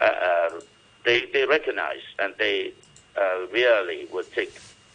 uh, 0.00 0.04
uh, 0.04 0.60
they, 1.04 1.26
they 1.32 1.46
recognize 1.46 2.02
and 2.18 2.34
they 2.38 2.72
uh, 3.16 3.46
really 3.52 4.06
would 4.12 4.30
take 4.32 4.52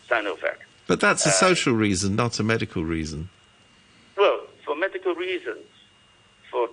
Sinovac. 0.10 0.58
But 0.88 1.00
that's 1.00 1.26
a 1.26 1.30
uh, 1.30 1.34
social 1.34 1.74
reason, 1.74 2.16
not 2.16 2.40
a 2.40 2.44
medical 2.44 2.84
reason. 2.84 3.30
Well, 4.18 4.42
for 4.66 4.76
medical 4.76 5.14
reasons, 5.16 5.66
for 6.52 6.68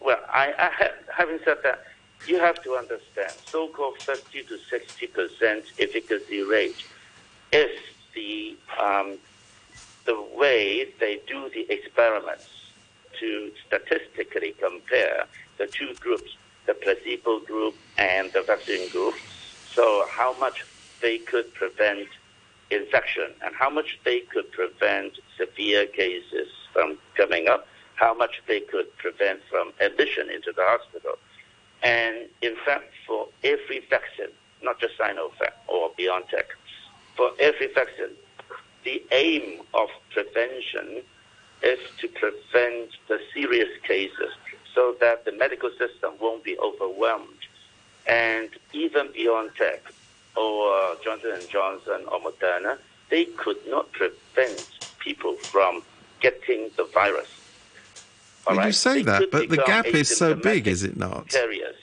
well, 0.00 0.18
I, 0.32 0.52
I 0.58 0.90
having 1.16 1.38
said 1.44 1.58
that, 1.64 1.80
you 2.26 2.38
have 2.38 2.62
to 2.62 2.74
understand, 2.74 3.34
so-called 3.50 3.94
50 4.04 4.42
to 4.42 4.58
60 4.70 5.06
percent 5.08 5.64
efficacy 5.78 6.42
rate 6.42 6.82
is 7.52 7.70
the 8.14 8.56
um, 8.82 9.18
the 10.06 10.24
way 10.34 10.86
they 11.00 11.20
do 11.26 11.50
the 11.52 11.66
experiments 11.72 12.48
to 13.20 13.50
statistically 13.66 14.54
compare 14.60 15.24
the 15.58 15.68
two 15.78 15.94
groups, 16.00 16.30
the 16.66 16.74
placebo 16.74 17.40
group 17.40 17.74
and 17.98 18.30
the 18.32 18.42
vaccine 18.46 18.88
group. 18.88 19.14
So 19.74 20.04
how 20.10 20.36
much 20.38 20.64
they 21.02 21.18
could 21.18 21.52
prevent 21.54 22.08
infection 22.70 23.32
and 23.44 23.54
how 23.54 23.70
much 23.70 23.98
they 24.04 24.20
could 24.20 24.50
prevent 24.52 25.14
severe 25.38 25.86
cases 25.86 26.48
from 26.76 26.98
coming 27.16 27.48
up, 27.48 27.66
how 27.94 28.12
much 28.12 28.42
they 28.46 28.60
could 28.60 28.94
prevent 28.98 29.40
from 29.50 29.72
admission 29.80 30.28
into 30.28 30.52
the 30.54 30.62
hospital. 30.62 31.14
And 31.82 32.28
in 32.42 32.54
fact, 32.66 32.92
for 33.06 33.28
every 33.42 33.80
vaccine, 33.88 34.34
not 34.62 34.78
just 34.78 34.98
Sinovac 34.98 35.54
or 35.68 35.90
BioNTech, 35.98 36.48
for 37.16 37.30
every 37.40 37.68
vaccine, 37.72 38.14
the 38.84 39.02
aim 39.10 39.62
of 39.72 39.88
prevention 40.12 41.02
is 41.62 41.78
to 42.00 42.08
prevent 42.08 42.90
the 43.08 43.18
serious 43.32 43.70
cases 43.88 44.32
so 44.74 44.94
that 45.00 45.24
the 45.24 45.32
medical 45.32 45.70
system 45.70 46.12
won't 46.20 46.44
be 46.44 46.58
overwhelmed. 46.58 47.42
And 48.06 48.50
even 48.74 49.08
BioNTech 49.08 49.80
or 50.36 50.96
Johnson 51.02 51.40
& 51.48 51.50
Johnson 51.50 52.04
or 52.12 52.20
Moderna, 52.20 52.76
they 53.08 53.24
could 53.24 53.56
not 53.66 53.90
prevent 53.92 54.66
people 54.98 55.36
from 55.50 55.82
getting 56.20 56.70
the 56.76 56.84
virus. 56.84 57.28
All 58.46 58.56
Well, 58.56 58.66
you 58.66 58.72
say 58.72 58.98
They 58.98 59.02
that, 59.02 59.30
but 59.30 59.48
the 59.48 59.56
gap 59.58 59.86
is 59.86 60.14
so 60.16 60.34
big, 60.34 60.66
is 60.68 60.82
it 60.82 60.96
not? 60.96 61.28
Carriers. 61.28 61.74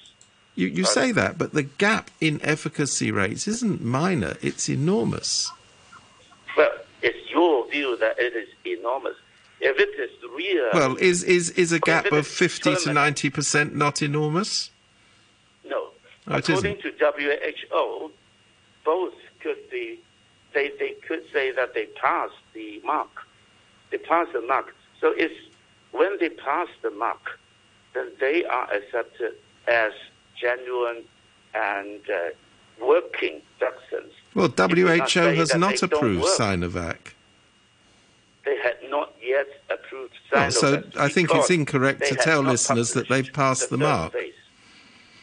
You, 0.55 0.67
you 0.67 0.85
say 0.85 1.11
that, 1.11 1.37
but 1.37 1.53
the 1.53 1.63
gap 1.63 2.11
in 2.21 2.39
efficacy 2.43 3.11
rates 3.11 3.47
isn't 3.47 3.81
minor, 3.81 4.35
it's 4.41 4.69
enormous. 4.69 5.51
Well, 6.55 6.71
it's 7.01 7.29
your 7.31 7.67
view 7.69 7.97
that 7.97 8.15
it 8.19 8.33
is 8.35 8.49
enormous. 8.65 9.15
If 9.59 9.79
it 9.79 9.89
is 9.99 10.11
real, 10.35 10.69
Well, 10.73 10.95
is, 10.97 11.23
is, 11.23 11.49
is 11.51 11.71
a 11.71 11.79
gap 11.79 12.11
of 12.11 12.27
50 12.27 12.75
to 12.75 12.89
90% 12.89 13.73
not 13.73 14.01
enormous? 14.01 14.69
no. 15.67 15.89
Oh, 16.27 16.35
According 16.37 16.77
to 16.81 16.91
WHO, 16.99 18.11
both 18.85 19.13
could 19.41 19.69
be. 19.71 19.99
They 20.53 20.71
they 20.79 20.91
could 21.07 21.23
say 21.33 21.51
that 21.51 21.73
they 21.73 21.87
passed 21.87 22.35
the 22.53 22.79
mark. 22.85 23.09
They 23.93 23.99
pass 23.99 24.25
the 24.33 24.41
mark. 24.41 24.73
So 24.99 25.13
it's 25.15 25.39
when 25.91 26.17
they 26.19 26.29
pass 26.29 26.67
the 26.81 26.89
mark, 26.89 27.39
then 27.93 28.07
they 28.19 28.43
are 28.43 28.67
accepted 28.73 29.33
as 29.67 29.91
genuine 30.35 31.03
and 31.53 31.99
uh, 32.09 32.29
working 32.83 33.43
vaccines. 33.59 34.11
Well, 34.33 34.47
It 34.47 34.55
did 34.55 34.77
not 34.97 35.11
WHO 35.11 35.19
has 35.19 35.53
not 35.53 35.83
approved. 35.83 36.25
Sinovac. 36.25 37.13
They 38.45 38.57
had 38.57 38.77
not 38.89 39.13
yet 39.23 39.45
approved 39.69 40.15
Well, 40.31 40.49
so 40.49 40.81
I 40.97 41.07
think 41.07 41.29
it's 41.31 41.51
incorrect 41.51 42.03
to 42.07 42.15
tell 42.15 42.41
listeners 42.41 42.93
that 42.93 43.09
they've 43.09 43.31
passed 43.31 43.69
the 43.69 43.77
third 43.77 43.83
mark. 43.83 44.13
phase. 44.13 44.33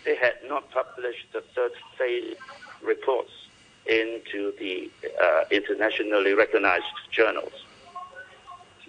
They 0.05 0.15
had 0.15 0.37
not 0.49 0.71
published 0.71 1.27
the 1.33 1.43
third 1.57 1.73
phase 1.99 2.37
reports 2.81 3.33
into 3.87 4.53
the 4.61 4.89
uh, 5.21 5.45
internationally 5.51 6.35
recognized 6.35 6.85
journals. 7.11 7.53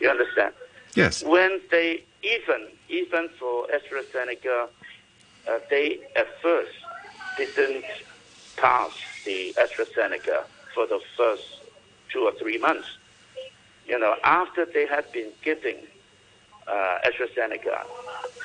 You 0.02 0.10
understand? 0.10 0.54
Yes. 0.96 1.24
When 1.24 1.62
they 1.70 2.04
even 2.24 2.68
even 2.90 3.30
for 3.40 3.68
AstraZeneca, 3.68 4.68
uh, 5.48 5.60
they 5.70 6.00
at 6.16 6.28
first 6.42 6.72
didn't 7.38 7.86
pass 8.58 8.92
the 9.26 9.56
AstraZeneca 9.60 10.44
for 10.74 10.88
the 10.88 11.00
first 11.16 11.44
two 12.12 12.22
or 12.22 12.34
three 12.34 12.58
months. 12.58 12.88
You 13.86 14.00
know, 14.00 14.16
after 14.24 14.66
they 14.66 14.88
had 14.88 15.10
been 15.12 15.30
giving 15.44 15.78
uh, 16.68 16.98
AstraZeneca, 17.06 17.82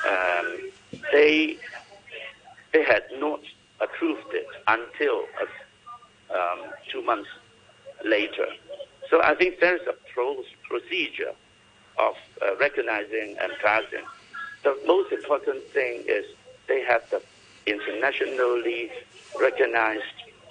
um, 0.06 0.70
they 1.12 1.56
they 2.72 2.84
had 2.84 3.04
not 3.18 3.40
approved 3.80 4.32
it 4.32 4.46
until 4.68 5.24
uh, 5.40 6.36
um, 6.38 6.70
two 6.92 7.02
months 7.02 7.30
later. 8.04 8.46
So 9.08 9.22
I 9.22 9.34
think 9.34 9.60
there's 9.60 9.86
a 9.88 9.94
pro- 10.12 10.44
procedure 10.68 11.32
of 11.98 12.14
uh, 12.42 12.56
recognizing 12.56 13.36
and 13.40 13.52
passing. 13.62 14.04
The 14.62 14.76
most 14.86 15.12
important 15.12 15.62
thing 15.72 16.04
is 16.06 16.24
they 16.68 16.82
have 16.82 17.08
the 17.10 17.22
internationally 17.66 18.90
recognized 19.40 20.02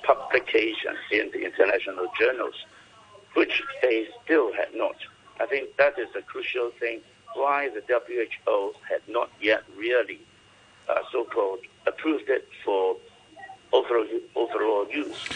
publications 0.04 1.00
in 1.12 1.32
the 1.32 1.46
international 1.46 2.08
journals, 2.20 2.56
which 3.34 3.64
they 3.82 4.08
still 4.24 4.54
had 4.54 4.70
not. 4.76 4.96
I 5.40 5.46
think 5.46 5.76
that 5.78 5.98
is 6.00 6.10
a 6.18 6.22
crucial 6.22 6.72
thing 6.80 7.02
why 7.34 7.70
the 7.70 7.82
WHO 7.88 8.74
had 8.90 9.02
not 9.08 9.30
yet 9.42 9.64
really 9.76 10.20
uh, 10.88 11.02
so-called 11.12 11.60
approved 11.86 12.30
it 12.30 12.48
for 12.64 12.96
overall, 13.74 14.08
overall 14.36 14.88
use. 14.90 15.28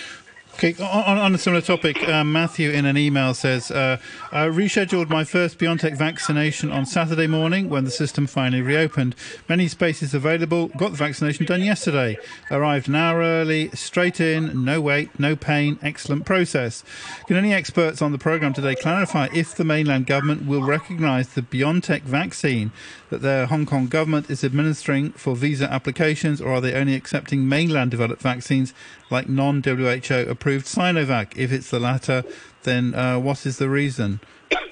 Okay, 0.62 0.76
on, 0.84 1.18
on 1.18 1.34
a 1.34 1.38
similar 1.38 1.62
topic, 1.62 2.06
uh, 2.10 2.22
Matthew 2.22 2.72
in 2.72 2.86
an 2.86 2.98
email 2.98 3.34
says, 3.34 3.72
uh, 3.72 3.98
I 4.34 4.48
rescheduled 4.48 5.08
my 5.08 5.24
first 5.24 5.58
BioNTech 5.58 5.98
vaccination 5.98 6.70
on 6.70 6.86
Saturday 6.86 7.28
morning 7.28 7.70
when 7.70 7.86
the 7.86 7.92
system 7.92 8.28
finally 8.28 8.62
reopened. 8.62 9.16
Many 9.48 9.70
spaces 9.70 10.14
available, 10.14 10.68
got 10.68 10.92
the 10.92 10.98
vaccination 10.98 11.46
done 11.46 11.62
yesterday. 11.62 12.18
Arrived 12.52 12.90
an 12.90 12.96
hour 12.96 13.22
early, 13.22 13.70
straight 13.70 14.20
in, 14.20 14.66
no 14.66 14.82
wait, 14.82 15.18
no 15.18 15.38
pain, 15.38 15.80
excellent 15.82 16.26
process. 16.26 16.84
Can 17.28 17.38
any 17.38 17.54
experts 17.54 18.02
on 18.02 18.12
the 18.12 18.18
programme 18.18 18.52
today 18.52 18.76
clarify 18.76 19.30
if 19.34 19.56
the 19.56 19.64
mainland 19.64 20.08
government 20.08 20.46
will 20.46 20.64
recognise 20.64 21.30
the 21.30 21.42
BioNTech 21.42 22.02
vaccine 22.02 22.74
that 23.12 23.22
their 23.22 23.46
Hong 23.46 23.66
Kong 23.66 23.88
government 23.88 24.30
is 24.30 24.44
administering 24.44 25.12
for 25.14 25.38
visa 25.38 25.72
applications, 25.72 26.42
or 26.42 26.56
are 26.56 26.62
they 26.62 26.74
only 26.74 26.96
accepting 26.96 27.48
mainland 27.48 27.92
developed 27.92 28.22
vaccines 28.22 28.74
like 29.10 29.30
non 29.30 29.62
WHO 29.64 30.26
approved 30.30 30.66
Sinovac? 30.66 31.36
If 31.36 31.52
it's 31.52 31.70
the 31.70 31.80
latter, 31.80 32.24
then 32.64 32.94
uh, 32.94 33.20
what 33.20 33.46
is 33.46 33.58
the 33.58 33.70
reason? 33.70 34.20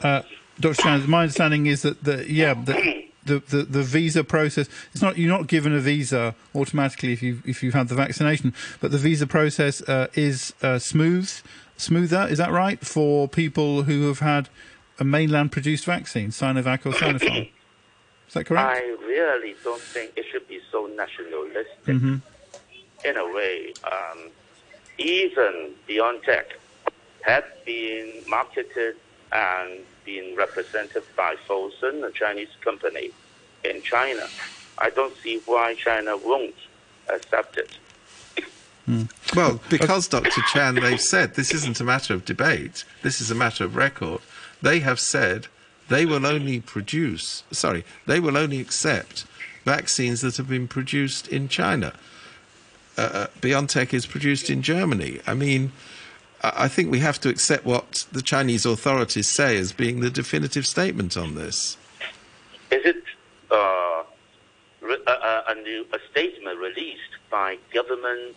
Uh, 0.01 0.21
Dr. 0.59 0.81
Chan, 0.81 1.09
my 1.09 1.21
understanding 1.23 1.65
is 1.65 1.83
that 1.83 2.03
the 2.03 2.31
yeah 2.31 2.53
the, 2.53 3.05
the, 3.25 3.39
the, 3.39 3.63
the 3.63 3.83
visa 3.83 4.23
process 4.23 4.67
it's 4.91 5.01
not 5.01 5.17
you're 5.17 5.29
not 5.29 5.47
given 5.47 5.73
a 5.73 5.79
visa 5.79 6.33
automatically 6.55 7.13
if 7.13 7.21
you 7.21 7.41
if 7.45 7.61
you've 7.61 7.73
had 7.73 7.87
the 7.89 7.95
vaccination, 7.95 8.53
but 8.79 8.91
the 8.91 8.97
visa 8.97 9.27
process 9.27 9.81
uh, 9.83 10.07
is 10.13 10.53
uh, 10.61 10.79
smooth 10.79 11.29
smoother. 11.77 12.27
Is 12.29 12.37
that 12.39 12.51
right 12.51 12.79
for 12.85 13.27
people 13.27 13.83
who 13.83 14.07
have 14.07 14.19
had 14.19 14.49
a 14.99 15.03
mainland 15.03 15.51
produced 15.51 15.85
vaccine, 15.85 16.29
Sinovac 16.29 16.85
or 16.85 16.91
Sinopharm? 16.91 17.51
Is 18.27 18.33
that 18.33 18.45
correct? 18.45 18.67
I 18.67 18.81
really 19.05 19.55
don't 19.63 19.81
think 19.81 20.11
it 20.15 20.25
should 20.31 20.47
be 20.47 20.59
so 20.71 20.87
nationalistic. 20.87 21.85
hmm 21.85 22.15
In 23.05 23.15
a 23.17 23.25
way, 23.33 23.73
um, 23.83 24.29
even 24.97 25.73
BioNTech 25.87 26.45
had 27.21 27.43
been 27.65 28.23
marketed 28.27 28.95
and 29.31 29.79
been 30.05 30.35
represented 30.35 31.03
by 31.15 31.35
Fosun, 31.47 32.03
a 32.07 32.11
Chinese 32.11 32.49
company 32.61 33.11
in 33.63 33.81
China. 33.81 34.25
I 34.77 34.89
don't 34.89 35.15
see 35.17 35.41
why 35.45 35.75
China 35.75 36.17
won't 36.17 36.55
accept 37.09 37.57
it. 37.57 37.77
Well, 39.35 39.59
because 39.69 40.07
Dr. 40.07 40.41
Chan, 40.53 40.75
they've 40.75 41.01
said 41.01 41.33
this 41.33 41.53
isn't 41.53 41.81
a 41.81 41.83
matter 41.83 42.13
of 42.13 42.23
debate, 42.23 42.85
this 43.03 43.19
is 43.19 43.29
a 43.29 43.35
matter 43.35 43.65
of 43.65 43.75
record. 43.75 44.21
They 44.61 44.79
have 44.79 44.99
said 44.99 45.47
they 45.89 46.05
will 46.05 46.25
only 46.25 46.61
produce, 46.61 47.43
sorry, 47.51 47.83
they 48.05 48.21
will 48.21 48.37
only 48.37 48.61
accept 48.61 49.25
vaccines 49.65 50.21
that 50.21 50.37
have 50.37 50.47
been 50.47 50.69
produced 50.69 51.27
in 51.27 51.49
China. 51.49 51.93
Uh, 52.97 53.01
uh, 53.01 53.27
BioNTech 53.41 53.93
is 53.93 54.05
produced 54.05 54.49
in 54.49 54.61
Germany. 54.61 55.19
I 55.27 55.35
mean, 55.35 55.71
I 56.41 56.67
think 56.67 56.91
we 56.91 56.99
have 56.99 57.19
to 57.21 57.29
accept 57.29 57.65
what 57.65 58.05
the 58.11 58.21
Chinese 58.21 58.65
authorities 58.65 59.27
say 59.27 59.57
as 59.57 59.71
being 59.71 59.99
the 59.99 60.09
definitive 60.09 60.65
statement 60.65 61.17
on 61.17 61.35
this. 61.35 61.77
Is 62.71 62.85
it 62.85 63.03
uh, 63.51 63.55
a, 63.55 65.11
a, 65.11 65.43
a 65.49 65.55
new 65.61 65.85
a 65.93 65.99
statement 66.11 66.59
released 66.59 67.01
by 67.29 67.57
government 67.73 68.35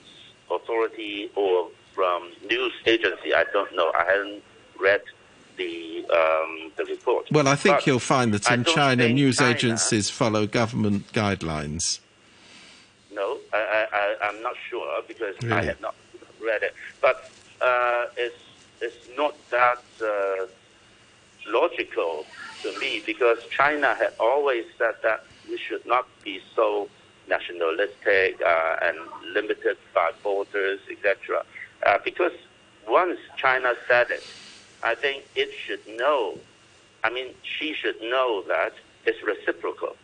authority 0.50 1.30
or 1.34 1.68
from 1.94 2.30
news 2.46 2.72
agency? 2.86 3.34
I 3.34 3.44
don't 3.52 3.74
know. 3.74 3.92
I 3.94 4.04
haven't 4.04 4.42
read 4.78 5.02
the 5.56 6.04
um, 6.10 6.72
the 6.76 6.84
report. 6.84 7.30
Well, 7.30 7.48
I 7.48 7.56
think 7.56 7.78
But 7.78 7.86
you'll 7.86 7.98
find 7.98 8.32
that 8.34 8.50
in 8.50 8.64
China, 8.64 9.08
news 9.08 9.38
China- 9.38 9.50
agencies 9.54 10.10
follow 10.10 10.46
government 10.46 11.12
guidelines. 11.12 12.00
No, 13.12 13.38
I, 13.52 13.86
I, 13.92 14.28
I'm 14.28 14.42
not 14.42 14.54
sure 14.68 15.02
because 15.06 15.34
I 15.50 15.62
have 15.62 15.80
not 15.80 15.94
read 16.40 16.62
it. 16.62 16.74
But 17.00 17.30
uh, 17.60 18.06
it's, 18.16 18.36
it's 18.80 19.08
not 19.16 19.34
that 19.50 19.82
uh, 20.02 20.46
logical 21.48 22.24
to 22.62 22.78
me 22.78 23.02
because 23.04 23.38
China 23.50 23.94
had 23.94 24.12
always 24.20 24.64
said 24.78 24.94
that 25.02 25.24
we 25.48 25.58
should 25.58 25.84
not 25.86 26.06
be 26.22 26.40
so 26.54 26.88
nationalistic 27.28 28.40
uh, 28.42 28.76
and 28.82 28.98
limited 29.32 29.76
by 29.94 30.12
borders, 30.22 30.80
etc. 30.90 31.44
Uh, 31.84 31.98
because 32.04 32.32
once 32.88 33.18
China 33.36 33.74
said 33.88 34.10
it, 34.10 34.24
I 34.82 34.94
think 34.94 35.24
it 35.34 35.50
should 35.52 35.86
know. 35.98 36.38
I 37.02 37.10
mean, 37.10 37.28
she 37.42 37.74
should 37.74 38.00
know 38.00 38.44
that 38.48 38.72
it's 39.06 39.22
reciprocal. 39.22 39.96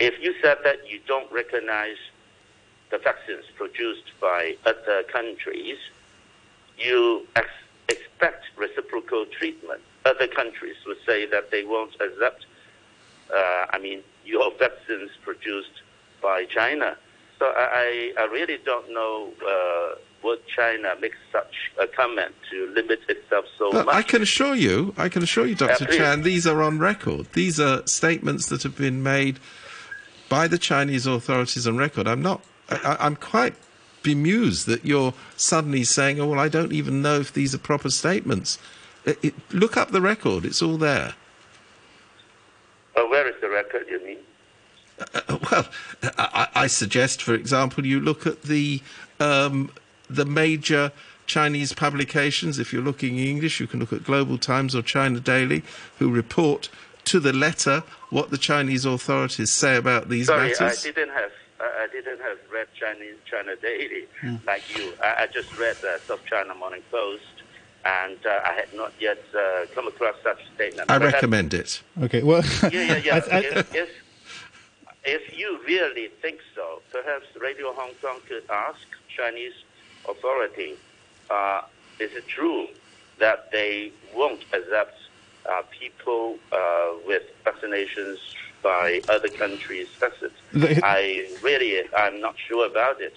If 0.00 0.22
you 0.22 0.34
said 0.42 0.58
that 0.64 0.88
you 0.88 1.00
don't 1.06 1.30
recognize 1.32 1.96
the 2.90 2.98
vaccines 2.98 3.44
produced 3.56 4.12
by 4.20 4.56
other 4.64 5.02
countries, 5.12 5.78
you 6.78 7.26
ex- 7.36 7.48
expect 7.88 8.44
reciprocal 8.56 9.26
treatment. 9.26 9.80
Other 10.04 10.28
countries 10.28 10.76
would 10.86 10.98
say 11.06 11.26
that 11.26 11.50
they 11.50 11.64
won't 11.64 11.94
accept, 12.00 12.46
uh, 13.34 13.66
I 13.70 13.78
mean, 13.78 14.02
your 14.24 14.52
vaccines 14.58 15.10
produced 15.22 15.82
by 16.22 16.44
China. 16.44 16.96
So 17.38 17.46
I, 17.46 18.12
I 18.18 18.24
really 18.24 18.58
don't 18.64 18.92
know 18.92 19.32
uh, 19.46 19.96
would 20.24 20.44
China 20.48 20.94
make 21.00 21.14
such 21.30 21.70
a 21.80 21.86
comment 21.86 22.34
to 22.50 22.66
limit 22.74 23.00
itself 23.08 23.44
so 23.56 23.70
But 23.70 23.86
much. 23.86 23.94
I 23.94 24.02
can 24.02 24.22
assure 24.22 24.56
you, 24.56 24.92
I 24.96 25.08
can 25.08 25.22
assure 25.22 25.46
you, 25.46 25.54
Dr. 25.54 25.86
please. 25.86 25.96
Chan, 25.96 26.22
these 26.22 26.46
are 26.46 26.62
on 26.62 26.78
record. 26.80 27.26
These 27.34 27.60
are 27.60 27.86
statements 27.86 28.46
that 28.46 28.64
have 28.64 28.76
been 28.76 29.02
made 29.02 29.38
by 30.28 30.48
the 30.48 30.58
Chinese 30.58 31.06
authorities 31.06 31.66
on 31.66 31.76
record. 31.76 32.06
I'm 32.06 32.22
not, 32.22 32.42
I, 32.68 32.96
I'm 33.00 33.16
quite 33.16 33.54
bemused 34.02 34.66
that 34.66 34.84
you're 34.84 35.14
suddenly 35.36 35.84
saying, 35.84 36.20
oh, 36.20 36.28
well, 36.28 36.40
I 36.40 36.48
don't 36.48 36.72
even 36.72 37.02
know 37.02 37.20
if 37.20 37.32
these 37.32 37.54
are 37.54 37.58
proper 37.58 37.90
statements. 37.90 38.58
It, 39.04 39.18
it, 39.22 39.34
look 39.52 39.76
up 39.76 39.90
the 39.90 40.00
record, 40.00 40.44
it's 40.44 40.62
all 40.62 40.76
there. 40.76 41.14
Uh, 42.96 43.02
where 43.04 43.28
is 43.28 43.40
the 43.40 43.48
record, 43.48 43.86
you 43.88 44.04
mean? 44.04 44.18
Uh, 45.14 45.38
well, 45.50 45.66
I, 46.18 46.48
I 46.54 46.66
suggest, 46.66 47.22
for 47.22 47.34
example, 47.34 47.86
you 47.86 48.00
look 48.00 48.26
at 48.26 48.42
the 48.42 48.82
um, 49.20 49.70
the 50.10 50.24
major 50.24 50.92
Chinese 51.26 51.72
publications. 51.72 52.58
If 52.58 52.72
you're 52.72 52.82
looking 52.82 53.18
in 53.18 53.26
English, 53.26 53.60
you 53.60 53.66
can 53.66 53.78
look 53.78 53.92
at 53.92 54.04
Global 54.04 54.38
Times 54.38 54.74
or 54.74 54.82
China 54.82 55.20
Daily, 55.20 55.62
who 55.98 56.10
report 56.10 56.68
to 57.08 57.20
the 57.20 57.32
letter 57.32 57.82
what 58.10 58.30
the 58.30 58.38
Chinese 58.38 58.84
authorities 58.84 59.50
say 59.50 59.76
about 59.76 60.08
these 60.08 60.26
Sorry, 60.26 60.48
matters. 60.50 60.60
I 60.86 60.90
didn't 60.90 61.10
have 61.10 61.32
I 61.60 61.64
I 61.84 61.86
didn't 61.92 62.20
have 62.20 62.38
read 62.52 62.68
Chinese 62.78 63.16
China 63.30 63.54
Daily 63.56 64.06
like 64.46 64.64
you. 64.76 64.94
I, 65.02 65.24
I 65.24 65.26
just 65.26 65.56
read 65.58 65.76
the 65.82 66.00
South 66.06 66.24
China 66.26 66.54
Morning 66.54 66.82
Post, 66.90 67.22
and 67.84 68.18
uh, 68.26 68.40
I 68.50 68.52
had 68.54 68.72
not 68.74 68.92
yet 69.00 69.18
uh, 69.34 69.66
come 69.74 69.86
across 69.88 70.14
such 70.22 70.38
statement. 70.54 70.90
I 70.90 70.98
But 70.98 71.12
recommend 71.14 71.54
it. 71.54 71.82
Okay, 72.02 72.22
well, 72.22 72.44
yeah, 72.62 72.68
yeah, 72.70 72.96
yeah. 72.96 73.14
I- 73.32 73.36
I- 73.36 73.40
if, 73.40 73.74
if, 73.74 73.88
if 75.04 75.38
you 75.38 75.58
really 75.66 76.08
think 76.22 76.40
so, 76.54 76.82
perhaps 76.92 77.26
Radio 77.40 77.72
Hong 77.72 77.94
Kong 78.02 78.18
could 78.28 78.44
ask 78.50 78.80
Chinese 79.16 79.54
authority, 80.08 80.74
uh, 81.30 81.62
is 81.98 82.12
it 82.12 82.26
true 82.28 82.66
that 83.18 83.50
they 83.50 83.90
won't 84.14 84.42
accept 84.52 84.96
uh, 85.50 85.62
people 85.78 86.36
uh, 86.52 86.92
with 87.06 87.22
vaccinations 87.44 88.16
by 88.62 89.00
other 89.08 89.28
countries' 89.28 89.88
vaccines? 90.00 90.32
The- 90.52 90.80
I 90.84 91.26
really, 91.42 91.82
I'm 91.96 92.20
not 92.20 92.34
sure 92.48 92.66
about 92.66 93.00
it. 93.00 93.14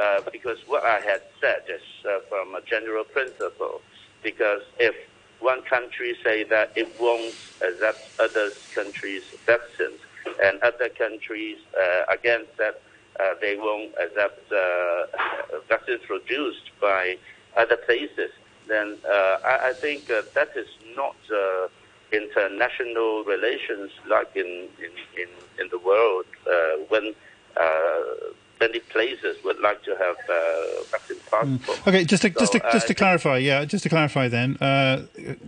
Uh, 0.00 0.22
because 0.32 0.56
what 0.66 0.82
I 0.84 1.00
had 1.00 1.20
said 1.38 1.64
is 1.68 1.82
uh, 2.08 2.20
from 2.30 2.54
a 2.54 2.62
general 2.62 3.04
principle. 3.04 3.82
Because 4.22 4.62
if 4.78 4.94
one 5.40 5.60
country 5.62 6.16
say 6.24 6.44
that 6.44 6.72
it 6.76 6.88
won't 6.98 7.34
accept 7.60 8.08
other 8.18 8.52
countries' 8.74 9.22
vaccines, 9.44 10.00
and 10.42 10.60
other 10.62 10.88
countries 10.88 11.58
uh, 11.78 12.12
again 12.12 12.46
said 12.56 12.74
uh, 13.20 13.34
they 13.40 13.56
won't 13.56 13.92
accept 14.00 14.40
uh, 14.52 15.06
vaccines 15.68 16.00
produced 16.06 16.70
by 16.80 17.16
other 17.56 17.76
places, 17.76 18.30
then 18.68 18.96
uh, 19.04 19.36
I, 19.44 19.70
I 19.70 19.72
think 19.80 20.08
uh, 20.10 20.22
that 20.34 20.50
is 20.56 20.68
not 20.96 21.16
uh, 21.32 21.68
international 22.12 23.24
relations 23.24 23.90
like 24.08 24.30
in 24.34 24.68
in, 24.78 24.92
in, 25.22 25.28
in 25.60 25.68
the 25.70 25.78
world 25.78 26.26
uh, 26.46 26.76
when 26.88 27.14
uh, 27.56 28.32
many 28.62 28.80
places 28.94 29.36
would 29.44 29.58
like 29.60 29.82
to 29.82 29.92
have 29.96 30.16
uh, 30.28 30.82
vaccine 30.90 31.18
passports. 31.30 31.86
Okay, 31.88 32.04
just 32.04 32.22
to 32.22 32.30
just 32.30 32.52
to, 32.52 32.60
just 32.72 32.86
to 32.86 32.94
clarify, 32.94 33.36
yeah, 33.38 33.64
just 33.64 33.82
to 33.82 33.88
clarify 33.88 34.28
then, 34.28 34.56
uh, 34.58 35.02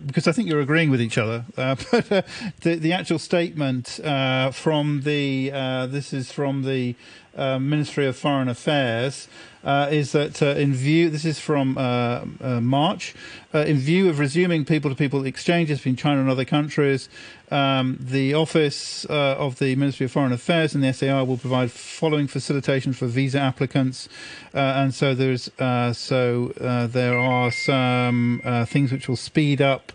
because 0.07 0.27
I 0.27 0.33
think 0.33 0.49
you're 0.49 0.61
agreeing 0.69 0.91
with 0.91 1.01
each 1.01 1.19
other. 1.19 1.45
Uh, 1.57 1.77
but 1.91 2.13
uh, 2.13 2.23
the 2.63 2.75
the 2.77 2.93
actual 2.93 3.19
statement 3.19 4.01
uh, 4.01 4.51
from 4.51 5.03
the 5.03 5.51
uh, 5.53 5.87
this 5.87 6.13
is 6.13 6.33
from 6.33 6.63
the 6.63 6.97
uh, 7.37 7.59
Ministry 7.59 8.07
of 8.07 8.17
Foreign 8.17 8.49
Affairs. 8.49 9.29
Uh, 9.65 9.89
is 9.91 10.13
that 10.13 10.43
uh, 10.43 10.49
in 10.49 10.75
view? 10.75 11.09
This 11.09 11.25
is 11.25 11.41
from 11.41 11.79
uh, 11.79 12.25
uh, 12.41 12.61
March. 12.61 13.15
Uh, 13.55 13.61
in 13.61 13.79
view 13.79 14.11
of 14.11 14.19
resuming 14.19 14.65
people-to-people 14.65 15.25
exchanges 15.25 15.79
between 15.79 15.97
China 15.97 16.21
and 16.21 16.29
other 16.29 16.45
countries, 16.45 17.09
um, 17.51 17.97
the 18.01 18.35
Office 18.35 19.05
of 19.07 19.59
the 19.59 19.75
Ministry 19.77 20.07
of 20.07 20.13
Foreign 20.13 20.33
Affairs 20.33 20.75
and 20.75 20.83
the 20.83 20.93
SAR 20.93 21.25
will 21.25 21.39
provide 21.39 21.71
following 21.71 22.27
facilitation 22.27 22.93
for 22.93 23.07
visa 23.07 23.39
applicants, 23.39 24.09
and 24.53 24.93
so 24.93 25.15
there's 25.15 25.51
so 25.97 26.53
there 26.91 27.17
are 27.17 27.53
some 27.53 28.43
things 28.67 28.91
which 28.91 29.09
will 29.09 29.17
speed 29.17 29.63
up 29.63 29.93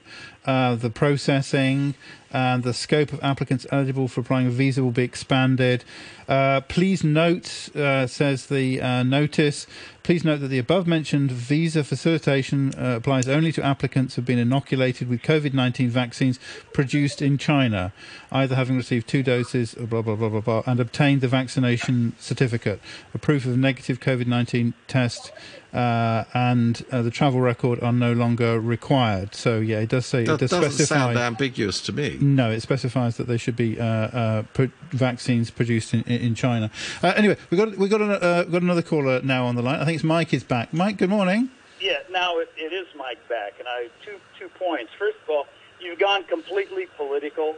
uh, 0.50 0.74
the 0.74 0.90
processing 0.90 1.94
and 2.32 2.64
the 2.64 2.74
scope 2.74 3.14
of 3.14 3.20
applicants 3.24 3.68
eligible 3.72 4.08
for 4.08 4.22
applying 4.22 4.48
a 4.48 4.50
visa 4.50 4.84
will 4.84 4.90
be 4.90 5.04
expanded. 5.04 5.84
Uh, 6.28 6.62
please 6.62 7.04
note, 7.04 7.70
uh, 7.76 8.08
says 8.08 8.48
the 8.48 8.82
uh, 8.82 9.04
notice, 9.04 9.68
please 10.10 10.26
note 10.26 10.40
that 10.40 10.48
the 10.48 10.58
above 10.58 10.88
mentioned 10.88 11.32
visa 11.32 11.84
facilitation 11.84 12.74
uh, 12.80 12.96
applies 12.96 13.28
only 13.28 13.52
to 13.52 13.64
applicants 13.64 14.16
who 14.16 14.22
have 14.22 14.26
been 14.26 14.40
inoculated 14.40 15.08
with 15.08 15.22
COVID 15.22 15.54
19 15.54 15.88
vaccines 15.92 16.40
produced 16.74 17.22
in 17.22 17.38
China, 17.38 17.94
either 18.32 18.56
having 18.56 18.76
received 18.76 19.08
two 19.08 19.22
doses, 19.22 19.76
blah, 19.76 20.02
blah, 20.02 20.16
blah, 20.16 20.30
blah, 20.30 20.42
blah, 20.42 20.64
and 20.66 20.80
obtained 20.80 21.22
the 21.22 21.28
vaccination 21.28 22.14
certificate, 22.18 22.80
a 23.14 23.20
proof 23.20 23.46
of 23.46 23.56
negative 23.56 24.00
COVID 24.00 24.26
19 24.26 24.74
test. 24.88 25.32
Uh, 25.72 26.24
and 26.34 26.84
uh, 26.92 27.04
the 27.04 27.12
travel 27.12 27.40
record 27.40 27.80
are 27.84 27.94
no 27.94 28.12
longer 28.12 28.60
required. 28.60 29.36
So 29.36 29.60
yeah, 29.60 29.78
it 29.78 29.90
does 29.90 30.08
say 30.08 30.24
That 30.24 30.34
it 30.34 30.40
does 30.40 30.50
doesn't 30.50 30.72
specify. 30.72 30.96
sound 31.14 31.18
ambiguous 31.20 31.80
to 31.82 31.94
me. 31.94 32.18
No, 32.20 32.50
it 32.50 32.62
specifies 32.62 33.18
that 33.18 33.28
they 33.28 33.38
should 33.38 33.56
be 33.56 33.80
uh, 33.80 33.86
uh, 33.86 34.44
pro- 34.56 34.72
vaccines 34.90 35.52
produced 35.52 35.94
in, 35.94 36.02
in 36.08 36.22
in 36.22 36.34
China. 36.34 36.72
Uh, 37.04 37.14
anyway, 37.16 37.38
we 37.52 37.58
got 37.58 37.78
we 37.78 37.88
got 37.88 38.02
an, 38.02 38.10
uh, 38.10 38.46
got 38.50 38.64
another 38.64 38.82
caller 38.82 39.22
now 39.22 39.46
on 39.46 39.54
the 39.54 39.62
line. 39.62 39.80
I 39.80 39.86
think 39.86 39.99
it's 40.00 40.04
Mike 40.06 40.34
is 40.34 40.46
back. 40.46 40.74
Mike, 40.74 40.96
good 40.96 41.10
morning. 41.10 41.50
Yeah, 41.82 41.98
now 42.10 42.40
it, 42.40 42.50
it 42.56 42.72
is 42.72 42.88
Mike 42.96 43.20
back, 43.28 43.60
and 43.60 43.68
I 43.68 43.90
two 44.06 44.16
two 44.40 44.48
points. 44.48 44.94
First 44.98 45.18
of 45.24 45.30
all, 45.30 45.48
you've 45.82 46.00
gone 46.00 46.24
completely 46.24 46.88
political, 46.96 47.58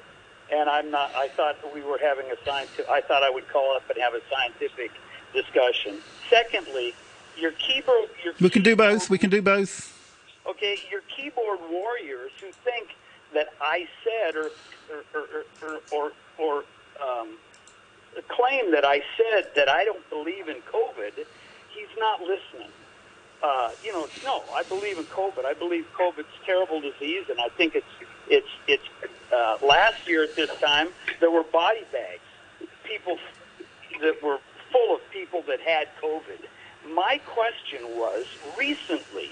and 0.51 0.67
I'm 0.67 0.89
not. 0.89 1.13
I 1.13 1.27
thought 1.27 1.57
we 1.71 1.83
were 1.83 1.99
having 2.01 2.25
a 2.31 2.35
scientific. 2.43 2.89
I 2.89 2.99
thought 3.01 3.21
I 3.21 3.29
would 3.29 3.47
call 3.49 3.75
up 3.75 3.87
and 3.91 4.01
have 4.01 4.15
a 4.15 4.21
scientific 4.31 4.89
discussion. 5.35 5.99
Secondly, 6.31 6.95
your 7.37 7.51
keyboard. 7.51 8.09
Your 8.23 8.33
We 8.41 8.49
can 8.49 8.63
do 8.63 8.75
both. 8.75 9.07
We 9.07 9.19
can 9.19 9.29
do 9.29 9.43
both. 9.43 9.93
okay, 10.49 10.77
your 10.89 11.01
keyboard 11.15 11.59
warriors 11.69 12.31
who 12.41 12.51
think 12.63 12.95
that 13.35 13.49
I 13.61 13.87
said 14.03 14.35
or 14.35 14.49
or 14.89 15.03
or 15.13 15.45
or, 15.61 15.79
or, 15.91 16.11
or 16.39 16.63
um, 16.99 17.37
claim 18.29 18.71
that 18.71 18.83
I 18.83 19.03
said 19.15 19.51
that 19.55 19.69
I 19.69 19.85
don't 19.85 20.09
believe 20.09 20.47
in 20.47 20.57
COVID, 20.73 21.25
he's 21.91 21.99
not 21.99 22.21
listening. 22.21 22.71
Uh, 23.43 23.71
you 23.83 23.91
know, 23.91 24.07
no, 24.23 24.43
I 24.53 24.63
believe 24.63 24.97
in 24.97 25.05
COVID. 25.05 25.45
I 25.45 25.53
believe 25.53 25.85
COVID's 25.97 26.27
a 26.41 26.45
terrible 26.45 26.79
disease, 26.79 27.25
and 27.29 27.39
I 27.39 27.49
think 27.49 27.75
it's 27.75 27.85
it's 28.29 28.47
it's. 28.67 28.83
Uh, 29.33 29.57
last 29.65 30.07
year 30.07 30.23
at 30.23 30.35
this 30.35 30.49
time, 30.59 30.89
there 31.21 31.31
were 31.31 31.43
body 31.43 31.85
bags, 31.91 32.19
people 32.83 33.17
that 34.01 34.21
were 34.21 34.37
full 34.71 34.95
of 34.95 35.01
people 35.11 35.41
that 35.47 35.61
had 35.61 35.87
COVID. 36.03 36.39
My 36.93 37.19
question 37.25 37.79
was 37.95 38.25
recently, 38.57 39.31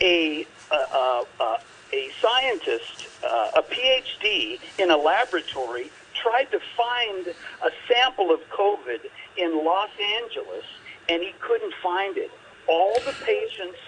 a 0.00 0.46
uh, 0.70 0.76
uh, 0.92 1.24
uh, 1.40 1.58
a 1.92 2.10
scientist, 2.20 3.08
uh, 3.24 3.50
a 3.56 3.62
PhD 3.62 4.58
in 4.78 4.90
a 4.90 4.96
laboratory, 4.96 5.90
tried 6.14 6.50
to 6.50 6.60
find 6.76 7.28
a 7.28 7.70
sample 7.86 8.32
of 8.32 8.40
COVID 8.50 9.00
in 9.36 9.64
Los 9.64 9.90
Angeles, 10.22 10.64
and 11.08 11.22
he 11.22 11.32
couldn't 11.40 11.74
find 11.82 12.16
it. 12.16 12.30
All 12.66 12.94
the 13.06 13.14
patients 13.24 13.78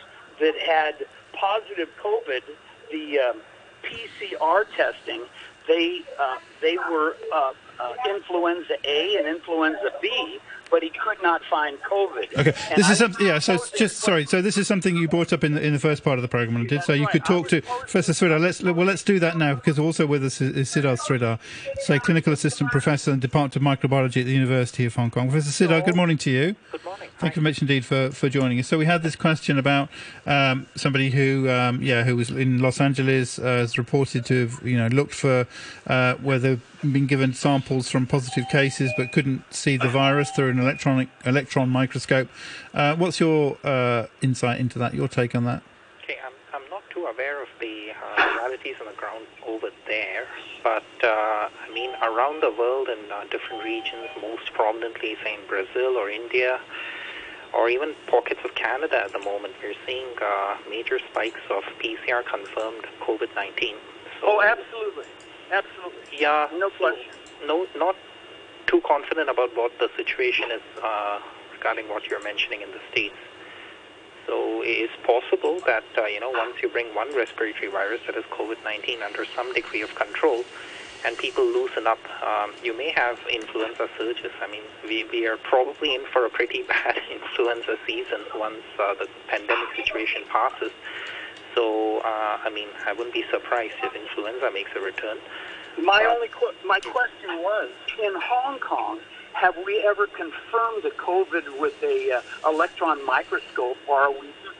that 0.40 0.56
had 0.58 0.94
positive 1.32 1.88
COVID, 2.02 2.42
the 2.90 3.18
um, 3.18 3.40
PCR 3.82 4.64
testing, 4.76 5.22
they 5.68 6.00
uh, 6.18 6.38
they 6.60 6.76
were 6.76 7.16
uh, 7.32 7.52
uh, 7.78 7.92
influenza 8.08 8.74
A 8.84 9.16
and 9.16 9.26
influenza 9.26 9.90
B, 10.00 10.38
but 10.70 10.82
he 10.82 10.90
could 10.90 11.22
not 11.22 11.42
find 11.50 11.78
COVID. 11.82 12.38
Okay, 12.38 12.54
And 12.70 12.78
this 12.78 12.86
I 12.86 12.92
is 12.92 12.98
something. 12.98 13.26
Yeah, 13.26 13.38
so 13.38 13.58
just 13.76 13.98
sorry. 13.98 14.26
So 14.26 14.40
this 14.42 14.56
is 14.56 14.66
something 14.66 14.96
you 14.96 15.08
brought 15.08 15.32
up 15.32 15.44
in 15.44 15.54
the, 15.54 15.62
in 15.62 15.72
the 15.72 15.78
first 15.78 16.04
part 16.04 16.18
of 16.18 16.22
the 16.22 16.28
program, 16.28 16.56
and 16.56 16.68
did 16.68 16.82
so 16.82 16.92
you 16.92 17.06
could 17.08 17.24
talk 17.24 17.48
to 17.48 17.62
Professor 17.62 18.12
Sridhar. 18.12 18.40
Let's 18.40 18.62
well, 18.62 18.86
let's 18.86 19.02
do 19.02 19.18
that 19.18 19.36
now 19.36 19.54
because 19.54 19.78
also 19.78 20.06
with 20.06 20.24
us 20.24 20.40
is, 20.40 20.70
Siddharth 20.70 21.00
Sridhar, 21.00 21.38
say 21.80 21.98
clinical 21.98 22.32
assistant 22.32 22.70
professor 22.70 23.10
in 23.10 23.20
the 23.20 23.26
Department 23.26 23.56
of 23.56 23.62
Microbiology 23.62 24.20
at 24.20 24.26
the 24.26 24.32
University 24.32 24.84
of 24.84 24.94
Hong 24.94 25.10
Kong. 25.10 25.30
Professor 25.30 25.64
Siddharth, 25.64 25.84
good 25.84 25.96
morning 25.96 26.18
to 26.18 26.30
you. 26.30 26.56
Good 26.72 26.84
morning. 26.84 27.08
Thank 27.18 27.36
you 27.36 27.42
very 27.42 27.52
much 27.52 27.60
indeed 27.60 27.84
for, 27.84 28.10
for 28.10 28.28
joining 28.28 28.58
us. 28.58 28.66
So 28.66 28.78
we 28.78 28.86
had 28.86 29.02
this 29.02 29.16
question 29.16 29.58
about 29.58 29.90
um, 30.26 30.66
somebody 30.74 31.10
who, 31.10 31.50
um, 31.50 31.82
yeah, 31.82 32.04
who 32.04 32.16
was 32.16 32.30
in 32.30 32.60
Los 32.60 32.80
Angeles, 32.80 33.38
uh, 33.38 33.62
is 33.64 33.76
reported 33.76 34.24
to 34.26 34.46
have, 34.46 34.66
you 34.66 34.78
know, 34.78 34.86
looked 34.86 35.14
for 35.14 35.46
uh, 35.86 36.14
where 36.14 36.38
they've 36.38 36.62
been 36.80 37.06
given 37.06 37.34
samples 37.34 37.90
from 37.90 38.06
positive 38.06 38.48
cases 38.48 38.90
but 38.96 39.12
couldn't 39.12 39.42
see 39.52 39.76
the 39.76 39.88
virus 39.88 40.30
through 40.30 40.48
an 40.48 40.59
electronic 40.60 41.08
electron 41.24 41.68
microscope. 41.68 42.28
Uh, 42.74 42.94
what's 42.96 43.20
your 43.20 43.58
uh, 43.64 44.06
insight 44.22 44.60
into 44.60 44.78
that? 44.78 44.94
Your 44.94 45.08
take 45.08 45.34
on 45.34 45.44
that? 45.44 45.62
Okay, 46.04 46.16
I'm, 46.24 46.32
I'm 46.54 46.68
not 46.70 46.82
too 46.90 47.06
aware 47.06 47.42
of 47.42 47.48
the 47.60 47.90
uh, 47.90 48.34
realities 48.36 48.76
on 48.80 48.86
the 48.86 48.98
ground 48.98 49.26
over 49.46 49.70
there, 49.86 50.26
but 50.62 50.84
uh, 51.02 51.48
I 51.48 51.72
mean, 51.74 51.90
around 52.02 52.42
the 52.42 52.54
world 52.56 52.88
in 52.88 53.10
uh, 53.10 53.24
different 53.30 53.64
regions, 53.64 54.08
most 54.20 54.52
prominently, 54.54 55.16
say 55.22 55.34
in 55.34 55.46
Brazil 55.48 55.96
or 55.96 56.10
India, 56.10 56.60
or 57.52 57.68
even 57.68 57.94
pockets 58.06 58.40
of 58.44 58.54
Canada 58.54 59.02
at 59.04 59.12
the 59.12 59.18
moment, 59.18 59.54
we're 59.62 59.74
seeing 59.86 60.06
uh, 60.22 60.56
major 60.68 60.98
spikes 61.10 61.40
of 61.50 61.62
PCR 61.82 62.24
confirmed 62.24 62.86
COVID 63.00 63.34
19. 63.34 63.74
Oh, 64.22 64.42
absolutely, 64.42 65.10
absolutely. 65.50 66.18
Yeah, 66.20 66.48
no 66.52 66.70
question. 66.70 67.12
No, 67.46 67.66
not 67.76 67.96
too 68.70 68.80
confident 68.86 69.28
about 69.28 69.50
what 69.56 69.72
the 69.80 69.90
situation 69.96 70.46
is 70.52 70.62
uh, 70.82 71.18
regarding 71.52 71.88
what 71.88 72.06
you're 72.06 72.22
mentioning 72.22 72.62
in 72.62 72.70
the 72.70 72.80
states. 72.90 73.18
So 74.26 74.62
it 74.62 74.86
is 74.86 74.90
possible 75.02 75.58
that 75.66 75.82
uh, 75.98 76.06
you 76.06 76.20
know 76.20 76.30
once 76.30 76.62
you 76.62 76.68
bring 76.68 76.94
one 76.94 77.14
respiratory 77.16 77.68
virus 77.68 78.00
that 78.06 78.16
is 78.16 78.24
COVID-19 78.30 79.02
under 79.02 79.24
some 79.34 79.52
degree 79.52 79.82
of 79.82 79.92
control, 79.96 80.44
and 81.04 81.16
people 81.18 81.44
loosen 81.44 81.86
up, 81.86 81.98
um, 82.22 82.52
you 82.62 82.76
may 82.76 82.90
have 82.90 83.18
influenza 83.32 83.88
surges. 83.98 84.30
I 84.40 84.46
mean, 84.50 84.62
we, 84.84 85.04
we 85.10 85.26
are 85.26 85.38
probably 85.38 85.94
in 85.94 86.04
for 86.12 86.26
a 86.26 86.30
pretty 86.30 86.62
bad 86.68 87.00
influenza 87.10 87.76
season 87.86 88.20
once 88.36 88.62
uh, 88.78 88.94
the 88.94 89.08
pandemic 89.28 89.74
situation 89.74 90.22
passes. 90.28 90.70
So, 91.54 91.98
uh, 91.98 92.38
I 92.44 92.50
mean, 92.54 92.68
I 92.86 92.92
wouldn't 92.92 93.14
be 93.14 93.24
surprised 93.30 93.74
if 93.82 93.96
influenza 93.96 94.50
makes 94.52 94.70
a 94.76 94.80
return. 94.80 95.18
My 95.78 96.04
only 96.04 96.28
qu- 96.28 96.54
my 96.66 96.80
question 96.80 97.38
was 97.38 97.70
in 98.02 98.12
Hong 98.16 98.58
Kong. 98.58 99.00
Have 99.32 99.56
we 99.64 99.84
ever 99.86 100.06
confirmed 100.06 100.82
the 100.82 100.90
COVID 100.98 101.60
with 101.60 101.80
a 101.82 102.12
uh, 102.12 102.50
electron 102.50 103.04
microscope, 103.06 103.76
or 103.88 104.00
are 104.00 104.10
we 104.10 104.26
just, 104.42 104.56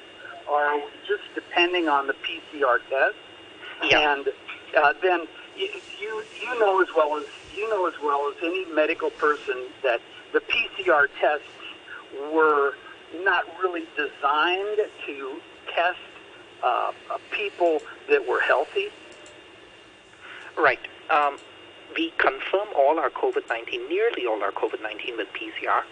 are 0.48 0.76
we 0.76 0.82
just 1.06 1.22
depending 1.34 1.88
on 1.88 2.06
the 2.06 2.14
PCR 2.14 2.78
test? 2.88 3.16
Yeah. 3.82 4.12
And 4.14 4.28
uh, 4.76 4.94
then 5.02 5.26
you, 5.56 5.68
you 6.00 6.22
you 6.40 6.58
know 6.60 6.80
as 6.80 6.88
well 6.96 7.16
as 7.16 7.24
you 7.54 7.68
know 7.68 7.86
as 7.86 7.94
well 8.02 8.30
as 8.30 8.42
any 8.42 8.64
medical 8.72 9.10
person 9.10 9.66
that 9.82 10.00
the 10.32 10.40
PCR 10.40 11.08
tests 11.20 11.46
were 12.32 12.74
not 13.24 13.44
really 13.60 13.86
designed 13.96 14.78
to 15.06 15.40
test 15.74 15.98
uh, 16.62 16.92
uh, 17.10 17.18
people 17.30 17.80
that 18.08 18.26
were 18.26 18.40
healthy. 18.40 18.88
Right. 20.56 20.78
Um, 21.10 21.38
we 21.96 22.12
confirm 22.18 22.68
all 22.76 22.98
our 22.98 23.10
COVID 23.10 23.48
19, 23.48 23.88
nearly 23.88 24.26
all 24.26 24.42
our 24.42 24.52
COVID 24.52 24.82
19 24.82 25.16
with 25.16 25.28
PCR. 25.32 25.82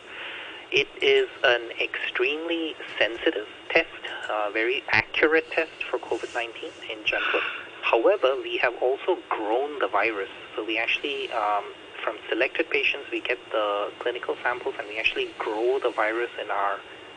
It 0.70 0.88
is 1.00 1.28
an 1.44 1.62
extremely 1.80 2.76
sensitive 2.98 3.48
test, 3.70 3.88
a 4.28 4.50
very 4.52 4.84
accurate 4.90 5.50
test 5.50 5.84
for 5.90 5.98
COVID 5.98 6.34
19 6.34 6.70
in 6.90 7.04
general. 7.04 7.40
However, 7.82 8.36
we 8.42 8.58
have 8.58 8.74
also 8.82 9.18
grown 9.30 9.78
the 9.78 9.88
virus. 9.88 10.28
So 10.54 10.64
we 10.64 10.78
actually, 10.78 11.32
um, 11.32 11.64
from 12.04 12.16
selected 12.28 12.68
patients, 12.70 13.06
we 13.10 13.20
get 13.20 13.38
the 13.50 13.90
clinical 13.98 14.36
samples 14.42 14.74
and 14.78 14.86
we 14.88 14.98
actually 14.98 15.30
grow 15.38 15.78
the 15.82 15.90
virus 15.90 16.30
in 16.42 16.50
our 16.50 16.74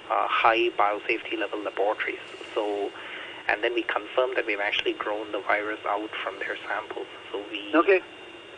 uh, 0.09 0.27
high 0.27 0.69
biosafety 0.69 1.37
level 1.37 1.59
laboratories. 1.59 2.19
So, 2.55 2.89
and 3.51 3.61
then 3.63 3.73
we 3.73 3.83
confirm 3.83 4.33
that 4.35 4.45
we've 4.47 4.59
actually 4.61 4.93
grown 4.93 5.31
the 5.31 5.39
virus 5.41 5.79
out 5.87 6.09
from 6.23 6.39
their 6.39 6.55
samples. 6.67 7.07
So 7.31 7.43
we 7.51 7.71
Okay. 7.75 8.01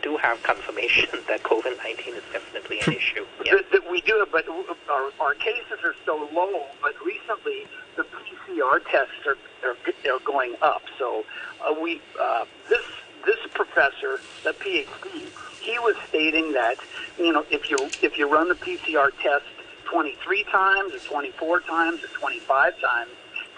do 0.02 0.16
have 0.18 0.40
confirmation 0.42 1.08
that 1.28 1.42
COVID 1.42 1.76
19 1.78 2.14
is 2.14 2.22
definitely 2.32 2.80
an 2.86 2.92
issue. 2.92 3.26
Yeah. 3.44 3.56
That, 3.56 3.70
that 3.72 3.90
we 3.90 4.00
do, 4.02 4.24
but 4.30 4.46
our, 4.48 5.10
our 5.20 5.34
cases 5.34 5.78
are 5.82 5.94
so 6.06 6.28
low. 6.32 6.66
But 6.80 6.94
recently, 7.04 7.66
the 7.96 8.04
PCR 8.04 8.80
tests 8.90 9.26
are 9.26 9.36
are, 9.64 9.76
are 10.12 10.20
going 10.24 10.54
up. 10.62 10.82
So 10.98 11.24
uh, 11.66 11.74
we 11.80 12.00
uh, 12.20 12.44
this 12.68 12.84
this 13.26 13.38
professor, 13.54 14.20
the 14.44 14.52
PhD, 14.52 15.26
he 15.60 15.78
was 15.78 15.96
stating 16.08 16.52
that 16.52 16.76
you 17.18 17.32
know 17.32 17.44
if 17.50 17.70
you 17.70 17.78
if 18.02 18.16
you 18.18 18.30
run 18.30 18.48
the 18.48 18.54
PCR 18.54 19.10
test 19.22 19.44
23 19.90 20.44
times 20.44 20.92
or 20.94 20.98
24 20.98 21.60
times 21.60 22.02
or 22.04 22.08
25 22.08 22.80
times 22.80 23.10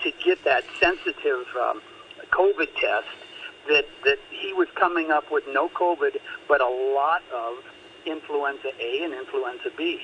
to 0.06 0.12
get 0.24 0.44
that 0.44 0.62
sensitive 0.78 1.46
um, 1.60 1.82
COVID 2.30 2.68
test, 2.80 3.08
that 3.68 3.86
that 4.04 4.18
he 4.30 4.52
was 4.52 4.68
coming 4.76 5.10
up 5.10 5.32
with 5.32 5.42
no 5.48 5.68
COVID, 5.68 6.16
but 6.48 6.60
a 6.60 6.68
lot 6.68 7.22
of 7.34 7.54
influenza 8.06 8.70
A 8.80 9.02
and 9.02 9.12
influenza 9.12 9.70
B. 9.76 10.00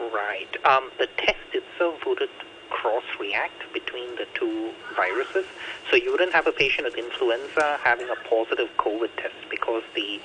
Right. 0.00 0.48
Um, 0.64 0.90
the 0.98 1.08
test 1.18 1.52
itself 1.52 2.00
wouldn't 2.06 2.30
cross-react 2.70 3.72
between 3.74 4.16
the 4.16 4.26
two 4.34 4.72
viruses, 4.96 5.44
so 5.90 5.96
you 5.96 6.10
wouldn't 6.10 6.32
have 6.32 6.46
a 6.46 6.52
patient 6.52 6.86
with 6.86 6.96
influenza 6.96 7.78
having 7.84 8.08
a 8.08 8.28
positive 8.28 8.70
COVID 8.78 9.14
test 9.16 9.36
because 9.50 9.82
the 9.94 10.20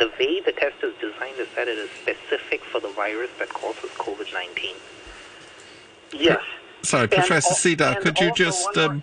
the 0.00 0.10
way 0.18 0.40
the 0.40 0.50
test 0.50 0.82
is 0.82 0.92
designed 1.00 1.38
is 1.38 1.46
that 1.54 1.68
it 1.68 1.78
is 1.78 1.88
specific 2.02 2.64
for 2.64 2.80
the 2.80 2.88
virus 2.88 3.30
that 3.38 3.48
causes 3.50 3.90
COVID-19. 3.90 4.74
Yes. 6.12 6.42
Sorry, 6.84 7.04
And 7.04 7.10
Professor 7.12 7.48
al- 7.50 7.54
Sridhar, 7.56 7.94
and 7.96 8.04
could 8.04 8.20
you 8.20 8.32
just 8.34 8.64
one 8.66 8.74
more- 8.76 8.84
um, 8.84 9.02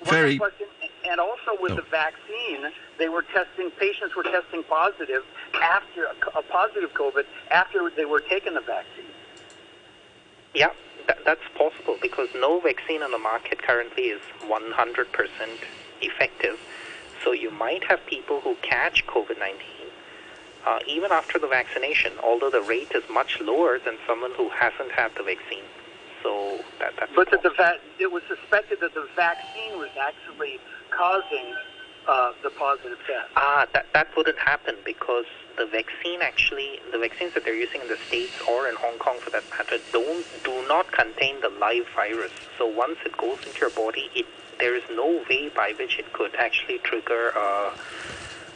One 0.00 0.10
very 0.14 0.38
more 0.38 0.48
question, 0.48 0.68
and 1.04 1.20
also 1.20 1.56
with 1.60 1.72
Oh. 1.72 1.76
the 1.76 1.82
vaccine, 1.82 2.72
they 2.98 3.08
were 3.08 3.22
testing 3.22 3.70
patients 3.72 4.14
were 4.14 4.22
testing 4.22 4.62
positive 4.64 5.24
after 5.60 6.04
a 6.04 6.42
positive 6.42 6.92
COVID 6.94 7.26
after 7.50 7.90
they 7.90 8.04
were 8.04 8.20
taking 8.20 8.54
the 8.54 8.60
vaccine. 8.60 9.12
Yeah, 10.54 10.70
that, 11.06 11.24
that's 11.24 11.46
possible 11.54 11.98
because 12.00 12.28
no 12.34 12.60
vaccine 12.60 13.02
on 13.02 13.10
the 13.10 13.18
market 13.18 13.62
currently 13.62 14.04
is 14.10 14.20
100% 14.46 15.58
effective. 16.00 16.58
So 17.24 17.32
you 17.32 17.50
might 17.50 17.84
have 17.84 18.04
people 18.06 18.40
who 18.40 18.54
catch 18.62 19.06
COVID 19.06 19.38
19 19.38 19.58
uh, 20.66 20.78
even 20.86 21.10
after 21.12 21.38
the 21.38 21.46
vaccination, 21.46 22.12
although 22.22 22.50
the 22.50 22.60
rate 22.62 22.92
is 22.94 23.02
much 23.08 23.40
lower 23.40 23.78
than 23.78 23.96
someone 24.06 24.32
who 24.36 24.48
hasn't 24.50 24.90
had 24.92 25.14
the 25.16 25.22
vaccine. 25.22 25.64
So 26.22 26.58
that, 26.78 26.94
that's 26.98 27.12
But 27.14 27.30
that 27.30 27.42
the 27.42 27.50
va- 27.50 27.78
it 27.98 28.10
was 28.10 28.22
suspected 28.28 28.80
that 28.80 28.94
the 28.94 29.06
vaccine 29.16 29.78
was 29.78 29.90
actually 30.00 30.58
causing 30.90 31.54
uh, 32.08 32.32
the 32.42 32.50
positive 32.50 32.98
test. 33.06 33.28
Ah, 33.36 33.66
that 33.72 33.86
that 33.92 34.08
wouldn't 34.16 34.38
happen 34.38 34.76
because 34.84 35.26
the 35.58 35.66
vaccine 35.66 36.22
actually, 36.22 36.80
the 36.92 36.98
vaccines 36.98 37.34
that 37.34 37.44
they're 37.44 37.54
using 37.54 37.82
in 37.82 37.88
the 37.88 37.98
states 38.06 38.32
or 38.48 38.68
in 38.68 38.76
Hong 38.76 38.98
Kong 38.98 39.18
for 39.20 39.30
that 39.30 39.44
matter, 39.50 39.76
don't 39.92 40.24
do 40.44 40.66
not 40.68 40.90
contain 40.92 41.40
the 41.40 41.50
live 41.60 41.86
virus. 41.94 42.32
So 42.56 42.66
once 42.66 42.98
it 43.04 43.16
goes 43.16 43.38
into 43.46 43.58
your 43.60 43.70
body, 43.70 44.08
it 44.14 44.26
there 44.58 44.74
is 44.74 44.82
no 44.90 45.22
way 45.28 45.48
by 45.54 45.72
which 45.78 45.98
it 45.98 46.12
could 46.12 46.34
actually 46.34 46.78
trigger 46.78 47.30
a, 47.30 47.72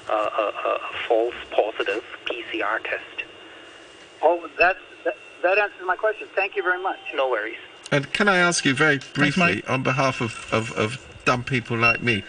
a, 0.08 0.12
a, 0.12 0.52
a 0.66 0.80
false 1.08 1.34
positive 1.50 2.02
PCR 2.26 2.82
test. 2.82 3.24
Oh, 4.20 4.48
that's, 4.58 4.78
that, 5.42 5.56
that 5.56 5.58
answers 5.58 5.86
my 5.86 5.96
question. 5.96 6.28
Thank 6.34 6.56
you 6.56 6.62
very 6.62 6.82
much. 6.82 6.98
No 7.14 7.28
worries. 7.28 7.56
And 7.90 8.10
can 8.12 8.28
I 8.28 8.38
ask 8.38 8.64
you 8.64 8.74
very 8.74 9.00
briefly, 9.12 9.62
on 9.68 9.82
behalf 9.82 10.20
of, 10.20 10.48
of, 10.52 10.72
of 10.72 10.98
dumb 11.24 11.44
people 11.44 11.76
like 11.76 12.02
me, 12.02 12.24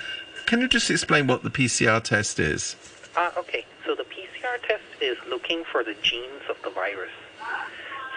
can 0.46 0.60
you 0.60 0.68
just 0.68 0.90
explain 0.92 1.28
what 1.28 1.44
the 1.44 1.50
PCR 1.50 2.04
test 2.04 2.40
is? 2.40 2.76
Ah, 3.16 3.32
okay. 3.38 3.66
So 3.86 3.96
the 3.96 4.04
PCR 4.04 4.62
test 4.68 4.84
is 5.02 5.18
looking 5.30 5.64
for 5.72 5.84
the 5.84 5.96
genes 6.02 6.44
of 6.50 6.58
the 6.64 6.70
virus. 6.70 7.12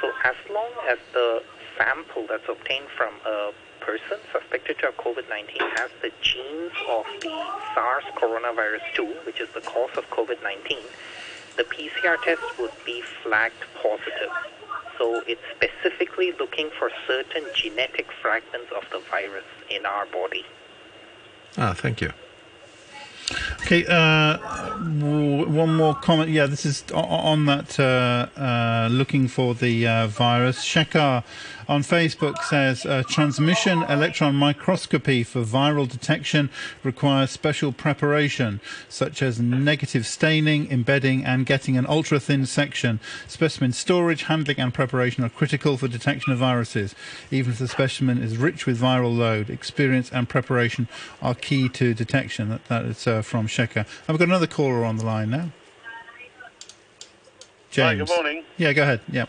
So 0.00 0.10
as 0.24 0.34
long 0.50 0.70
as 0.88 0.98
the 1.12 1.42
sample 1.78 2.26
that's 2.28 2.48
obtained 2.48 2.88
from 2.96 3.14
a 3.24 3.52
person 3.80 4.18
suspected 4.32 4.78
to 4.78 4.86
have 4.86 4.96
COVID-19 4.96 5.58
has 5.78 5.90
the 6.02 6.10
genes 6.20 6.72
of 6.88 7.04
the 7.20 7.44
SARS 7.74 8.04
coronavirus 8.16 8.82
2, 8.94 9.04
which 9.24 9.40
is 9.40 9.48
the 9.54 9.60
cause 9.60 9.90
of 9.96 10.08
COVID-19, 10.10 10.78
the 11.56 11.62
PCR 11.64 12.20
test 12.22 12.42
would 12.58 12.72
be 12.84 13.02
flagged 13.22 13.64
positive. 13.80 14.32
So 14.98 15.22
it's 15.26 15.40
specifically 15.54 16.32
looking 16.38 16.70
for 16.78 16.90
certain 17.06 17.44
genetic 17.54 18.06
fragments 18.22 18.70
of 18.76 18.84
the 18.90 19.00
virus 19.10 19.44
in 19.70 19.84
our 19.86 20.06
body. 20.06 20.44
Ah, 21.58 21.74
thank 21.74 22.00
you. 22.00 22.12
Okay, 23.62 23.84
uh, 23.88 24.36
w- 25.00 25.48
one 25.48 25.74
more 25.74 25.94
comment. 25.96 26.30
Yeah, 26.30 26.46
this 26.46 26.64
is 26.64 26.84
on 26.94 27.46
that 27.46 27.78
uh, 27.80 28.28
uh, 28.40 28.88
looking 28.90 29.26
for 29.26 29.54
the 29.54 29.86
uh, 29.86 30.06
virus. 30.06 30.64
Shekar 30.64 31.24
on 31.68 31.82
Facebook 31.82 32.42
says 32.44 32.86
uh, 32.86 33.02
transmission 33.08 33.82
electron 33.84 34.34
microscopy 34.34 35.24
for 35.24 35.42
viral 35.42 35.88
detection 35.88 36.50
requires 36.84 37.30
special 37.30 37.72
preparation, 37.72 38.60
such 38.88 39.20
as 39.22 39.40
negative 39.40 40.06
staining, 40.06 40.70
embedding, 40.70 41.24
and 41.24 41.44
getting 41.44 41.76
an 41.76 41.86
ultra 41.88 42.20
thin 42.20 42.46
section. 42.46 43.00
Specimen 43.26 43.72
storage, 43.72 44.24
handling, 44.24 44.60
and 44.60 44.72
preparation 44.72 45.24
are 45.24 45.28
critical 45.28 45.76
for 45.76 45.88
detection 45.88 46.32
of 46.32 46.38
viruses. 46.38 46.94
Even 47.30 47.52
if 47.52 47.58
the 47.58 47.68
specimen 47.68 48.22
is 48.22 48.36
rich 48.36 48.66
with 48.66 48.80
viral 48.80 49.16
load, 49.16 49.50
experience 49.50 50.10
and 50.12 50.28
preparation 50.28 50.88
are 51.20 51.34
key 51.34 51.68
to 51.68 51.94
detection. 51.94 52.48
That, 52.48 52.64
that 52.66 52.84
is 52.84 53.06
uh, 53.06 53.22
from 53.22 53.48
Shekar. 53.48 53.86
And 54.06 54.08
we've 54.08 54.18
got 54.18 54.28
another 54.28 54.46
caller 54.46 54.84
on 54.84 54.98
the 54.98 55.04
line 55.04 55.30
now. 55.30 55.50
Hi, 57.76 57.92
James. 57.94 58.08
good 58.08 58.14
morning. 58.16 58.44
Yeah, 58.56 58.72
go 58.72 58.82
ahead. 58.84 59.00
Yeah. 59.10 59.26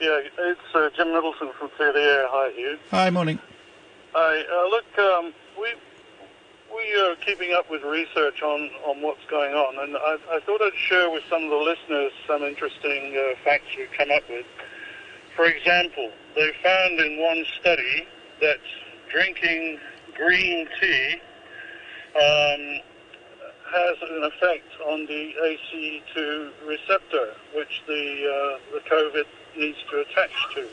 Yeah, 0.00 0.20
it's 0.38 0.60
uh, 0.74 0.90
Jim 0.94 1.08
Middleton 1.14 1.52
from 1.58 1.70
Clear 1.76 1.90
the 1.90 2.00
Air. 2.00 2.26
Hi, 2.28 2.50
Hugh. 2.50 2.78
Hi, 2.90 3.08
morning. 3.08 3.38
Hi, 4.12 4.40
uh, 4.44 4.68
look, 4.68 4.84
um, 4.98 5.32
we 5.58 5.72
we 6.68 7.00
are 7.00 7.16
keeping 7.24 7.54
up 7.54 7.70
with 7.70 7.82
research 7.82 8.42
on, 8.42 8.68
on 8.84 9.00
what's 9.00 9.24
going 9.30 9.54
on, 9.54 9.78
and 9.82 9.96
I, 9.96 10.36
I 10.36 10.40
thought 10.40 10.60
I'd 10.60 10.76
share 10.76 11.10
with 11.10 11.22
some 11.30 11.44
of 11.44 11.50
the 11.50 11.56
listeners 11.56 12.12
some 12.26 12.42
interesting 12.42 13.16
uh, 13.16 13.36
facts 13.42 13.72
we've 13.78 13.88
come 13.96 14.10
up 14.10 14.28
with. 14.28 14.44
For 15.34 15.46
example, 15.46 16.10
they 16.34 16.52
found 16.62 17.00
in 17.00 17.18
one 17.18 17.46
study 17.58 18.06
that 18.42 18.60
drinking 19.10 19.78
green 20.14 20.68
tea 20.78 21.14
um, 22.16 22.80
has 23.72 23.96
an 24.10 24.24
effect 24.24 24.68
on 24.86 25.06
the 25.06 25.32
ACE2 25.40 26.50
receptor, 26.66 27.32
which 27.54 27.82
the 27.86 28.28
uh, 28.28 28.58
the 28.74 28.80
COVID 28.90 29.24
needs 29.56 29.78
to 29.90 30.00
attach 30.00 30.30
to. 30.54 30.68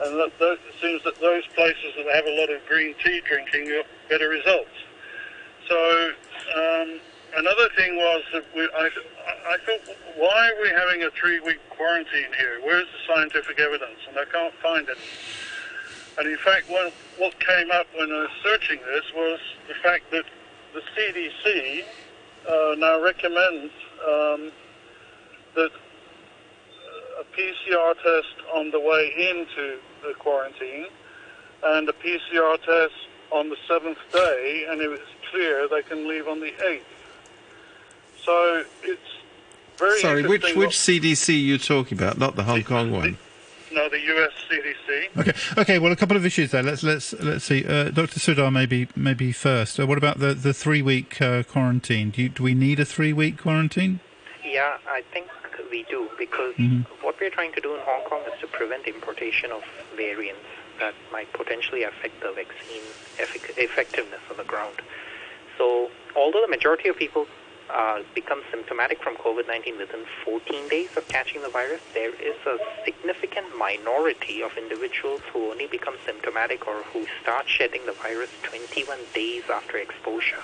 And 0.00 0.20
that, 0.20 0.38
that, 0.38 0.58
it 0.68 0.74
seems 0.80 1.02
that 1.04 1.20
those 1.20 1.42
places 1.54 1.94
that 1.96 2.06
have 2.14 2.26
a 2.26 2.40
lot 2.40 2.50
of 2.50 2.64
green 2.68 2.94
tea 3.04 3.20
drinking 3.26 3.64
get 3.66 3.86
better 4.08 4.28
results. 4.28 4.70
So 5.68 6.10
um, 6.56 7.00
another 7.36 7.68
thing 7.76 7.96
was 7.96 8.22
that 8.32 8.44
we, 8.54 8.62
I, 8.76 8.90
I 9.48 9.56
thought, 9.66 9.96
why 10.16 10.50
are 10.50 10.62
we 10.62 10.68
having 10.70 11.02
a 11.02 11.10
three-week 11.10 11.58
quarantine 11.70 12.32
here? 12.38 12.60
Where's 12.62 12.86
the 12.86 13.14
scientific 13.14 13.58
evidence? 13.58 13.98
And 14.08 14.16
I 14.18 14.24
can't 14.24 14.54
find 14.62 14.88
it. 14.88 14.98
And 16.18 16.28
in 16.28 16.38
fact, 16.38 16.68
what, 16.68 16.92
what 17.18 17.38
came 17.40 17.70
up 17.70 17.86
when 17.96 18.10
I 18.10 18.20
was 18.20 18.30
searching 18.42 18.78
this 18.86 19.04
was 19.14 19.40
the 19.68 19.74
fact 19.82 20.10
that 20.10 20.24
the 20.74 20.82
CDC 20.94 21.84
uh, 22.48 22.74
now 22.76 23.02
recommends 23.02 23.72
um, 24.06 24.52
that 25.54 25.70
a 27.18 27.24
PCR 27.36 27.94
test 27.94 28.46
on 28.54 28.70
the 28.70 28.80
way 28.80 29.12
into 29.16 29.78
the 30.02 30.14
quarantine 30.14 30.86
and 31.62 31.88
a 31.88 31.92
PCR 31.92 32.56
test 32.62 32.94
on 33.30 33.48
the 33.48 33.56
seventh 33.66 33.98
day, 34.12 34.66
and 34.68 34.80
if 34.80 34.92
it's 34.92 35.10
clear, 35.30 35.68
they 35.68 35.82
can 35.82 36.08
leave 36.08 36.28
on 36.28 36.40
the 36.40 36.52
eighth. 36.68 36.86
So 38.24 38.64
it's 38.82 39.00
very 39.76 40.00
Sorry, 40.00 40.22
which 40.22 40.44
interesting 40.44 40.58
which 40.58 40.76
CDC 40.76 41.28
are 41.28 41.32
you 41.32 41.58
talking 41.58 41.98
about? 41.98 42.18
Not 42.18 42.36
the 42.36 42.44
Hong 42.44 42.62
Kong 42.64 42.90
one. 42.90 43.18
No, 43.70 43.88
the 43.88 44.00
US 44.00 44.32
CDC. 44.50 45.18
Okay. 45.18 45.60
Okay. 45.60 45.78
Well, 45.78 45.92
a 45.92 45.96
couple 45.96 46.16
of 46.16 46.24
issues 46.24 46.52
there. 46.52 46.62
Let's 46.62 46.82
let's 46.82 47.12
let's 47.14 47.44
see. 47.44 47.66
Uh, 47.66 47.90
Dr. 47.90 48.18
Sridhar, 48.18 48.52
maybe 48.52 48.88
maybe 48.96 49.30
first. 49.32 49.78
Uh, 49.78 49.86
what 49.86 49.98
about 49.98 50.20
the 50.20 50.34
the 50.34 50.54
three 50.54 50.80
week 50.80 51.20
uh, 51.20 51.42
quarantine? 51.42 52.10
Do 52.10 52.22
you, 52.22 52.28
do 52.30 52.42
we 52.42 52.54
need 52.54 52.80
a 52.80 52.84
three 52.84 53.12
week 53.12 53.36
quarantine? 53.38 54.00
Yeah, 54.44 54.78
I 54.88 55.02
think 55.12 55.26
we 55.78 55.86
do 55.86 56.10
because 56.18 56.54
Mhm. 56.58 56.82
what 57.06 57.14
we're 57.20 57.34
trying 57.38 57.52
to 57.58 57.62
do 57.66 57.70
in 57.76 57.80
Hong 57.90 58.02
Kong 58.10 58.22
is 58.30 58.36
to 58.40 58.46
prevent 58.58 58.82
importation 58.86 59.52
of 59.52 59.62
variants 59.94 60.48
that 60.80 60.94
might 61.14 61.30
potentially 61.40 61.82
affect 61.90 62.20
the 62.20 62.32
vaccine 62.32 62.86
effic- 63.24 63.54
effectiveness 63.56 64.24
on 64.30 64.36
the 64.42 64.48
ground. 64.52 64.78
So, 65.56 65.90
although 66.16 66.42
the 66.46 66.52
majority 66.56 66.88
of 66.88 66.96
people 66.96 67.26
uh, 67.70 67.98
become 68.14 68.40
symptomatic 68.50 68.98
from 69.04 69.14
COVID-19 69.16 69.76
within 69.76 70.02
14 70.24 70.68
days 70.68 70.88
of 70.96 71.06
catching 71.08 71.42
the 71.42 71.50
virus, 71.50 71.82
there 71.92 72.14
is 72.30 72.38
a 72.46 72.56
significant 72.86 73.46
minority 73.58 74.42
of 74.42 74.50
individuals 74.56 75.20
who 75.30 75.50
only 75.52 75.66
become 75.66 75.96
symptomatic 76.06 76.66
or 76.66 76.82
who 76.92 77.04
start 77.20 77.44
shedding 77.46 77.84
the 77.84 77.92
virus 77.92 78.30
21 78.44 78.98
days 79.14 79.44
after 79.52 79.76
exposure. 79.76 80.42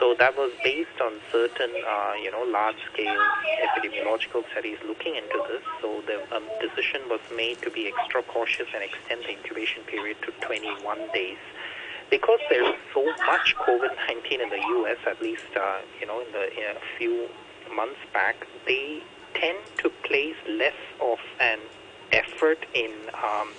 So 0.00 0.14
that 0.18 0.34
was 0.34 0.50
based 0.64 0.98
on 1.04 1.12
certain, 1.30 1.70
uh, 1.86 2.14
you 2.22 2.30
know, 2.32 2.42
large-scale 2.48 3.20
epidemiological 3.68 4.50
studies 4.50 4.78
looking 4.88 5.14
into 5.14 5.44
this. 5.46 5.60
So 5.82 6.02
the 6.06 6.24
um, 6.34 6.44
decision 6.58 7.02
was 7.10 7.20
made 7.36 7.60
to 7.60 7.70
be 7.70 7.92
extra 7.92 8.22
cautious 8.22 8.66
and 8.74 8.82
extend 8.82 9.24
the 9.24 9.36
incubation 9.36 9.82
period 9.82 10.16
to 10.22 10.32
21 10.40 10.98
days. 11.12 11.36
Because 12.08 12.40
there's 12.48 12.74
so 12.94 13.04
much 13.26 13.54
COVID-19 13.56 14.42
in 14.42 14.48
the 14.48 14.62
U.S., 14.80 14.96
at 15.06 15.20
least, 15.20 15.44
uh, 15.54 15.80
you 16.00 16.06
know, 16.06 16.20
in 16.20 16.32
the 16.32 16.50
in 16.50 16.76
a 16.76 16.80
few 16.96 17.28
months 17.76 18.00
back, 18.14 18.46
they 18.66 19.02
tend 19.34 19.58
to 19.78 19.90
place 20.02 20.36
less 20.48 20.80
of 21.02 21.18
an 21.40 21.58
effort 22.10 22.64
in 22.72 22.90
um, 23.22 23.52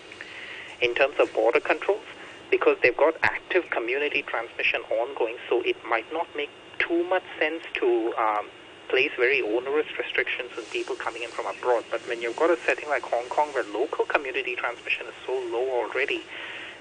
in 0.81 0.95
terms 0.95 1.15
of 1.19 1.31
border 1.33 1.59
controls 1.59 2.03
because 2.51 2.77
they've 2.83 2.97
got 2.97 3.15
active 3.23 3.63
community 3.71 4.21
transmission 4.21 4.81
ongoing, 4.91 5.37
so 5.49 5.61
it 5.61 5.77
might 5.87 6.11
not 6.13 6.27
make 6.35 6.51
too 6.77 7.03
much 7.09 7.23
sense 7.39 7.63
to 7.75 8.13
um, 8.19 8.45
place 8.89 9.11
very 9.17 9.41
onerous 9.41 9.87
restrictions 9.97 10.51
on 10.57 10.65
people 10.65 10.95
coming 10.95 11.23
in 11.23 11.29
from 11.29 11.45
abroad. 11.47 11.85
But 11.89 12.01
when 12.07 12.21
you've 12.21 12.35
got 12.35 12.51
a 12.51 12.57
setting 12.67 12.89
like 12.89 13.03
Hong 13.03 13.27
Kong 13.29 13.47
where 13.53 13.63
local 13.63 14.05
community 14.05 14.55
transmission 14.55 15.07
is 15.07 15.13
so 15.25 15.33
low 15.49 15.65
already, 15.81 16.21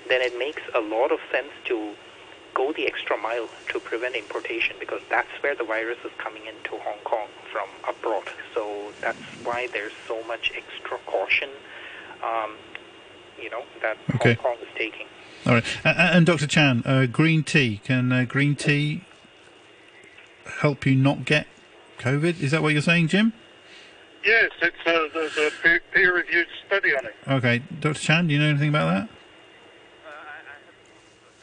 then 0.08 0.20
it 0.20 0.36
makes 0.36 0.62
a 0.74 0.80
lot 0.80 1.12
of 1.12 1.20
sense 1.30 1.52
to 1.66 1.94
go 2.54 2.72
the 2.72 2.86
extra 2.86 3.16
mile 3.16 3.48
to 3.68 3.78
prevent 3.78 4.16
importation 4.16 4.74
because 4.80 5.00
that's 5.08 5.30
where 5.40 5.54
the 5.54 5.62
virus 5.62 5.98
is 6.04 6.10
coming 6.18 6.42
into 6.46 6.82
Hong 6.82 6.98
Kong 7.04 7.28
from 7.52 7.68
abroad. 7.88 8.24
So 8.54 8.92
that's 9.00 9.22
why 9.44 9.68
there's 9.72 9.92
so 10.08 10.22
much 10.24 10.50
extra 10.56 10.98
caution, 11.06 11.48
um, 12.24 12.56
you 13.40 13.50
know, 13.50 13.62
that 13.82 13.96
Okay. 14.16 14.34
Hong 14.34 14.56
Kong 14.56 14.56
is 14.62 14.68
taking. 14.76 15.06
All 15.50 15.56
right. 15.56 15.64
Uh, 15.84 15.94
and 15.96 16.26
Dr. 16.26 16.46
Chan, 16.46 16.84
uh, 16.86 17.06
green 17.06 17.42
tea. 17.42 17.80
Can 17.82 18.12
uh, 18.12 18.24
green 18.24 18.54
tea 18.54 19.02
help 20.60 20.86
you 20.86 20.94
not 20.94 21.24
get 21.24 21.48
COVID? 21.98 22.40
Is 22.40 22.52
that 22.52 22.62
what 22.62 22.72
you're 22.72 22.80
saying, 22.80 23.08
Jim? 23.08 23.32
Yes, 24.24 24.52
it's 24.62 24.76
a, 24.86 25.08
there's 25.12 25.36
a 25.38 25.50
peer- 25.60 25.82
peer-reviewed 25.92 26.46
study 26.64 26.94
on 26.94 27.04
it. 27.04 27.16
Okay. 27.26 27.62
Dr. 27.80 27.98
Chan, 27.98 28.28
do 28.28 28.34
you 28.34 28.38
know 28.38 28.48
anything 28.48 28.68
about 28.68 28.94
that? 28.94 29.08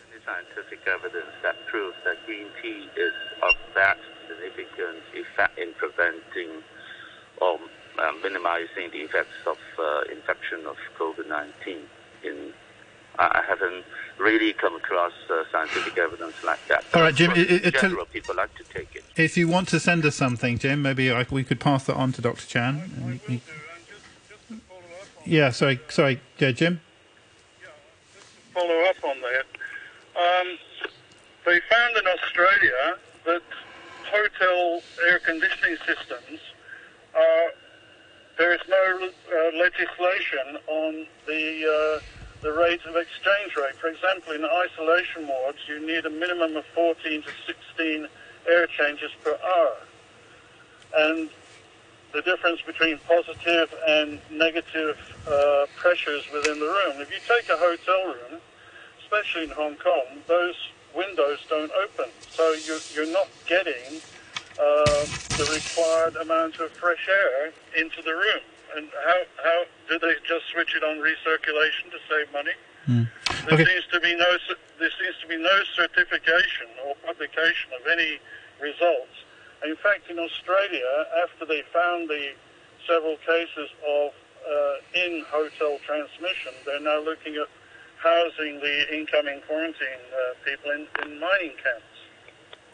Any 0.10 0.24
scientific 0.24 0.88
evidence 0.88 1.36
that 1.43 1.55
proves 1.66 1.97
that 2.05 2.26
green 2.26 2.47
tea 2.62 2.88
is 2.95 3.14
of 3.43 3.55
that 3.76 3.97
significant 4.30 5.03
effect 5.16 5.60
in 5.60 5.74
preventing 5.74 6.64
or 7.41 7.60
uh, 7.99 8.12
minimizing 8.24 8.89
the 8.93 8.99
effects 8.99 9.36
of 9.45 9.58
uh, 9.78 10.03
infection 10.10 10.66
of 10.66 10.78
COVID-19. 10.97 11.80
In 12.24 12.53
I 13.20 13.39
I 13.39 13.43
haven't 13.47 13.84
really 14.18 14.53
come 14.53 14.76
across 14.76 15.13
uh, 15.30 15.43
scientific 15.51 15.97
evidence 15.97 16.36
like 16.43 16.59
that. 16.68 16.84
All 16.93 17.01
right, 17.01 17.13
Jim, 17.13 17.32
it- 17.32 17.38
it- 17.38 17.61
in 17.61 17.68
it 17.68 17.76
general, 17.80 18.05
people 18.05 18.34
like 18.36 18.53
to 18.55 18.63
take 18.63 18.95
it. 18.95 19.03
If 19.15 19.38
you 19.38 19.47
want 19.47 19.68
to 19.70 19.80
send 19.80 20.05
us 20.05 20.15
something, 20.15 20.57
Jim, 20.57 20.82
maybe 20.82 21.11
I, 21.11 21.26
we 21.30 21.43
could 21.43 21.59
pass 21.59 21.84
that 21.86 21.95
on 21.95 22.11
to 22.13 22.22
Dr. 22.22 22.47
Chan. 22.47 22.91
and 22.97 23.20
he- 23.28 23.41
yeah, 25.26 25.51
sorry, 25.51 25.80
sorry, 25.89 26.20
yeah, 26.39 26.51
Jim. 26.51 26.80
Yeah, 27.61 27.68
follow 28.53 28.80
up 28.89 29.03
on 29.03 29.18
that. 29.22 29.45
Um, 30.18 30.57
they 31.45 31.59
found 31.70 31.97
in 31.97 32.07
Australia 32.07 32.97
that 33.26 33.41
hotel 34.05 34.82
air 35.07 35.20
conditioning 35.20 35.78
systems 35.86 36.39
are 37.13 37.51
there 38.38 38.53
is 38.53 38.61
no 38.70 39.09
uh, 39.09 39.57
legislation 39.57 40.57
on 40.68 41.05
the 41.28 41.99
uh, 41.99 42.01
the 42.42 42.52
rate 42.52 42.82
of 42.86 42.96
exchange 42.96 43.56
rate. 43.56 43.76
For 43.80 43.88
example, 43.88 44.34
in 44.34 44.46
isolation 44.46 45.28
wards, 45.28 45.58
you 45.68 45.86
need 45.86 46.06
a 46.06 46.10
minimum 46.10 46.56
of 46.56 46.66
14 46.74 47.24
to 47.24 47.30
16 47.46 48.08
air 48.50 48.68
changes 48.68 49.12
per 49.24 49.38
hour, 49.44 49.78
and 50.96 51.30
the 52.14 52.22
difference 52.22 52.62
between 52.62 53.00
positive 53.08 53.74
and 53.88 54.20
negative 54.32 54.98
uh, 55.28 55.66
pressures 55.76 56.24
within 56.32 56.60
the 56.60 56.66
room. 56.66 57.02
If 57.02 57.12
you 57.12 57.20
take 57.28 57.50
a 57.50 57.58
hotel 57.58 58.06
room, 58.06 58.42
especially 59.02 59.44
in 59.46 59.50
Hong 59.52 59.76
Kong, 59.76 60.22
those 60.28 60.56
windows 60.96 61.40
don't 61.50 61.72
open, 61.84 62.10
so 62.32 62.54
you're, 62.66 62.80
you're 62.96 63.12
not 63.12 63.28
getting 63.48 64.02
uh, 64.60 65.06
the 65.38 65.46
required 65.52 66.16
amount 66.16 66.60
of 66.60 66.72
fresh 66.72 67.08
air 67.10 67.52
into 67.78 68.02
the 68.02 68.12
room. 68.12 68.42
And 68.76 68.89
how, 69.05 69.20
how 69.43 69.59
did 69.89 70.01
they 70.01 70.15
just 70.28 70.45
switch 70.51 70.76
it 70.76 70.84
on 70.84 70.97
recirculation 70.97 71.91
to 71.91 71.99
save 72.09 72.32
money? 72.34 72.51
There 72.88 73.53
Okay. 73.55 73.65
seems 73.65 73.86
to 73.93 73.99
be 73.99 74.15
no 74.15 74.38
there 74.80 74.91
seems 75.01 75.15
to 75.22 75.28
be 75.28 75.38
no 75.38 75.63
certification 75.76 76.68
or 76.86 76.95
publication 77.05 77.72
of 77.80 77.88
any 77.88 78.20
results. 78.61 79.15
In 79.65 79.76
fact, 79.78 80.09
in 80.09 80.20
Australia, 80.20 80.86
after 81.24 81.45
they 81.45 81.63
found 81.74 82.09
the 82.09 82.34
several 82.86 83.18
cases 83.26 83.70
of 83.88 84.11
uh, 84.47 84.76
in-hotel 84.93 85.80
transmission, 85.86 86.53
they're 86.65 86.80
now 86.80 86.99
looking 87.01 87.36
at 87.36 87.47
housing 87.97 88.59
the 88.59 88.95
incoming 88.95 89.41
quarantine 89.47 90.03
uh, 90.13 90.34
people 90.45 90.72
in, 90.72 90.86
in 91.03 91.20
mining 91.20 91.55
camps. 91.63 91.97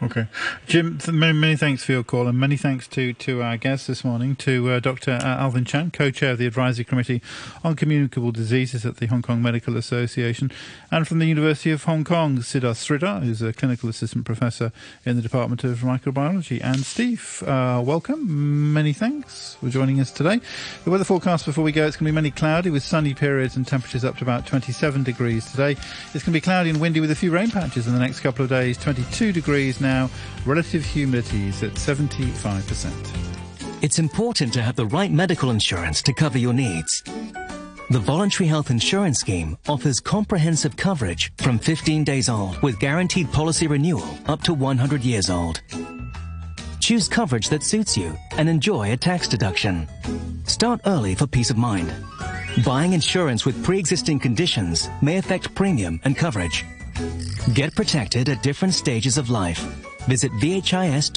Okay. 0.04 0.28
Jim, 0.68 0.99
many, 1.12 1.32
many 1.32 1.56
thanks 1.56 1.86
for 1.86 1.93
your 1.93 2.04
call 2.04 2.28
and 2.28 2.38
many 2.38 2.58
thanks 2.58 2.88
to, 2.89 3.14
to 3.14 3.41
our 3.41 3.56
guest 3.56 3.88
this 3.88 4.04
morning, 4.04 4.36
to 4.36 4.72
uh, 4.72 4.80
Dr. 4.82 5.12
Alvin 5.12 5.64
Chan, 5.64 5.91
co-chair 5.91 6.32
of 6.32 6.39
the 6.39 6.45
Advisory 6.45 6.84
Committee 6.84 7.22
on 7.64 7.78
Communicable 7.78 8.34
Diseases 8.34 8.86
at 8.86 8.97
the 8.97 9.06
Hong 9.06 9.22
Kong 9.22 9.41
Medical 9.41 9.78
Association, 9.78 10.51
and 10.93 11.07
from 11.07 11.17
the 11.17 11.25
University 11.25 11.71
of 11.71 11.85
Hong 11.85 12.03
Kong, 12.03 12.37
Siddharth 12.37 12.77
Sridhar, 12.77 13.23
who's 13.23 13.41
a 13.41 13.51
clinical 13.51 13.89
assistant 13.89 14.25
professor 14.25 14.71
in 15.07 15.15
the 15.15 15.23
Department 15.23 15.63
of 15.63 15.79
Microbiology. 15.79 16.63
And 16.63 16.85
Steve, 16.85 17.41
uh, 17.47 17.81
welcome. 17.83 18.73
Many 18.73 18.93
thanks 18.93 19.55
for 19.55 19.69
joining 19.69 19.99
us 19.99 20.11
today. 20.11 20.39
The 20.83 20.91
weather 20.91 21.03
forecast 21.03 21.47
before 21.47 21.63
we 21.63 21.71
go, 21.71 21.87
it's 21.87 21.97
going 21.97 22.05
to 22.05 22.11
be 22.11 22.15
mainly 22.15 22.29
cloudy 22.29 22.69
with 22.69 22.83
sunny 22.83 23.15
periods 23.15 23.55
and 23.55 23.65
temperatures 23.65 24.05
up 24.05 24.17
to 24.17 24.23
about 24.23 24.45
27 24.45 25.01
degrees 25.01 25.49
today. 25.49 25.71
It's 25.71 26.23
going 26.23 26.25
to 26.25 26.31
be 26.31 26.41
cloudy 26.41 26.69
and 26.69 26.79
windy 26.79 26.99
with 26.99 27.09
a 27.09 27.15
few 27.15 27.31
rain 27.31 27.49
patches 27.49 27.87
in 27.87 27.93
the 27.93 27.99
next 27.99 28.19
couple 28.19 28.43
of 28.43 28.49
days, 28.49 28.77
22 28.77 29.31
degrees 29.31 29.81
now 29.81 30.11
relative 30.45 30.85
humidity 30.85 31.47
is 31.47 31.63
at 31.63 31.71
75%. 31.71 32.93
It's 33.81 33.97
important 33.97 34.53
to 34.53 34.61
have 34.61 34.75
the 34.75 34.85
right 34.85 35.11
medical 35.11 35.49
insurance 35.49 36.03
to 36.03 36.13
cover 36.13 36.37
your 36.37 36.53
needs. 36.53 37.01
The 37.93 37.99
Voluntary 37.99 38.47
Health 38.47 38.71
Insurance 38.71 39.19
Scheme 39.19 39.55
offers 39.69 39.99
comprehensive 39.99 40.75
coverage 40.75 41.31
from 41.37 41.59
15 41.59 42.03
days 42.03 42.27
old 42.27 42.59
with 42.63 42.79
guaranteed 42.79 43.31
policy 43.31 43.67
renewal 43.67 44.17
up 44.25 44.41
to 44.45 44.53
100 44.55 45.03
years 45.03 45.29
old. 45.29 45.61
Choose 46.79 47.07
coverage 47.07 47.49
that 47.49 47.61
suits 47.61 47.95
you 47.95 48.17
and 48.35 48.49
enjoy 48.49 48.93
a 48.93 48.97
tax 48.97 49.27
deduction. 49.27 49.87
Start 50.45 50.81
early 50.87 51.13
for 51.13 51.27
peace 51.27 51.51
of 51.51 51.57
mind. 51.57 51.93
Buying 52.65 52.93
insurance 52.93 53.45
with 53.45 53.63
pre-existing 53.63 54.17
conditions 54.17 54.89
may 55.03 55.17
affect 55.17 55.53
premium 55.53 56.01
and 56.03 56.17
coverage. 56.17 56.65
Get 57.53 57.75
protected 57.75 58.27
at 58.27 58.41
different 58.41 58.73
stages 58.73 59.19
of 59.19 59.29
life. 59.29 59.59
Visit 60.07 60.31
vhis.gov.hk. 60.31 61.13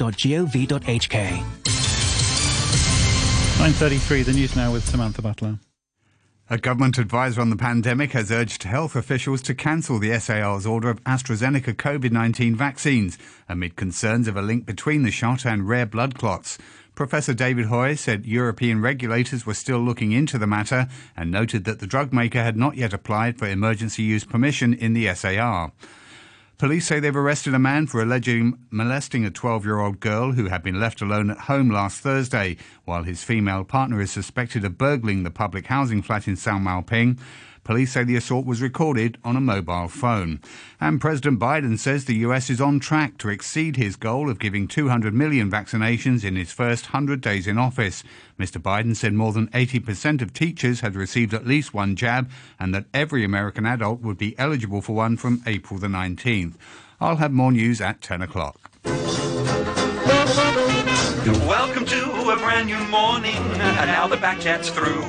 9.33, 3.57 4.25
the 4.25 4.33
news 4.33 4.55
now 4.55 4.71
with 4.71 4.87
Samantha 4.87 5.23
Butler. 5.23 5.57
A 6.49 6.57
government 6.57 6.97
advisor 6.97 7.41
on 7.41 7.49
the 7.49 7.57
pandemic 7.57 8.13
has 8.13 8.31
urged 8.31 8.63
health 8.63 8.95
officials 8.95 9.41
to 9.41 9.53
cancel 9.53 9.99
the 9.99 10.17
SAR's 10.17 10.65
order 10.65 10.89
of 10.89 11.03
AstraZeneca 11.03 11.73
COVID 11.73 12.13
19 12.13 12.55
vaccines 12.55 13.17
amid 13.49 13.75
concerns 13.75 14.29
of 14.29 14.37
a 14.37 14.41
link 14.41 14.65
between 14.65 15.03
the 15.03 15.11
shot 15.11 15.45
and 15.45 15.67
rare 15.67 15.85
blood 15.85 16.17
clots. 16.17 16.57
Professor 16.95 17.33
David 17.33 17.65
Hui 17.65 17.97
said 17.97 18.25
European 18.25 18.79
regulators 18.79 19.45
were 19.45 19.53
still 19.53 19.79
looking 19.79 20.13
into 20.13 20.37
the 20.37 20.47
matter 20.47 20.87
and 21.17 21.29
noted 21.29 21.65
that 21.65 21.79
the 21.79 21.85
drug 21.85 22.13
maker 22.13 22.41
had 22.41 22.55
not 22.55 22.77
yet 22.77 22.93
applied 22.93 23.37
for 23.37 23.45
emergency 23.45 24.03
use 24.03 24.23
permission 24.23 24.73
in 24.73 24.93
the 24.93 25.13
SAR. 25.15 25.73
Police 26.57 26.87
say 26.87 26.99
they've 26.99 27.15
arrested 27.15 27.53
a 27.53 27.59
man 27.59 27.85
for 27.85 28.01
allegedly 28.01 28.51
molesting 28.71 29.23
a 29.23 29.29
12 29.29 29.63
year 29.63 29.79
old 29.79 29.99
girl 29.99 30.31
who 30.31 30.45
had 30.45 30.63
been 30.63 30.79
left 30.79 31.01
alone 31.01 31.29
at 31.29 31.37
home 31.41 31.69
last 31.69 32.01
Thursday, 32.01 32.57
while 32.83 33.03
his 33.03 33.23
female 33.23 33.63
partner 33.63 34.01
is 34.01 34.09
suspected 34.09 34.65
of 34.65 34.75
burgling 34.75 35.21
the 35.21 35.29
public 35.29 35.67
housing 35.67 36.01
flat 36.01 36.27
in 36.27 36.35
Sau 36.35 36.57
Mau 36.57 36.81
Ping. 36.81 37.19
Police 37.67 37.91
say 37.91 38.05
the 38.05 38.15
assault 38.15 38.45
was 38.45 38.61
recorded 38.61 39.17
on 39.25 39.35
a 39.35 39.41
mobile 39.41 39.89
phone. 39.89 40.39
And 40.79 41.01
President 41.01 41.37
Biden 41.37 41.77
says 41.77 42.05
the 42.05 42.15
US 42.27 42.49
is 42.49 42.61
on 42.61 42.79
track 42.79 43.17
to 43.17 43.27
exceed 43.27 43.75
his 43.75 43.97
goal 43.97 44.29
of 44.29 44.39
giving 44.39 44.69
200 44.69 45.13
million 45.13 45.51
vaccinations 45.51 46.23
in 46.23 46.37
his 46.37 46.53
first 46.53 46.93
100 46.93 47.19
days 47.19 47.45
in 47.45 47.57
office. 47.57 48.05
Mr. 48.39 48.57
Biden 48.57 48.95
said 48.95 49.11
more 49.11 49.33
than 49.33 49.49
80% 49.49 50.21
of 50.21 50.31
teachers 50.31 50.79
had 50.79 50.95
received 50.95 51.33
at 51.33 51.45
least 51.45 51.73
one 51.73 51.97
jab 51.97 52.31
and 52.57 52.73
that 52.73 52.85
every 52.93 53.25
American 53.25 53.65
adult 53.65 53.99
would 53.99 54.17
be 54.17 54.39
eligible 54.39 54.81
for 54.81 54.95
one 54.95 55.17
from 55.17 55.43
April 55.45 55.77
the 55.77 55.87
19th. 55.87 56.53
I'll 57.01 57.17
have 57.17 57.33
more 57.33 57.51
news 57.51 57.81
at 57.81 57.99
10 57.99 58.21
o'clock. 58.21 58.71
Welcome 61.27 61.83
to 61.87 62.29
a 62.29 62.37
brand 62.37 62.67
new 62.67 62.79
morning, 62.85 63.35
and 63.35 63.87
now 63.91 64.07
the 64.07 64.15
Backchat's 64.15 64.69
through. 64.69 65.01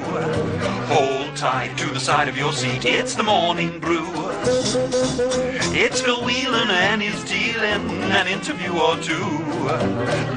Hold 0.92 1.36
tight 1.36 1.78
to 1.78 1.86
the 1.90 2.00
side 2.00 2.26
of 2.26 2.36
your 2.36 2.52
seat, 2.52 2.84
it's 2.84 3.14
the 3.14 3.22
morning 3.22 3.78
brew. 3.78 4.04
It's 5.70 6.00
Phil 6.00 6.20
Whelan 6.24 6.70
and 6.70 7.02
he's 7.02 7.22
dealing 7.22 8.02
an 8.10 8.26
interview 8.26 8.72
or 8.72 8.96
two. 8.96 9.28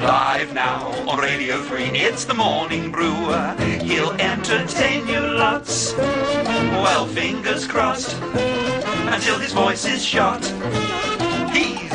Live 0.06 0.54
now 0.54 0.86
on 1.10 1.18
Radio 1.18 1.60
3, 1.62 1.86
it's 1.86 2.26
the 2.26 2.34
morning 2.34 2.92
brew. 2.92 3.32
He'll 3.80 4.12
entertain 4.12 5.08
you 5.08 5.18
lots, 5.18 5.94
well, 5.96 7.06
fingers 7.06 7.66
crossed, 7.66 8.16
until 8.22 9.36
his 9.40 9.52
voice 9.52 9.84
is 9.84 10.04
shot. 10.04 10.42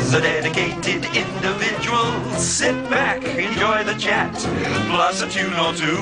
He's 0.07 0.15
a 0.15 0.21
dedicated 0.21 1.03
individual. 1.03 2.23
Sit 2.37 2.89
back, 2.89 3.25
enjoy 3.25 3.83
the 3.83 3.93
chat, 3.99 4.33
plus 4.89 5.21
a 5.21 5.27
tune 5.27 5.53
or 5.53 5.73
two. 5.73 5.97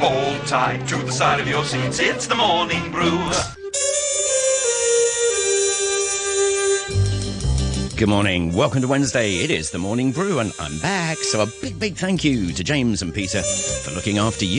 Hold 0.00 0.44
tight 0.48 0.84
to 0.88 0.96
the 0.96 1.12
side 1.12 1.38
of 1.38 1.46
your 1.46 1.64
seats. 1.64 2.00
It's 2.00 2.26
the 2.26 2.34
morning 2.34 2.90
brew. 2.90 3.30
Good 7.96 8.08
morning. 8.08 8.52
Welcome 8.52 8.82
to 8.82 8.88
Wednesday. 8.88 9.44
It 9.44 9.52
is 9.52 9.70
the 9.70 9.78
morning 9.78 10.10
brew, 10.10 10.40
and 10.40 10.52
I'm 10.58 10.78
back. 10.80 11.18
So 11.18 11.42
a 11.42 11.46
big, 11.60 11.78
big 11.78 11.94
thank 11.94 12.24
you 12.24 12.52
to 12.52 12.64
James 12.64 13.02
and 13.02 13.14
Peter 13.14 13.42
for 13.42 13.92
looking 13.92 14.18
after 14.18 14.44
you. 14.44 14.56